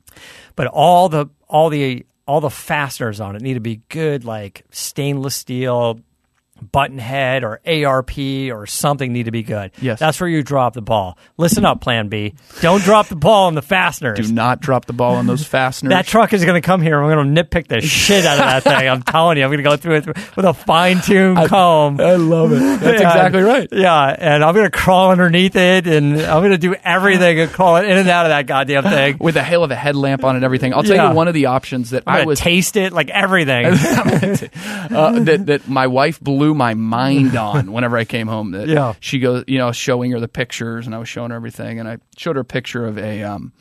But 0.56 0.68
all 0.68 1.08
the 1.10 1.26
all 1.48 1.68
the 1.68 2.06
all 2.26 2.40
the 2.40 2.50
fasteners 2.50 3.20
on 3.20 3.36
it 3.36 3.42
need 3.42 3.54
to 3.54 3.60
be 3.60 3.82
good, 3.88 4.24
like 4.24 4.64
stainless 4.70 5.34
steel, 5.34 6.00
button 6.72 6.98
head 6.98 7.44
or 7.44 7.60
ARP 7.66 8.16
or 8.18 8.66
something 8.66 9.12
need 9.12 9.24
to 9.24 9.30
be 9.30 9.42
good. 9.42 9.72
Yes. 9.80 9.98
That's 9.98 10.20
where 10.20 10.28
you 10.28 10.42
drop 10.42 10.74
the 10.74 10.82
ball. 10.82 11.18
Listen 11.36 11.64
up, 11.64 11.80
Plan 11.80 12.08
B. 12.08 12.34
Don't 12.60 12.82
drop 12.82 13.08
the 13.08 13.16
ball 13.16 13.46
on 13.48 13.54
the 13.54 13.62
fasteners. 13.62 14.26
Do 14.28 14.32
not 14.32 14.60
drop 14.60 14.86
the 14.86 14.92
ball 14.92 15.16
on 15.16 15.26
those 15.26 15.44
fasteners. 15.46 15.90
that 15.90 16.06
truck 16.06 16.32
is 16.32 16.44
going 16.44 16.60
to 16.60 16.64
come 16.66 16.80
here. 16.80 16.96
and 16.98 17.06
We're 17.06 17.14
going 17.16 17.34
to 17.34 17.42
nitpick 17.44 17.66
the 17.68 17.80
shit 17.80 18.24
out 18.24 18.38
of 18.38 18.44
that 18.44 18.62
thing. 18.62 18.88
I'm 18.88 19.02
telling 19.02 19.36
you, 19.38 19.44
I'm 19.44 19.50
going 19.50 19.58
to 19.64 19.68
go 19.68 19.76
through 19.76 19.96
it 19.96 20.06
with 20.36 20.44
a 20.44 20.54
fine 20.54 21.00
tuned 21.00 21.48
comb. 21.48 22.00
I 22.00 22.14
love 22.16 22.52
it. 22.52 22.56
That's 22.60 22.82
Yeah, 23.02 23.08
exactly 23.08 23.42
right. 23.42 23.68
Yeah, 23.72 24.16
and 24.18 24.44
I'm 24.44 24.54
going 24.54 24.66
to 24.66 24.70
crawl 24.76 25.10
underneath 25.10 25.56
it, 25.56 25.86
and 25.86 26.20
I'm 26.22 26.40
going 26.40 26.52
to 26.52 26.58
do 26.58 26.74
everything 26.84 27.40
and 27.40 27.50
crawl 27.52 27.76
in 27.76 27.84
and 27.90 28.08
out 28.08 28.26
of 28.26 28.30
that 28.30 28.46
goddamn 28.46 28.84
thing. 28.84 29.16
With 29.20 29.36
a 29.36 29.42
hell 29.42 29.64
of 29.64 29.70
a 29.70 29.74
headlamp 29.76 30.24
on 30.24 30.34
it 30.34 30.38
and 30.38 30.44
everything. 30.44 30.72
I'll 30.72 30.82
tell 30.82 30.96
Yeah. 30.96 31.10
you 31.10 31.14
one 31.16 31.28
of 31.28 31.34
the 31.34 31.46
options 31.46 31.90
that 31.90 32.04
I'm 32.06 32.22
I 32.22 32.24
was 32.24 32.38
taste 32.38 32.76
it, 32.76 32.92
like 32.92 33.10
everything. 33.10 33.66
uh, 33.66 35.20
that 35.20 35.42
that 35.46 35.68
my 35.68 35.86
wife 35.86 36.20
blew 36.20 36.43
my 36.52 36.74
mind 36.74 37.36
on 37.36 37.72
whenever 37.72 37.96
I 37.96 38.04
came 38.04 38.26
home. 38.26 38.50
That 38.50 38.68
Yeah. 38.68 38.94
she 39.00 39.20
goes, 39.20 39.44
you 39.46 39.56
know, 39.58 39.70
showing 39.72 40.10
her 40.10 40.18
the 40.20 40.28
pictures 40.28 40.84
and 40.86 40.94
I 40.94 40.98
was 40.98 41.08
showing 41.08 41.30
her 41.30 41.36
everything, 41.36 41.78
and 41.78 41.88
I 41.88 41.98
showed 42.18 42.34
her 42.36 42.40
a 42.42 42.44
picture 42.44 42.84
of 42.84 42.98
a 42.98 43.22
um, 43.22 43.52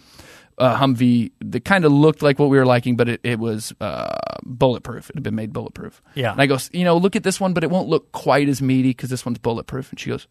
a 0.58 0.76
Humvee 0.76 1.32
that 1.40 1.64
kind 1.66 1.86
of 1.86 1.92
looked 1.92 2.22
like 2.22 2.38
what 2.40 2.50
we 2.50 2.58
were 2.58 2.66
liking, 2.66 2.96
but 2.96 3.10
it, 3.10 3.22
it 3.24 3.40
was 3.40 3.74
uh, 3.82 4.14
bulletproof. 4.44 5.10
It 5.10 5.16
had 5.16 5.24
been 5.24 5.36
made 5.36 5.52
bulletproof. 5.54 6.02
Yeah. 6.16 6.32
And 6.32 6.42
I 6.42 6.46
go, 6.46 6.58
you 6.72 6.84
know, 6.84 6.98
look 6.98 7.16
at 7.16 7.24
this 7.24 7.40
one, 7.40 7.54
but 7.54 7.64
it 7.64 7.72
won't 7.72 7.88
look 7.90 8.12
quite 8.12 8.48
as 8.50 8.62
meaty 8.62 8.90
because 8.90 9.10
this 9.10 9.26
one's 9.26 9.40
bulletproof. 9.40 9.90
And 9.92 10.00
she 10.00 10.10
goes, 10.10 10.28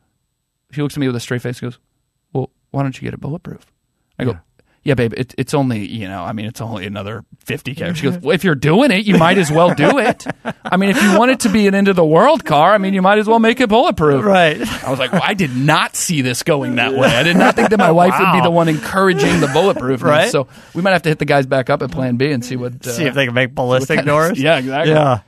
she 0.70 0.80
looks 0.82 0.94
at 0.96 1.00
me 1.00 1.07
with 1.09 1.16
a 1.16 1.20
straight 1.20 1.42
face. 1.42 1.61
and 1.61 1.72
Goes, 1.72 1.80
well, 2.32 2.50
why 2.70 2.82
don't 2.82 2.96
you 2.96 3.05
get 3.05 3.14
it 3.14 3.20
bulletproof? 3.20 3.66
I 4.18 4.24
go. 4.24 4.38
Yeah, 4.85 4.95
babe. 4.95 5.14
It, 5.16 5.35
it's 5.39 5.55
only 5.55 5.87
you 5.87 6.09
know. 6.09 6.22
I 6.24 6.33
mean, 6.33 6.47
it's 6.47 6.61
only 6.61 6.87
another 6.87 7.24
fifty 7.39 7.74
k. 7.74 7.93
She 7.95 8.03
goes, 8.03 8.18
"Well, 8.22 8.35
if 8.35 8.43
you're 8.43 8.57
doing 8.57 8.91
it, 8.91 9.07
you 9.07 9.16
might 9.16 9.39
as 9.39 9.51
well 9.51 9.74
do 9.74 9.99
it. 9.99 10.26
I 10.64 10.76
mean, 10.76 10.91
if 10.91 11.01
you 11.01 11.16
want 11.16 11.30
it 11.30 11.41
to 11.41 11.49
be 11.51 11.68
an 11.68 11.74
end 11.74 11.87
of 11.87 11.95
the 11.95 12.05
world 12.05 12.45
car, 12.45 12.74
I 12.74 12.78
mean, 12.78 12.93
you 12.93 13.01
might 13.03 13.18
as 13.18 13.28
well 13.28 13.39
make 13.39 13.61
it 13.61 13.68
bulletproof." 13.68 14.24
right. 14.24 14.61
I 14.85 14.91
was 14.91 14.99
like, 14.99 15.12
well, 15.12 15.22
I 15.24 15.35
did 15.35 15.55
not 15.55 15.95
see 15.95 16.22
this 16.22 16.43
going 16.43 16.76
that 16.76 16.95
way. 16.95 17.07
I 17.07 17.22
did 17.22 17.37
not 17.37 17.55
think 17.55 17.70
that 17.70 17.78
my 17.78 17.91
wife 18.03 18.14
would 18.18 18.33
be 18.33 18.41
the 18.41 18.51
one 18.51 18.68
encouraging 18.68 19.41
the 19.41 19.47
bulletproof. 19.49 20.03
Right. 20.03 20.30
So 20.30 20.49
we 20.74 20.83
might 20.83 20.93
have 20.93 21.03
to 21.03 21.11
hit 21.11 21.18
the 21.20 21.26
guys 21.26 21.47
back 21.47 21.70
up 21.70 21.83
at 21.83 21.93
Plan 21.93 22.16
B 22.16 22.33
and 22.33 22.45
see 22.45 22.57
what. 22.57 22.85
Uh, 22.85 22.91
See 22.91 23.05
if 23.05 23.14
they 23.14 23.26
can 23.26 23.35
make 23.35 23.55
ballistic 23.55 24.05
doors. 24.05 24.39
Yeah, 24.43 24.59
exactly. 24.59 24.93
Yeah. 24.93 25.20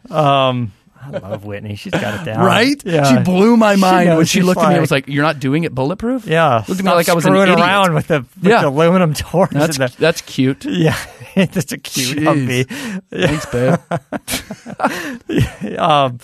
Um, 0.49 0.73
I 1.13 1.19
love 1.19 1.45
Whitney. 1.45 1.77
She's 1.77 1.93
got 1.93 2.21
it 2.21 2.25
down. 2.25 2.45
Right? 2.45 2.81
Yeah. 2.85 3.17
She 3.19 3.23
blew 3.23 3.57
my 3.57 3.77
mind 3.77 4.09
knows. 4.09 4.17
when 4.19 4.27
she 4.27 4.43
looked 4.43 4.61
at 4.61 4.69
me 4.69 4.75
and 4.75 4.81
was 4.81 4.91
like, 4.91 5.09
"You're 5.09 5.23
not 5.25 5.41
doing 5.41 5.65
it 5.65 5.75
bulletproof." 5.75 6.27
Yeah. 6.27 6.65
Looked 6.67 6.81
at 6.81 6.85
me 6.85 6.91
like 6.93 7.09
I 7.09 7.15
was 7.15 7.25
an 7.27 7.35
idiot. 7.37 7.59
around 7.59 7.95
with 7.95 8.07
the, 8.09 8.21
with 8.21 8.29
Yeah. 8.43 8.63
the 8.63 8.69
aluminum 8.69 9.15
torch. 9.15 9.51
That's 9.51 9.79
the, 9.79 9.95
that's 9.99 10.21
cute. 10.23 10.65
yeah. 10.69 10.97
That's 11.35 11.73
a 11.73 11.79
cute 11.79 12.19
Jeez. 12.19 12.67
Humvee. 12.69 13.03
Thanks, 13.11 13.47
babe. 13.47 13.79
Um, 15.79 16.21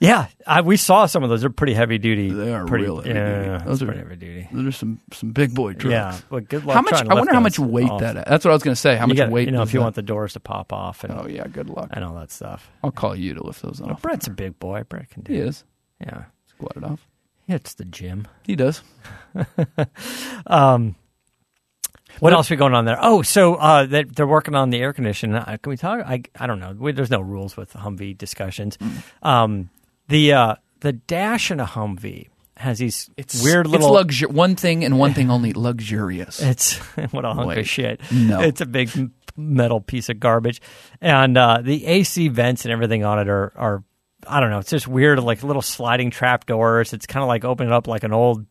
yeah, 0.00 0.28
I, 0.46 0.62
we 0.62 0.76
saw 0.76 1.06
some 1.06 1.22
of 1.22 1.28
those. 1.30 1.42
They're 1.42 1.50
pretty 1.50 1.74
heavy 1.74 1.98
duty. 1.98 2.30
They 2.30 2.52
are 2.52 2.64
pretty, 2.66 2.84
real 2.84 2.96
heavy 3.02 3.10
yeah, 3.10 3.58
duty. 3.58 3.64
Those 3.66 3.82
are 3.82 3.84
are- 3.84 3.88
pretty 3.88 4.00
heavy 4.00 4.16
duty. 4.16 4.48
Those 4.52 4.66
are 4.66 4.72
some 4.72 5.00
some 5.12 5.30
big 5.32 5.54
boy 5.54 5.74
trucks. 5.74 5.92
Yeah, 5.92 6.18
but 6.30 6.48
good 6.48 6.64
luck. 6.64 6.74
How 6.74 6.82
much? 6.82 6.94
I 7.06 7.14
wonder 7.14 7.32
how 7.34 7.40
much 7.40 7.58
weight 7.58 7.88
off. 7.90 8.00
that. 8.00 8.16
Is. 8.16 8.24
That's 8.26 8.44
what 8.44 8.50
I 8.50 8.54
was 8.54 8.62
going 8.62 8.74
to 8.74 8.80
say. 8.80 8.96
How 8.96 9.04
You 9.04 9.08
much 9.08 9.16
got- 9.18 9.30
weight? 9.30 9.46
You 9.46 9.52
know, 9.52 9.62
if 9.62 9.72
you 9.74 9.80
that? 9.80 9.84
want 9.84 9.94
the 9.96 10.02
doors 10.02 10.32
to 10.32 10.40
pop 10.40 10.72
off 10.72 11.04
and 11.04 11.12
Oh 11.12 11.26
yeah, 11.28 11.46
good 11.46 11.68
luck. 11.68 11.90
and 11.92 12.02
all 12.04 12.14
that 12.14 12.30
stuff. 12.32 12.70
I'll 12.82 12.90
call 12.90 13.14
you 13.14 13.34
to 13.34 13.44
lift 13.44 13.62
those 13.62 13.80
off. 13.80 14.00
Brett's 14.02 14.26
a 14.26 14.30
big 14.30 14.58
boy. 14.58 14.84
Brett 14.88 15.10
can 15.10 15.22
do. 15.22 15.32
He 15.32 15.38
it. 15.38 15.46
is. 15.48 15.64
Yeah, 16.00 16.24
Squat 16.46 16.72
it 16.76 16.84
off. 16.84 17.06
it's 17.46 17.74
the 17.74 17.84
gym. 17.84 18.26
He 18.46 18.56
does. 18.56 18.82
Um, 20.46 20.96
what 22.18 22.32
else 22.32 22.50
we 22.50 22.56
going 22.56 22.74
on 22.74 22.84
there? 22.84 22.98
Oh, 23.00 23.22
so 23.22 23.54
uh, 23.54 23.86
they, 23.86 24.02
they're 24.04 24.26
working 24.26 24.54
on 24.54 24.70
the 24.70 24.78
air 24.78 24.92
conditioning. 24.92 25.36
Uh, 25.36 25.56
can 25.62 25.70
we 25.70 25.76
talk? 25.76 26.00
I 26.04 26.22
I 26.38 26.46
don't 26.46 26.58
know. 26.58 26.74
We, 26.76 26.92
there's 26.92 27.10
no 27.10 27.20
rules 27.20 27.56
with 27.56 27.72
Humvee 27.72 28.18
discussions. 28.18 28.76
Um, 29.22 29.70
the 30.10 30.32
uh, 30.34 30.54
the 30.80 30.92
dash 30.92 31.50
in 31.50 31.60
a 31.60 31.66
Humvee 31.66 32.28
has 32.56 32.78
these 32.78 33.08
weird 33.42 33.66
little. 33.66 33.96
It's 33.98 34.20
luxur- 34.22 34.30
one 34.32 34.54
thing 34.56 34.84
and 34.84 34.98
one 34.98 35.14
thing 35.14 35.30
only. 35.30 35.52
Luxurious. 35.54 36.42
It's 36.50 36.76
what 37.10 37.24
a 37.24 37.32
hunk 37.32 37.56
of 37.56 37.68
shit. 37.68 38.00
No. 38.12 38.40
it's 38.40 38.60
a 38.60 38.66
big 38.66 38.90
metal 39.36 39.80
piece 39.80 40.08
of 40.10 40.20
garbage, 40.20 40.60
and 41.00 41.38
uh, 41.38 41.60
the 41.62 41.86
AC 41.86 42.28
vents 42.28 42.64
and 42.64 42.72
everything 42.72 43.04
on 43.04 43.18
it 43.18 43.28
are 43.28 43.52
are 43.56 43.84
I 44.26 44.40
don't 44.40 44.50
know. 44.50 44.58
It's 44.58 44.70
just 44.70 44.86
weird, 44.86 45.18
like 45.20 45.42
little 45.42 45.62
sliding 45.62 46.10
trap 46.10 46.44
doors. 46.44 46.92
It's 46.92 47.06
kind 47.06 47.22
of 47.22 47.28
like 47.28 47.44
opening 47.46 47.72
up 47.72 47.86
like 47.86 48.04
an 48.04 48.12
old 48.12 48.44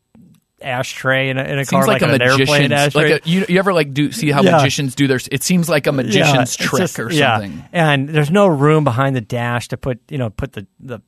ashtray 0.62 1.30
in 1.30 1.38
a, 1.38 1.44
in 1.44 1.60
a 1.60 1.66
car, 1.66 1.86
like, 1.88 2.02
a 2.02 2.06
an 2.06 2.22
airplane 2.22 2.70
magician's. 2.70 2.72
ashtray. 2.74 3.12
Like 3.14 3.26
a, 3.26 3.30
you, 3.30 3.46
you 3.48 3.60
ever 3.60 3.72
like 3.72 3.94
do 3.94 4.12
see 4.12 4.32
how 4.32 4.42
Yeah. 4.42 4.58
magicians 4.58 4.96
do 4.96 5.08
their? 5.08 5.20
It 5.32 5.44
seems 5.44 5.70
like 5.70 5.88
a 5.88 5.92
magician's 5.92 6.56
it's 6.56 6.58
trick 6.58 6.82
just- 6.82 7.00
or 7.00 7.12
yeah. 7.12 7.40
something. 7.40 7.64
And 7.72 8.10
there's 8.10 8.32
no 8.32 8.48
room 8.48 8.84
behind 8.84 9.16
the 9.16 9.22
dash 9.22 9.68
to 9.70 9.78
put, 9.78 10.00
you 10.10 10.18
know, 10.18 10.30
put 10.32 10.54
the 10.54 10.68
the, 10.80 11.00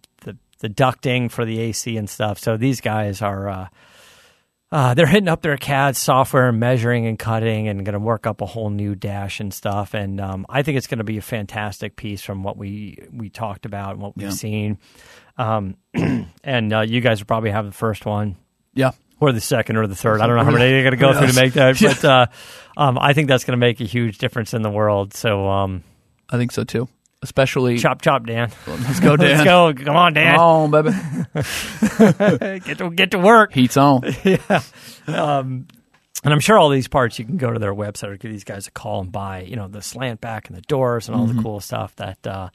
the, 0.62 0.70
ducting 0.70 1.30
for 1.30 1.46
the 1.46 1.60
AC 1.60 1.98
and 1.98 2.10
stuff. 2.10 2.40
So 2.40 2.56
these 2.58 2.82
guys 2.82 3.22
are 3.22 3.50
uh, 3.50 3.68
uh, 4.72 4.94
they're 4.94 5.06
hitting 5.08 5.28
up 5.28 5.42
their 5.42 5.58
CAD 5.58 5.98
software 5.98 6.48
and 6.48 6.58
measuring 6.60 7.06
and 7.06 7.20
cutting 7.20 7.68
and 7.68 7.86
going 7.86 7.92
to 7.94 8.00
work 8.00 8.26
up 8.26 8.40
a 8.40 8.46
whole 8.46 8.70
new 8.70 8.96
dash 8.96 9.42
and 9.42 9.54
stuff. 9.54 9.94
And 9.94 10.22
um, 10.22 10.46
I 10.48 10.62
think 10.64 10.78
it's 10.78 10.88
going 10.88 11.00
to 11.00 11.04
be 11.04 11.18
a 11.18 11.22
fantastic 11.22 11.98
piece 11.98 12.22
from 12.22 12.42
what 12.44 12.56
we 12.56 12.98
we 13.12 13.30
talked 13.30 13.66
about 13.66 13.92
and 13.94 14.02
what 14.02 14.16
we've 14.16 14.28
Yeah. 14.28 14.32
seen. 14.32 14.78
Um, 15.38 15.76
and 16.44 16.74
uh, 16.74 16.82
you 16.82 17.02
guys 17.02 17.20
will 17.20 17.26
probably 17.28 17.52
have 17.52 17.66
the 17.66 17.72
first 17.74 18.06
one 18.06 18.38
Yeah. 18.74 18.92
or 19.20 19.34
the 19.34 19.42
second 19.42 19.76
or 19.76 19.88
the 19.88 19.96
third. 19.96 20.22
I 20.22 20.28
don't 20.28 20.38
know 20.38 20.44
how 20.46 20.52
many 20.52 20.70
you're 20.72 20.84
going 20.84 20.92
to 20.92 20.98
go 20.98 21.14
through 21.18 21.28
to 21.28 21.34
make 21.42 21.54
that, 21.54 21.78
but 21.80 22.06
uh, 22.06 22.26
um, 22.78 22.98
I 22.98 23.12
think 23.14 23.28
that's 23.28 23.44
going 23.44 23.54
to 23.54 23.66
make 23.66 23.82
a 23.82 23.86
huge 23.86 24.20
difference 24.20 24.54
in 24.54 24.62
the 24.62 24.70
world. 24.70 25.14
So 25.14 25.50
um, 25.50 25.84
I 26.30 26.38
think 26.38 26.52
so 26.54 26.64
too. 26.64 26.88
Especially 27.24 27.78
chop 27.78 28.02
chop, 28.02 28.26
Dan. 28.26 28.52
let's 28.68 29.00
go, 29.00 29.16
Dan. 29.16 29.30
Let's 29.38 29.44
go. 29.44 29.74
Come 29.86 29.96
on, 29.96 30.14
Dan. 30.14 30.36
Come 30.38 30.44
on, 30.44 30.72
baby. 30.72 30.90
Get 32.66 32.78
to 32.80 32.90
get 32.90 33.12
to 33.12 33.20
work. 33.20 33.54
Heat's 33.54 33.78
on. 33.78 34.04
Um, 35.08 35.68
and 36.24 36.32
I'm 36.34 36.40
sure 36.40 36.58
all 36.58 36.70
these 36.70 36.88
parts 36.88 37.18
you 37.18 37.26
can 37.26 37.38
go 37.38 37.52
to 37.52 37.58
their 37.60 37.74
website 37.74 38.10
or 38.10 38.18
give 38.18 38.32
these 38.32 38.44
guys 38.44 38.68
a 38.68 38.72
call 38.72 39.02
and 39.02 39.12
buy, 39.12 39.42
you 39.42 39.56
know, 39.56 39.68
the 39.68 39.82
slant 39.82 40.22
back 40.22 40.48
and 40.48 40.56
the 40.56 40.62
doors 40.62 41.08
and 41.10 41.18
all 41.18 41.26
the 41.26 41.42
cool 41.42 41.60
stuff 41.60 41.96
that. 41.96 42.26
Uh, 42.26 42.50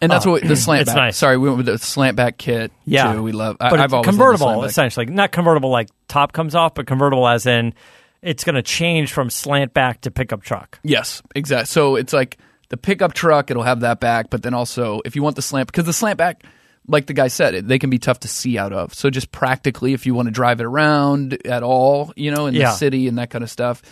And 0.00 0.10
that's 0.10 0.26
Oh, 0.26 0.32
what 0.32 0.42
the 0.42 0.56
slant 0.56 0.82
it's 0.82 0.90
back. 0.90 0.96
nice. 0.96 1.16
Sorry, 1.18 1.36
we 1.36 1.48
went 1.48 1.58
with 1.58 1.66
the 1.66 1.78
slant 1.78 2.16
back 2.16 2.38
kit. 2.38 2.72
Yeah. 2.86 3.12
too. 3.12 3.22
we 3.22 3.32
love. 3.32 3.58
I, 3.60 3.68
but 3.70 3.80
I've 3.80 3.92
always 3.92 4.06
convertible 4.08 4.64
essentially, 4.64 5.04
not 5.06 5.32
convertible 5.32 5.68
like 5.70 5.88
top 6.08 6.32
comes 6.32 6.54
off, 6.54 6.74
but 6.74 6.86
convertible 6.86 7.28
as 7.28 7.44
in 7.46 7.74
it's 8.22 8.42
going 8.44 8.56
to 8.56 8.62
change 8.62 9.12
from 9.12 9.28
slant 9.28 9.74
back 9.74 10.00
to 10.02 10.10
pickup 10.10 10.42
truck. 10.42 10.78
Yes, 10.82 11.22
exactly. 11.34 11.66
So 11.66 11.96
it's 11.96 12.14
like 12.14 12.38
the 12.68 12.76
pickup 12.76 13.14
truck; 13.14 13.50
it'll 13.50 13.62
have 13.62 13.80
that 13.80 14.00
back, 14.00 14.30
but 14.30 14.42
then 14.42 14.54
also 14.54 15.00
if 15.04 15.16
you 15.16 15.22
want 15.22 15.36
the 15.36 15.42
slant, 15.42 15.66
because 15.68 15.84
the 15.84 15.92
slant 15.92 16.18
back, 16.18 16.44
like 16.88 17.06
the 17.06 17.14
guy 17.14 17.28
said, 17.28 17.54
it, 17.54 17.68
they 17.68 17.78
can 17.78 17.90
be 17.90 17.98
tough 17.98 18.20
to 18.20 18.28
see 18.28 18.58
out 18.58 18.72
of. 18.72 18.94
So 18.94 19.10
just 19.10 19.32
practically, 19.32 19.92
if 19.92 20.06
you 20.06 20.14
want 20.14 20.26
to 20.26 20.32
drive 20.32 20.60
it 20.60 20.64
around 20.64 21.38
at 21.46 21.62
all, 21.62 22.12
you 22.16 22.30
know, 22.30 22.46
in 22.46 22.54
Yeah. 22.54 22.66
the 22.70 22.72
city 22.76 23.08
and 23.08 23.18
that 23.18 23.30
kind 23.30 23.42
of 23.44 23.50
stuff. 23.50 23.82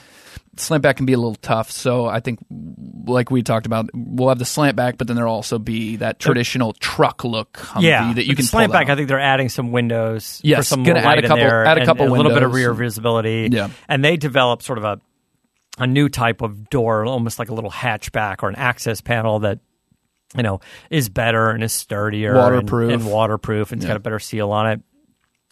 Slant 0.57 0.85
back 0.85 0.97
can 0.97 1.05
be 1.05 1.13
a 1.15 1.17
little 1.17 1.35
tough, 1.35 1.73
so 1.73 2.07
I 2.07 2.21
think, 2.21 2.39
like 3.07 3.29
we 3.29 3.43
talked 3.43 3.67
about, 3.67 3.91
we'll 3.93 4.29
have 4.29 4.39
the 4.39 4.45
slant 4.45 4.77
back, 4.77 4.97
but 4.99 5.09
then 5.09 5.17
there'll 5.17 5.35
also 5.35 5.59
be 5.59 5.97
that 5.97 6.21
traditional 6.21 6.73
truck 6.75 7.25
look 7.25 7.55
Humvee 7.55 7.83
yeah, 7.83 8.13
that 8.13 8.25
you 8.25 8.37
can 8.37 8.45
slant 8.45 8.71
back. 8.71 8.87
down. 8.87 8.93
I 8.93 8.97
think 8.97 9.09
they're 9.09 9.19
adding 9.19 9.49
some 9.49 9.73
windows 9.73 10.41
for 10.45 10.63
some 10.63 10.85
gonna 10.85 11.01
more 11.03 11.11
add 11.11 11.25
a 11.25 11.27
couple- 11.27 11.45
add 11.45 11.79
a 11.79 11.85
couple 11.85 12.05
and 12.05 12.13
a 12.15 12.17
little 12.17 12.31
bit 12.33 12.45
of 12.45 12.55
rear 12.55 12.73
visibility. 12.73 13.49
Yeah. 13.51 13.71
and 13.89 14.05
they 14.05 14.17
develop 14.17 14.63
sort 14.63 14.79
of 14.79 14.85
a 14.85 15.01
a 15.79 15.87
new 15.87 16.09
type 16.09 16.41
of 16.43 16.71
door, 16.71 17.05
almost 17.05 17.39
like 17.39 17.49
a 17.49 17.55
little 17.55 17.71
hatchback 17.71 18.43
or 18.43 18.49
an 18.49 18.55
access 18.57 19.01
panel 19.01 19.41
that 19.41 19.59
you 20.37 20.43
know 20.43 20.61
is 20.91 21.09
better 21.09 21.51
and 21.51 21.63
is 21.63 21.73
sturdier, 21.73 22.31
and- 22.35 22.39
Waterproof. 22.39 22.93
and, 22.93 23.07
waterproof, 23.07 23.73
and 23.73 23.81
it's 23.81 23.87
got 23.87 23.97
a 23.97 24.01
better 24.01 24.19
seal 24.19 24.51
on 24.51 24.69
it. 24.71 24.81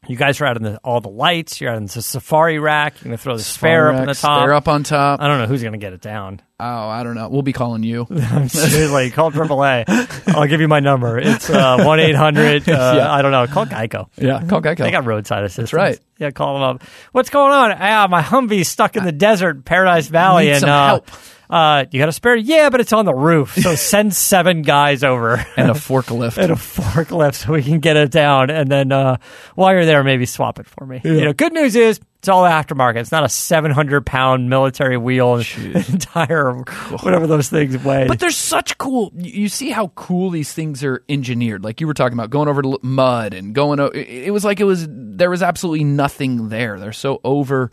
You 0.09 0.17
guys 0.17 0.41
are 0.41 0.47
adding 0.47 0.65
the, 0.65 0.79
all 0.79 1.01
the 1.01 1.09
lights. 1.09 1.61
You're 1.61 1.71
adding 1.71 1.87
the 1.87 2.03
safari 2.03 2.59
rack. 2.59 2.95
You're 2.97 3.05
going 3.11 3.17
to 3.17 3.23
throw 3.23 3.37
the 3.37 3.43
spare 3.43 3.89
up 3.89 3.95
on 3.95 4.01
the 4.03 4.07
Rack, 4.09 4.17
top. 4.17 4.41
Spare 4.41 4.53
up 4.55 4.67
on 4.67 4.83
top. 4.83 5.21
I 5.21 5.29
don't 5.29 5.39
know 5.39 5.47
who's 5.47 5.63
going 5.63 5.75
to 5.75 5.79
get 5.79 5.93
it 5.93 6.01
down. 6.01 6.41
Oh, 6.59 6.89
I 6.89 7.05
don't 7.05 7.15
know. 7.15 7.29
We'll 7.29 7.43
be 7.43 7.53
calling 7.53 7.85
you. 7.85 8.07
Seriously, 8.49 9.11
call 9.11 9.31
AAA. 9.31 10.35
I'll 10.35 10.47
give 10.49 10.61
you 10.61 10.67
my 10.67 10.81
number. 10.81 11.19
It's 11.19 11.49
uh, 11.49 11.85
one 11.85 12.01
eight 12.01 12.17
hundred. 12.17 12.69
I 12.69 13.23
don't 13.23 13.31
know. 13.33 13.47
Call 13.47 13.67
Geico. 13.67 14.09
yeah, 14.17 14.45
call 14.47 14.61
Geico. 14.61 14.79
They 14.79 14.91
got 14.91 15.05
roadside 15.05 15.45
assistance. 15.45 15.73
right. 15.73 15.99
Yeah, 16.19 16.31
call 16.33 16.55
them 16.55 16.63
up. 16.63 16.83
What's 17.13 17.31
going 17.31 17.53
on? 17.53 17.73
Ah, 17.73 18.07
my 18.09 18.23
Humvee's 18.23 18.69
stuck 18.69 18.97
in 18.97 19.05
the 19.05 19.13
desert, 19.13 19.65
Paradise 19.65 20.07
Valley, 20.09 20.45
Need 20.47 20.51
and 20.53 20.61
some 20.61 20.71
uh, 20.71 20.87
help. 20.87 21.09
Uh, 21.53 21.85
you 21.91 21.99
got 21.99 22.09
a 22.09 22.13
spare? 22.13 22.35
Yeah, 22.35 22.71
but 22.71 22.81
it's 22.81 22.95
on 22.95 23.05
the 23.05 23.15
roof. 23.15 23.57
So 23.57 23.75
send 23.77 24.15
seven 24.15 24.63
guys 24.63 25.05
over 25.05 25.35
and 25.55 25.71
a 25.71 25.75
forklift. 25.75 26.39
and 26.43 26.51
a 26.51 26.55
forklift 26.55 27.35
so 27.35 27.53
we 27.53 27.63
can 27.63 27.79
get 27.79 27.99
it 27.99 28.11
down. 28.11 28.49
And 28.49 28.71
then 28.71 28.91
uh, 28.91 29.19
while 29.55 29.75
you're 29.75 29.85
there, 29.85 30.03
maybe 30.03 30.25
swap 30.25 30.59
it 30.59 30.67
for 30.67 30.87
me. 30.87 31.03
You 31.05 31.27
know, 31.27 31.35
good 31.35 31.53
news 31.53 31.77
is 31.77 32.01
it's 32.21 32.29
all 32.31 32.45
aftermarket. 32.45 32.97
It's 32.97 33.13
not 33.13 33.25
a 33.25 33.29
700 33.29 34.07
pound 34.07 34.49
military 34.49 34.97
wheel 34.97 35.35
and 35.35 35.77
entire 35.91 36.55
whatever 37.03 37.27
those 37.27 37.51
things 37.51 37.77
weigh. 37.85 38.09
But 38.09 38.19
they're 38.19 38.31
such 38.31 38.79
cool. 38.79 39.13
You 39.15 39.43
you 39.43 39.49
see 39.51 39.71
how 39.71 39.89
cool 39.89 40.31
these 40.31 40.55
things 40.55 40.83
are 40.83 41.05
engineered. 41.09 41.65
Like 41.65 41.83
you 41.83 41.87
were 41.87 41.95
talking 41.95 42.17
about 42.17 42.31
going 42.31 42.49
over 42.49 42.63
to 42.63 42.79
mud 42.81 43.35
and 43.35 43.55
going. 43.55 43.79
It 43.79 43.95
it 43.95 44.31
was 44.33 44.45
like 44.45 44.59
it 44.59 44.65
was. 44.65 44.87
There 44.89 45.29
was 45.29 45.43
absolutely 45.43 45.85
nothing 45.85 46.49
there. 46.49 46.79
They're 46.79 46.93
so 46.93 47.21
over 47.25 47.73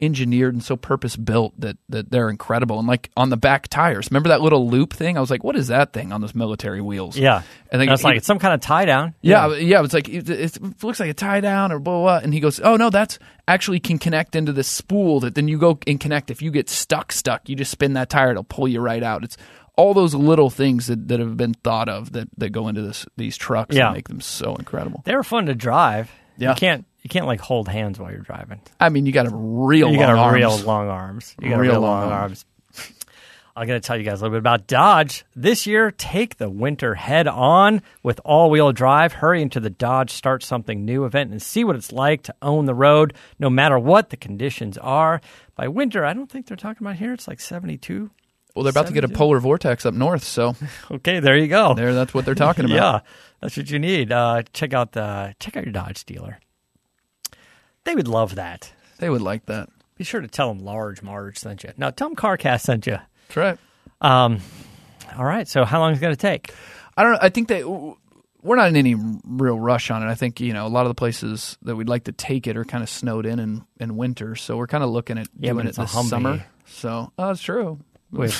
engineered 0.00 0.54
and 0.54 0.62
so 0.62 0.76
purpose 0.76 1.16
built 1.16 1.58
that 1.60 1.76
that 1.88 2.10
they're 2.10 2.30
incredible. 2.30 2.78
And 2.78 2.86
like 2.86 3.10
on 3.16 3.30
the 3.30 3.36
back 3.36 3.68
tires, 3.68 4.08
remember 4.10 4.28
that 4.28 4.40
little 4.40 4.68
loop 4.68 4.92
thing? 4.92 5.16
I 5.16 5.20
was 5.20 5.30
like, 5.30 5.42
what 5.42 5.56
is 5.56 5.68
that 5.68 5.92
thing 5.92 6.12
on 6.12 6.20
those 6.20 6.34
military 6.34 6.80
wheels? 6.80 7.16
yeah, 7.16 7.42
and 7.72 7.80
then 7.80 7.88
that's 7.88 8.04
like 8.04 8.16
it's 8.16 8.26
some 8.26 8.38
kind 8.38 8.54
of 8.54 8.60
tie 8.60 8.84
down. 8.84 9.14
Yeah, 9.20 9.54
yeah. 9.54 9.82
It's 9.82 9.94
like 9.94 10.08
it, 10.08 10.28
it 10.30 10.82
looks 10.84 11.00
like 11.00 11.10
a 11.10 11.14
tie 11.14 11.40
down 11.40 11.72
or 11.72 11.78
blah, 11.78 11.94
blah 11.94 12.02
blah. 12.02 12.24
And 12.24 12.32
he 12.32 12.40
goes, 12.40 12.60
"Oh 12.60 12.76
no, 12.76 12.90
that's 12.90 13.18
actually 13.48 13.80
can 13.80 13.98
connect 13.98 14.36
into 14.36 14.52
this 14.52 14.68
spool 14.68 15.20
that 15.20 15.34
then 15.34 15.48
you 15.48 15.58
go 15.58 15.78
and 15.86 15.98
connect. 15.98 16.30
If 16.30 16.42
you 16.42 16.50
get 16.50 16.68
stuck, 16.68 17.10
stuck, 17.12 17.48
you 17.48 17.56
just 17.56 17.70
spin 17.70 17.94
that 17.94 18.08
tire, 18.08 18.30
it'll 18.30 18.44
pull 18.44 18.68
you 18.68 18.80
right 18.80 19.02
out. 19.02 19.24
It's 19.24 19.36
all 19.76 19.94
those 19.94 20.12
little 20.12 20.50
things 20.50 20.88
that, 20.88 21.06
that 21.06 21.20
have 21.20 21.36
been 21.36 21.54
thought 21.54 21.88
of 21.88 22.10
that, 22.12 22.28
that 22.36 22.50
go 22.50 22.66
into 22.68 22.82
this 22.82 23.06
these 23.16 23.36
trucks 23.36 23.74
Yeah. 23.76 23.86
and 23.88 23.94
make 23.96 24.08
them 24.08 24.20
so 24.20 24.54
incredible. 24.56 25.02
They 25.04 25.14
were 25.14 25.22
fun 25.24 25.46
to 25.46 25.54
drive. 25.54 26.10
Yeah. 26.36 26.50
You 26.50 26.54
can't 26.56 26.84
you 27.08 27.20
can't 27.20 27.26
like 27.26 27.40
hold 27.40 27.68
hands 27.68 27.98
while 27.98 28.10
you're 28.10 28.20
driving. 28.20 28.60
I 28.78 28.88
mean, 28.90 29.06
you 29.06 29.12
got 29.12 29.26
a 29.26 29.30
real 29.34 29.90
you 29.90 29.96
long 29.98 30.06
got 30.06 30.14
a 30.14 30.18
arms. 30.18 30.34
real 30.34 30.58
long 30.58 30.88
arms. 30.88 31.34
You 31.40 31.50
got 31.50 31.58
Real 31.60 31.72
real, 31.72 31.80
long 31.80 32.00
long, 32.02 32.12
arms. 32.12 32.44
arms. 32.74 32.94
I'm 33.56 33.66
going 33.66 33.80
to 33.80 33.84
tell 33.84 33.96
you 33.96 34.04
guys 34.04 34.20
a 34.20 34.24
little 34.24 34.36
bit 34.36 34.38
about 34.38 34.68
Dodge. 34.68 35.24
This 35.34 35.66
year, 35.66 35.90
take 35.90 36.36
the 36.36 36.48
winter 36.48 36.94
head 36.94 37.26
on 37.26 37.82
with 38.04 38.20
all 38.24 38.50
wheel 38.50 38.70
drive. 38.70 39.14
Hurry 39.14 39.42
into 39.42 39.58
the 39.58 39.70
Dodge 39.70 40.12
Start 40.12 40.44
Something 40.44 40.84
New 40.84 41.04
event 41.04 41.32
and 41.32 41.42
see 41.42 41.64
what 41.64 41.74
it's 41.74 41.90
like 41.90 42.22
to 42.24 42.34
own 42.40 42.66
the 42.66 42.74
road 42.74 43.14
no 43.40 43.50
matter 43.50 43.76
what 43.76 44.10
the 44.10 44.16
conditions 44.16 44.78
are. 44.78 45.20
By 45.56 45.66
winter, 45.66 46.04
I 46.04 46.12
don't 46.12 46.30
think 46.30 46.46
they're 46.46 46.56
talking 46.56 46.86
about 46.86 46.98
here. 46.98 47.12
It's 47.12 47.26
like 47.26 47.40
72. 47.40 48.10
Well, 48.54 48.62
they're 48.62 48.70
about 48.70 48.86
to 48.88 48.92
get 48.92 49.02
a 49.04 49.08
polar 49.08 49.40
vortex 49.40 49.84
up 49.84 49.94
north, 49.94 50.22
so 50.22 50.54
Okay, 50.90 51.18
there 51.18 51.36
you 51.36 51.48
go. 51.48 51.74
there 51.74 51.94
that's 51.94 52.14
what 52.14 52.24
they're 52.24 52.34
talking 52.36 52.64
about. 52.64 52.76
Yeah, 53.04 53.10
that's 53.40 53.56
what 53.56 53.70
you 53.70 53.78
need. 53.80 54.10
Uh, 54.12 54.42
check 54.52 54.72
out 54.72 54.92
the 54.92 55.34
check 55.40 55.56
out 55.56 55.64
your 55.64 55.72
Dodge 55.72 56.04
dealer. 56.04 56.38
They 57.88 57.94
would 57.94 58.06
love 58.08 58.34
that. 58.34 58.70
They 58.98 59.08
would 59.08 59.22
like 59.22 59.46
that. 59.46 59.70
Be 59.96 60.04
sure 60.04 60.20
to 60.20 60.28
tell 60.28 60.52
them 60.52 60.62
Large 60.62 61.02
Marge 61.02 61.38
sent 61.38 61.64
you. 61.64 61.70
Now 61.78 61.88
tell 61.88 62.08
them 62.10 62.16
CarCast 62.16 62.60
sent 62.60 62.86
you. 62.86 62.98
That's 63.28 63.36
right. 63.36 63.58
Um, 64.02 64.40
all 65.16 65.24
right. 65.24 65.48
So 65.48 65.64
how 65.64 65.80
long 65.80 65.92
is 65.92 65.98
it 65.98 66.02
going 66.02 66.14
to 66.14 66.20
take? 66.20 66.52
I 66.98 67.02
don't 67.02 67.12
know. 67.12 67.18
I 67.22 67.30
think 67.30 67.48
that 67.48 67.66
we're 68.42 68.56
not 68.56 68.68
in 68.68 68.76
any 68.76 68.94
real 69.24 69.58
rush 69.58 69.90
on 69.90 70.02
it. 70.02 70.06
I 70.10 70.14
think 70.14 70.38
you 70.38 70.52
know 70.52 70.66
a 70.66 70.68
lot 70.68 70.82
of 70.84 70.90
the 70.90 70.94
places 70.94 71.56
that 71.62 71.76
we'd 71.76 71.88
like 71.88 72.04
to 72.04 72.12
take 72.12 72.46
it 72.46 72.58
are 72.58 72.64
kind 72.66 72.82
of 72.82 72.90
snowed 72.90 73.24
in 73.24 73.38
in, 73.38 73.64
in 73.80 73.96
winter, 73.96 74.36
so 74.36 74.58
we're 74.58 74.66
kind 74.66 74.84
of 74.84 74.90
looking 74.90 75.16
at 75.16 75.28
Yeah, 75.38 75.52
doing 75.54 75.66
it 75.66 75.74
this 75.76 75.94
Humvee. 75.94 76.08
summer. 76.10 76.44
So 76.66 77.10
oh, 77.18 77.28
that's 77.28 77.40
true. 77.40 77.80
With 78.12 78.34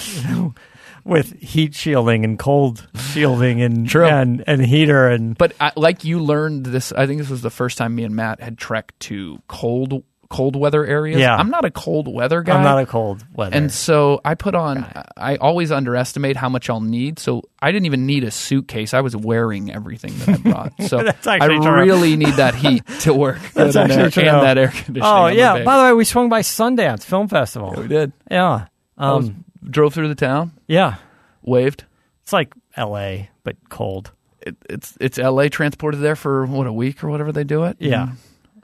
with 1.05 1.39
heat 1.41 1.75
shielding 1.75 2.25
and 2.25 2.39
cold 2.39 2.89
shielding 3.13 3.63
and 3.63 3.89
True. 3.89 4.07
and 4.07 4.45
and 4.47 4.65
heater 4.65 5.09
and 5.09 5.37
But 5.37 5.53
I, 5.61 5.73
like 5.77 6.05
you 6.05 6.21
learned 6.21 6.67
this, 6.67 6.93
I 6.93 7.07
think 7.07 7.21
this 7.21 7.31
was 7.31 7.43
the 7.43 7.51
first 7.51 7.79
time 7.79 7.95
me 7.95 8.05
and 8.05 8.15
Matt 8.15 8.41
had 8.41 8.59
trekked 8.59 8.99
to 9.01 9.41
cold 9.49 10.03
cold 10.29 10.57
weather 10.57 10.85
areas. 10.85 11.21
Yeah. 11.21 11.35
I'm 11.35 11.51
not 11.51 11.65
a 11.65 11.71
cold 11.71 12.13
weather 12.13 12.43
guy. 12.43 12.57
I'm 12.57 12.63
not 12.63 12.79
a 12.83 12.87
cold 12.87 13.25
weather. 13.33 13.57
and 13.57 13.73
so 13.73 14.21
I 14.25 14.35
put 14.35 14.55
on. 14.55 14.85
I 15.17 15.37
always 15.37 15.73
underestimate 15.73 16.37
how 16.37 16.49
much 16.49 16.69
I'll 16.69 16.81
need. 16.81 17.19
So 17.19 17.43
I 17.61 17.73
didn't 17.73 17.87
even 17.87 18.07
need 18.07 18.25
a 18.25 18.31
suitcase. 18.31 18.95
I 18.95 19.01
was 19.01 19.17
wearing 19.17 19.73
everything 19.73 20.17
that 20.19 20.29
I 20.29 20.37
brought. 20.37 20.73
So 20.89 21.03
That's 21.03 21.27
I 21.27 21.47
really 21.47 22.17
need 22.17 22.35
that 22.35 22.55
heat 22.55 22.87
to 23.01 23.13
work. 23.13 23.41
That's 23.53 23.77
and, 23.77 23.91
actually 23.93 24.11
true. 24.11 24.23
and 24.25 24.43
that 24.43 24.57
air 24.59 24.69
conditioning. 24.69 25.03
oh 25.05 25.27
yeah. 25.27 25.63
By 25.65 25.77
the 25.77 25.83
way, 25.85 25.93
we 25.93 26.05
swung 26.05 26.29
by 26.29 26.41
Sundance 26.41 27.05
Film 27.05 27.29
Festival. 27.29 27.75
we 27.77 27.89
did. 27.89 28.13
Yeah. 28.31 28.67
Um, 28.97 29.45
drove 29.63 29.95
through 29.95 30.09
the 30.09 30.15
town, 30.15 30.53
yeah. 30.67 30.97
waved. 31.43 31.85
It's 32.23 32.33
like 32.33 32.53
L.A. 32.77 33.31
but 33.43 33.57
cold. 33.69 34.13
It, 34.41 34.57
it's 34.69 34.97
it's 35.01 35.19
L.A. 35.19 35.49
transported 35.49 36.01
there 36.01 36.17
for 36.17 36.47
what 36.47 36.67
a 36.67 36.73
week 36.73 37.03
or 37.03 37.09
whatever 37.09 37.33
they 37.33 37.45
do 37.45 37.65
it. 37.65 37.77
Yeah. 37.81 38.13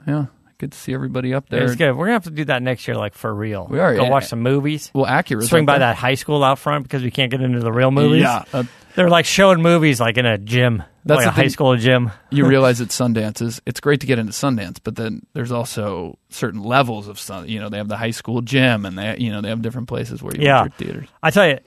yeah. 0.07 0.27
Good 0.57 0.71
to 0.71 0.77
see 0.77 0.93
everybody 0.93 1.33
up 1.33 1.49
there. 1.49 1.65
It's 1.65 1.75
good. 1.75 1.91
We're 1.93 2.05
gonna 2.05 2.13
have 2.13 2.23
to 2.23 2.29
do 2.29 2.45
that 2.45 2.63
next 2.63 2.87
year, 2.87 2.95
like 2.95 3.13
for 3.13 3.33
real. 3.33 3.67
We 3.69 3.79
are, 3.79 3.93
Go 3.93 4.03
yeah. 4.03 4.09
watch 4.09 4.27
some 4.27 4.41
movies. 4.41 4.89
Well, 4.93 5.05
accurate. 5.05 5.47
Swing 5.47 5.65
by 5.65 5.79
that 5.79 5.97
high 5.97 6.13
school 6.13 6.43
out 6.43 6.59
front 6.59 6.83
because 6.83 7.03
we 7.03 7.11
can't 7.11 7.29
get 7.29 7.41
into 7.41 7.59
the 7.59 7.73
real 7.73 7.91
movies. 7.91 8.21
Yeah, 8.21 8.45
uh, 8.53 8.63
They're 8.95 9.09
like 9.09 9.25
showing 9.25 9.61
movies 9.61 9.99
like 9.99 10.17
in 10.17 10.25
a 10.25 10.37
gym. 10.37 10.83
That's 11.03 11.17
like 11.17 11.25
the 11.25 11.29
a 11.29 11.33
high 11.33 11.41
thing. 11.43 11.49
school 11.49 11.75
gym. 11.77 12.11
you 12.31 12.45
realize 12.47 12.81
at 12.81 12.87
Sundance 12.87 13.41
is 13.41 13.61
it's 13.65 13.79
great 13.79 13.99
to 14.01 14.07
get 14.07 14.17
into 14.19 14.31
Sundance, 14.31 14.77
but 14.83 14.95
then 14.95 15.21
there's 15.33 15.51
also 15.51 16.17
certain 16.29 16.63
levels 16.63 17.07
of 17.07 17.19
Sun. 17.19 17.47
You 17.49 17.59
know, 17.59 17.69
they 17.69 17.77
have 17.77 17.89
the 17.89 17.97
high 17.97 18.11
school 18.11 18.41
gym, 18.41 18.85
and 18.85 18.97
they 18.97 19.17
you 19.19 19.31
know 19.31 19.41
they 19.41 19.49
have 19.49 19.61
different 19.61 19.87
places 19.87 20.23
where 20.23 20.35
you 20.35 20.43
Yeah. 20.43 20.61
enter 20.63 20.75
theaters. 20.77 21.07
I 21.21 21.29
tell 21.29 21.47
you, 21.47 21.59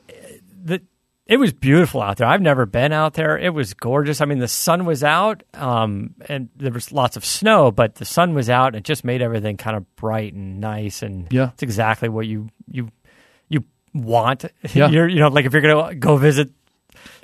the, 0.65 0.83
it 1.27 1.37
was 1.37 1.53
beautiful 1.53 2.01
out 2.03 2.17
there. 2.17 2.27
I've 2.27 2.41
never 2.41 2.65
been 2.67 2.91
out 2.93 3.13
there. 3.15 3.39
It 3.39 3.53
was 3.53 3.75
gorgeous. 3.75 4.21
I 4.23 4.25
mean, 4.25 4.39
the 4.39 4.49
sun 4.49 4.87
was 4.87 5.05
out, 5.05 5.43
um, 5.55 6.15
and 6.29 6.49
there 6.57 6.73
was 6.73 6.91
lots 6.91 7.17
of 7.19 7.25
snow, 7.25 7.71
but 7.71 7.97
the 7.97 8.07
sun 8.07 8.35
was 8.35 8.49
out. 8.49 8.69
And 8.69 8.77
it 8.77 8.85
just 8.85 9.05
made 9.05 9.21
everything 9.23 9.57
kind 9.59 9.77
of 9.77 9.85
bright 9.97 10.33
and 10.33 10.59
nice, 10.61 11.03
and 11.03 11.29
Yeah. 11.31 11.51
it's 11.53 11.63
exactly 11.63 12.09
what 12.09 12.27
you 12.27 12.49
you 12.67 12.89
you 13.51 13.63
want. 13.95 14.47
Yeah. 14.75 14.89
you're, 14.89 15.07
you 15.07 15.21
know, 15.21 15.29
like 15.29 15.45
if 15.45 15.53
you're 15.53 15.63
gonna 15.63 15.95
go 15.95 16.17
visit 16.17 16.51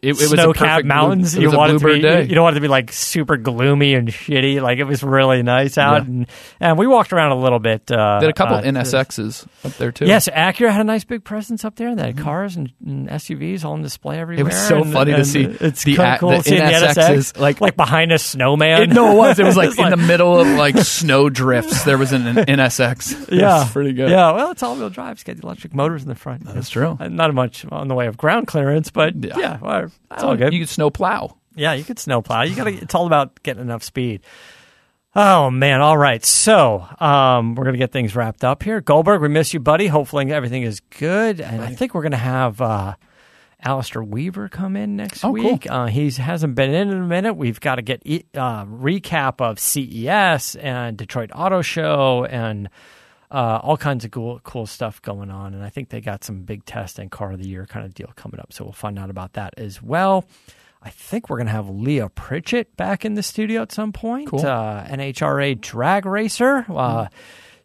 it, 0.02 0.08
it 0.08 0.30
was 0.30 0.34
perfect 0.34 0.58
blue- 0.58 0.82
mountains. 0.84 1.34
it 1.34 1.40
you 1.42 1.48
was 1.48 1.56
want 1.56 1.72
it 1.72 1.78
to 1.78 1.84
be 1.86 2.00
day. 2.00 2.22
you 2.24 2.34
don't 2.34 2.44
want 2.44 2.54
it 2.54 2.58
to 2.58 2.62
be 2.62 2.68
like 2.68 2.92
super 2.92 3.36
gloomy 3.36 3.94
and 3.94 4.08
shitty. 4.08 4.60
Like 4.62 4.78
it 4.78 4.84
was 4.84 5.02
really 5.02 5.42
nice 5.42 5.78
out, 5.78 6.02
Yeah. 6.02 6.08
and 6.08 6.26
and 6.60 6.78
we 6.78 6.86
walked 6.86 7.12
around 7.12 7.32
a 7.32 7.36
little 7.40 7.58
bit. 7.58 7.90
Uh, 7.90 8.20
Did 8.20 8.30
a 8.30 8.32
couple 8.32 8.56
uh, 8.56 8.62
NSXs 8.62 9.46
up 9.64 9.72
there 9.72 9.92
too. 9.92 10.06
Yes, 10.06 10.28
Acura 10.28 10.70
had 10.70 10.80
a 10.82 10.84
nice 10.84 11.04
big 11.04 11.24
presence 11.24 11.64
up 11.64 11.76
there. 11.76 11.94
They 11.94 12.06
had 12.06 12.18
cars 12.18 12.56
and, 12.56 12.72
and 12.84 13.08
SUVs 13.08 13.64
all 13.64 13.72
on 13.72 13.82
display 13.82 14.18
everywhere. 14.18 14.52
Mm-hmm. 14.52 14.68
so 14.68 14.82
and- 14.82 14.92
funny 14.92 15.10
to 15.12 15.18
and 15.18 15.26
see 15.26 15.42
It's 15.44 15.84
the 15.84 15.96
cool, 16.18 16.30
the 16.30 16.42
seeing 16.42 16.64
the 16.64 16.70
NSXs, 16.70 17.32
NSX, 17.32 17.40
like- 17.40 17.60
like 17.60 17.76
behind 17.76 18.12
a 18.12 18.18
snowman. 18.18 18.82
It, 18.82 18.90
no, 18.90 19.12
it 19.12 19.16
was. 19.16 19.38
It 19.38 19.44
was 19.46 19.56
like 19.56 19.78
in 19.78 19.90
the 19.90 19.96
middle 19.96 20.38
of 20.40 20.46
like 20.46 20.76
snow 20.84 21.28
drifts. 21.30 21.84
There 21.84 21.98
was 21.98 22.12
an, 22.12 22.26
an 22.26 22.36
NSX. 22.46 23.28
It 23.32 23.34
yeah, 23.40 23.60
was 23.60 23.72
pretty 23.72 23.92
good. 23.92 24.10
Yeah, 24.10 24.32
well, 24.32 24.50
it's 24.50 24.62
all-wheel 24.62 24.90
drive. 24.90 25.12
It's 25.12 25.24
got 25.24 25.36
the 25.36 25.42
electric 25.42 25.74
motors 25.74 26.02
in 26.02 26.08
the 26.08 26.14
front. 26.14 26.44
That's 26.44 26.68
true. 26.68 26.96
Not 27.00 27.32
much 27.34 27.64
on 27.70 27.88
the 27.88 27.94
way 27.94 28.06
of 28.06 28.16
ground 28.16 28.46
clearance, 28.46 28.90
but 28.90 29.14
Yeah. 29.24 29.38
yeah, 29.38 29.58
well, 29.60 29.90
it's 30.10 30.22
all 30.22 30.36
good. 30.36 30.52
You 30.52 30.60
could 30.60 30.68
snow 30.68 30.90
plow. 30.90 31.36
Yeah, 31.56 31.74
you 31.74 31.84
could 31.84 31.98
snowplow. 32.00 32.42
You 32.42 32.56
got 32.56 32.64
to. 32.64 32.72
It's 32.74 32.94
all 32.94 33.06
about 33.06 33.40
getting 33.42 33.62
enough 33.62 33.82
speed. 33.84 34.22
Oh 35.14 35.48
man! 35.50 35.80
All 35.80 35.96
right, 35.96 36.24
so 36.24 36.84
um, 36.98 37.54
we're 37.54 37.64
gonna 37.64 37.78
get 37.78 37.92
things 37.92 38.16
wrapped 38.16 38.42
up 38.42 38.64
here. 38.64 38.80
Goldberg, 38.80 39.20
we 39.22 39.28
miss 39.28 39.54
you, 39.54 39.60
buddy. 39.60 39.86
Hopefully 39.86 40.30
everything 40.32 40.64
is 40.64 40.80
good, 40.98 41.40
and 41.40 41.62
I 41.62 41.72
think 41.74 41.94
we're 41.94 42.02
gonna 42.02 42.16
have 42.16 42.60
uh, 42.60 42.94
Alistair 43.62 44.02
Weaver 44.02 44.48
come 44.48 44.74
in 44.74 44.96
next 44.96 45.24
Oh, 45.24 45.28
cool. 45.32 45.52
week. 45.52 45.70
Uh, 45.70 45.86
he 45.86 46.10
hasn't 46.10 46.56
been 46.56 46.74
in 46.74 46.88
in 46.90 46.98
a 47.00 47.06
minute. 47.06 47.34
We've 47.34 47.60
got 47.60 47.76
to 47.76 47.82
get 47.82 48.02
e- 48.04 48.24
uh, 48.34 48.64
recap 48.66 49.40
of 49.40 49.60
CES 49.60 50.56
and 50.56 50.96
Detroit 50.96 51.30
Auto 51.32 51.62
Show 51.62 52.24
and 52.28 52.68
uh, 53.34 53.60
all 53.62 53.76
kinds 53.76 54.04
of 54.04 54.10
cool 54.12 54.40
cool 54.44 54.66
stuff 54.66 55.02
going 55.02 55.30
on. 55.30 55.54
And 55.54 55.62
I 55.64 55.68
think 55.70 55.88
they 55.88 56.00
got 56.00 56.22
some 56.24 56.42
big 56.42 56.64
test 56.64 56.98
and 56.98 57.10
car 57.10 57.32
of 57.32 57.38
the 57.42 57.48
year 57.48 57.66
kind 57.66 57.84
of 57.84 57.92
deal 57.94 58.10
coming 58.16 58.38
up. 58.40 58.52
So 58.52 58.64
we'll 58.64 58.72
find 58.72 58.98
out 58.98 59.10
about 59.10 59.32
that 59.34 59.54
as 59.58 59.82
well. 59.82 60.24
I 60.82 60.90
think 60.90 61.28
we're 61.30 61.38
going 61.38 61.46
to 61.46 61.52
have 61.52 61.68
Leah 61.68 62.10
Pritchett 62.10 62.76
back 62.76 63.04
in 63.04 63.14
the 63.14 63.22
studio 63.22 63.62
at 63.62 63.72
some 63.72 63.92
point. 63.92 64.28
Cool. 64.28 64.40
Uh, 64.46 64.84
NHRA 64.84 65.60
drag 65.60 66.04
racer. 66.06 66.64
Uh, 66.68 67.08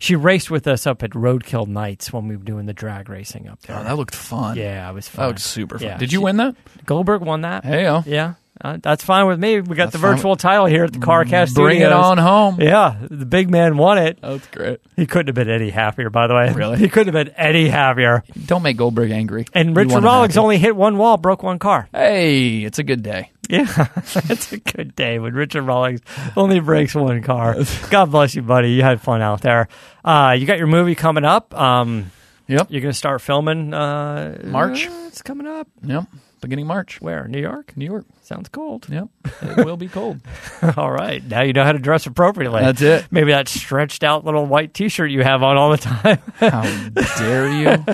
She 0.02 0.16
raced 0.16 0.50
with 0.50 0.66
us 0.66 0.88
up 0.88 1.04
at 1.04 1.10
Roadkill 1.10 1.68
Nights 1.68 2.14
when 2.14 2.30
we 2.30 2.38
were 2.38 2.44
doing 2.46 2.66
the 2.68 2.74
drag 2.74 3.10
racing 3.10 3.50
up 3.50 3.60
there. 3.64 3.78
Oh, 3.78 3.84
that 3.84 3.98
looked 3.98 4.16
fun. 4.16 4.56
yeah, 4.56 4.90
it 4.90 4.94
was 4.94 5.10
fun. 5.10 5.24
That 5.24 5.28
looked 5.28 5.42
super 5.42 5.78
fun. 5.78 5.88
Yeah, 5.90 5.98
Did 5.98 6.14
you 6.14 6.20
she- 6.20 6.24
win 6.24 6.38
that? 6.38 6.56
Goldberg 6.86 7.22
won 7.22 7.42
that. 7.42 7.66
Hey. 7.66 7.84
Yeah, 8.06 8.36
uh, 8.62 8.78
that's 8.82 9.04
fine 9.04 9.26
with 9.28 9.40
me. 9.40 9.62
We 9.62 9.76
got 9.76 9.86
That's 9.86 9.94
the 9.94 10.00
fine. 10.00 10.16
virtual 10.16 10.36
title 10.36 10.66
here 10.66 10.84
at 10.84 10.92
the 10.94 11.00
CarCast 11.00 11.54
Bring 11.56 11.82
it 11.82 11.92
on 11.92 12.18
home. 12.18 12.60
Yeah, 12.60 12.98
the 13.10 13.26
big 13.26 13.50
man 13.50 13.78
won 13.78 13.98
it. 13.98 14.20
That's 14.22 14.48
great. 14.48 14.80
He 14.96 15.06
couldn't 15.06 15.28
have 15.28 15.36
been 15.36 15.50
any 15.50 15.70
happier, 15.70 16.10
by 16.10 16.28
the 16.28 16.36
way. 16.36 16.52
Really? 16.54 16.78
He 16.80 16.90
couldn't 16.90 17.14
have 17.14 17.26
been 17.26 17.34
any 17.36 17.70
happier. 17.70 18.24
Don't 18.46 18.62
make 18.64 18.78
Goldberg 18.78 19.12
angry. 19.12 19.46
And 19.54 19.76
Richard 19.76 20.04
Rawlings 20.04 20.38
only 20.38 20.58
hit 20.58 20.76
one 20.76 20.98
wall, 20.98 21.18
broke 21.18 21.44
one 21.44 21.60
car. 21.60 21.88
Hey, 21.94 22.64
it's 22.64 22.80
a 22.80 22.84
good 22.84 23.02
day. 23.04 23.32
Yeah, 23.50 23.88
it's 23.96 24.52
a 24.52 24.60
good 24.60 24.96
day 24.96 25.18
when 25.20 25.34
Richard 25.34 25.64
Rawlings 25.64 26.02
only 26.38 26.60
breaks 26.60 26.94
one 26.94 27.24
car. 27.24 27.56
God 27.90 28.12
bless 28.12 28.36
you, 28.36 28.42
buddy. 28.44 28.72
You 28.74 28.84
had 28.84 29.02
fun 29.02 29.22
out 29.22 29.42
there. 29.42 29.68
Uh, 30.06 30.36
you 30.38 30.46
got 30.46 30.58
your 30.60 30.68
movie 30.68 30.96
coming 30.96 31.26
up. 31.26 31.54
Um, 31.60 32.12
Yep. 32.48 32.68
you're 32.72 32.82
going 32.82 32.92
to 32.92 32.98
start 32.98 33.22
filming 33.22 33.74
uh, 33.76 34.40
March. 34.44 34.88
it's 35.08 35.22
coming 35.22 35.46
up. 35.48 35.68
Yep. 35.84 36.06
Beginning 36.42 36.68
March. 36.68 37.02
Where? 37.02 37.28
New 37.28 37.40
York? 37.40 37.76
New 37.76 37.86
York. 37.86 38.06
Sounds 38.22 38.50
cold. 38.50 38.88
Yep. 38.90 39.08
It 39.42 39.66
will 39.66 39.78
be 39.78 39.88
cold. 39.88 40.20
All 40.78 40.92
right. 40.92 41.24
Now 41.24 41.42
you 41.42 41.54
know 41.54 41.64
how 41.64 41.72
to 41.72 41.80
dress 41.80 42.06
appropriately. 42.06 42.62
That's 42.62 42.82
it. 42.82 43.08
Maybe 43.12 43.32
that 43.32 43.48
stretched 43.48 44.04
out 44.04 44.26
little 44.26 44.46
white 44.46 44.74
t 44.74 44.90
shirt 44.90 45.12
you 45.12 45.24
have 45.24 45.44
on 45.44 45.58
all 45.58 45.72
the 45.72 45.78
time. 45.78 46.20
How 46.36 46.90
dare 47.18 47.52
you? 47.52 47.86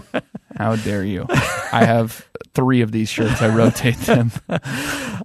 How 0.56 0.76
dare 0.76 1.04
you? 1.04 1.26
I 1.30 1.84
have 1.86 2.28
three 2.54 2.82
of 2.82 2.92
these 2.92 3.10
shirts. 3.10 3.42
I 3.42 3.50
rotate 3.50 3.98
them. 3.98 4.32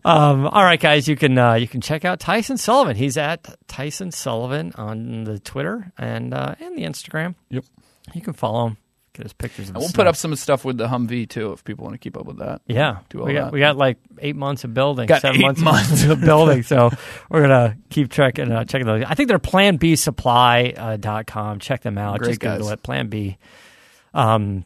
Um, 0.03 0.47
all 0.47 0.63
right, 0.63 0.81
guys, 0.81 1.09
you 1.09 1.17
can 1.17 1.37
uh, 1.37 1.55
you 1.55 1.69
can 1.69 1.83
check 1.83 2.07
out 2.07 2.21
Tyson 2.21 2.57
Sullivan. 2.57 2.97
He's 2.97 3.19
at 3.19 3.55
Tyson 3.69 4.13
Sullivan 4.13 4.73
on 4.77 5.25
the 5.25 5.39
Twitter 5.39 5.93
and 5.99 6.33
uh, 6.33 6.55
and 6.59 6.75
the 6.79 6.83
Instagram. 6.83 7.35
Yep. 7.51 7.65
You 8.15 8.23
can 8.23 8.33
follow 8.33 8.69
him. 8.69 8.77
Get 9.13 9.25
his 9.25 9.33
pictures. 9.33 9.69
Of 9.69 9.75
And 9.77 9.83
we'll 9.83 9.93
put 9.93 10.07
up 10.07 10.15
some 10.17 10.35
stuff 10.37 10.65
with 10.65 10.79
the 10.79 10.87
Humvee 10.87 11.29
too, 11.29 11.53
if 11.53 11.65
people 11.65 11.85
want 11.85 11.95
to 11.95 11.99
keep 11.99 12.17
up 12.17 12.27
with 12.27 12.39
that. 12.39 12.63
Yeah, 12.67 12.99
do 13.09 13.21
all 13.21 13.27
we 13.27 13.33
got 13.33 13.47
that. 13.47 13.53
we 13.53 13.59
got 13.59 13.77
like 13.77 13.99
eight 14.21 14.37
months 14.37 14.63
of 14.65 14.73
building, 14.73 15.07
Got 15.07 15.23
seven 15.23 15.41
eight 15.41 15.45
months, 15.45 15.61
months. 15.61 16.05
of 16.05 16.21
building. 16.21 16.63
So 16.63 16.91
we're 17.31 17.43
gonna 17.43 17.77
keep 17.91 18.11
checking 18.11 18.53
uh, 18.53 18.65
checking 18.65 18.87
those. 18.87 19.05
I 19.07 19.15
think 19.15 19.29
they're 19.29 19.39
Plan 19.41 19.77
B 19.77 19.97
Supply 19.97 20.75
uh. 20.77 20.97
Check 21.59 21.83
them 21.83 21.99
out. 21.99 22.19
Great 22.21 22.31
Just 22.31 22.41
Google 22.41 22.59
guys. 22.69 22.71
it. 22.71 22.83
Plan 22.83 23.09
B. 23.09 23.37
Um, 24.15 24.65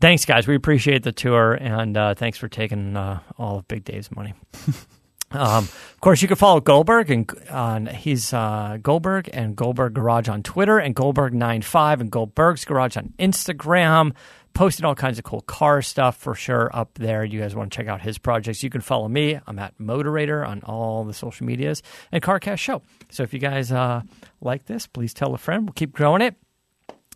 thanks, 0.00 0.24
guys. 0.24 0.46
We 0.46 0.54
appreciate 0.54 1.02
the 1.02 1.12
tour 1.12 1.54
and 1.54 1.96
uh, 1.96 2.14
thanks 2.14 2.38
for 2.38 2.48
taking 2.48 2.96
uh, 2.96 3.20
all 3.38 3.58
of 3.58 3.68
Big 3.68 3.84
Dave's 3.84 4.10
money. 4.14 4.34
Um, 5.32 5.64
of 5.64 6.00
course, 6.00 6.22
you 6.22 6.28
can 6.28 6.36
follow 6.36 6.60
Goldberg 6.60 7.10
and 7.10 7.30
on 7.50 7.86
he's 7.86 8.32
uh, 8.32 8.78
Goldberg 8.82 9.28
and 9.32 9.56
Goldberg 9.56 9.94
Garage 9.94 10.28
on 10.28 10.42
Twitter 10.42 10.78
and 10.78 10.94
Goldberg95 10.94 12.00
and 12.00 12.10
Goldberg's 12.10 12.64
Garage 12.64 12.96
on 12.96 13.12
Instagram. 13.18 14.14
Posting 14.54 14.86
all 14.86 14.94
kinds 14.94 15.18
of 15.18 15.24
cool 15.24 15.42
car 15.42 15.82
stuff 15.82 16.16
for 16.16 16.34
sure 16.34 16.70
up 16.72 16.94
there. 16.94 17.22
You 17.24 17.40
guys 17.40 17.54
want 17.54 17.70
to 17.70 17.76
check 17.76 17.88
out 17.88 18.00
his 18.00 18.16
projects? 18.16 18.62
You 18.62 18.70
can 18.70 18.80
follow 18.80 19.06
me. 19.06 19.38
I'm 19.46 19.58
at 19.58 19.76
Motorator 19.76 20.48
on 20.48 20.62
all 20.62 21.04
the 21.04 21.12
social 21.12 21.44
medias 21.44 21.82
and 22.10 22.22
CarCast 22.22 22.58
Show. 22.58 22.80
So 23.10 23.22
if 23.22 23.34
you 23.34 23.38
guys 23.38 23.70
uh, 23.70 24.00
like 24.40 24.64
this, 24.64 24.86
please 24.86 25.12
tell 25.12 25.34
a 25.34 25.38
friend. 25.38 25.64
We'll 25.64 25.74
keep 25.74 25.92
growing 25.92 26.22
it. 26.22 26.36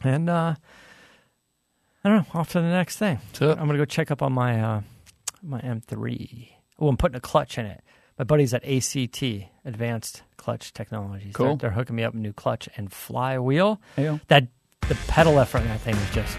And 0.03 0.29
uh, 0.29 0.55
I 2.05 2.09
don't 2.09 2.19
know. 2.19 2.39
Off 2.39 2.51
to 2.51 2.61
the 2.61 2.69
next 2.69 2.99
thing. 2.99 3.21
I'm 3.41 3.67
gonna 3.67 3.79
go 3.79 3.87
check 3.87 4.11
up 4.11 4.21
on 4.21 4.35
my 4.35 4.61
uh, 4.61 4.81
my 5.43 5.61
M3. 5.61 6.51
Oh, 6.79 6.89
I'm 6.89 6.99
putting 6.99 7.17
a 7.17 7.21
clutch 7.21 7.57
in 7.57 7.65
it. 7.65 7.83
My 8.21 8.25
buddy's 8.25 8.53
at 8.53 8.63
ACT, 8.67 9.25
Advanced 9.65 10.25
Clutch 10.37 10.75
Technologies. 10.75 11.33
Cool. 11.33 11.57
They're, 11.57 11.57
they're 11.57 11.71
hooking 11.71 11.97
me 11.97 12.03
up 12.03 12.13
a 12.13 12.19
new 12.19 12.35
clutch 12.35 12.69
and 12.77 12.93
flywheel. 12.93 13.81
Hey-o. 13.97 14.21
That 14.29 14.47
the 14.89 14.95
pedal 15.09 15.39
effort 15.39 15.63
on 15.63 15.69
that 15.69 15.81
thing 15.81 15.97
is 15.97 16.11
just 16.11 16.37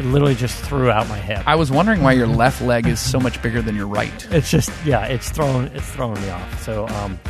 it 0.00 0.04
literally 0.04 0.34
just 0.34 0.60
threw 0.64 0.90
out 0.90 1.08
my 1.08 1.18
hip. 1.18 1.46
I 1.46 1.54
was 1.54 1.70
wondering 1.70 2.02
why 2.02 2.14
your 2.14 2.26
left 2.26 2.60
leg 2.60 2.88
is 2.88 2.98
so 2.98 3.20
much 3.20 3.40
bigger 3.40 3.62
than 3.62 3.76
your 3.76 3.86
right. 3.86 4.26
it's 4.32 4.50
just 4.50 4.68
yeah, 4.84 5.06
it's 5.06 5.30
throwing 5.30 5.66
it's 5.66 5.88
throwing 5.92 6.20
me 6.20 6.28
off. 6.28 6.64
So 6.64 6.88
um, 6.88 7.20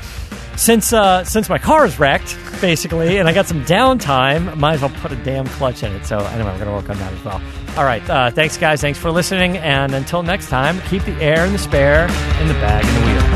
since 0.57 0.95
uh, 0.95 1.23
since 1.25 1.51
my 1.51 1.59
car 1.59 1.85
is 1.85 1.99
wrecked 1.99 2.35
basically, 2.63 3.19
and 3.19 3.29
I 3.29 3.35
got 3.35 3.47
some 3.47 3.63
downtime, 3.67 4.57
might 4.57 4.77
as 4.77 4.81
well 4.81 4.93
put 5.03 5.13
a 5.13 5.17
damn 5.17 5.47
clutch 5.49 5.83
in 5.83 5.93
it. 5.93 6.07
So 6.07 6.17
anyway, 6.17 6.51
we're 6.53 6.61
gonna 6.61 6.73
work 6.73 6.89
on 6.89 6.97
that 6.97 7.13
as 7.13 7.23
well. 7.23 7.43
All 7.77 7.85
right, 7.85 8.09
uh, 8.09 8.31
thanks 8.31 8.57
guys, 8.57 8.81
thanks 8.81 8.99
for 8.99 9.11
listening, 9.11 9.59
and 9.59 9.95
until 9.95 10.23
next 10.23 10.49
time, 10.49 10.81
keep 10.89 11.03
the 11.03 11.13
air 11.21 11.45
in 11.45 11.53
the 11.53 11.59
spare, 11.59 12.05
in 12.41 12.49
the 12.49 12.55
bag, 12.55 12.83
in 12.87 12.95
the 12.95 13.01
wheel. 13.01 13.36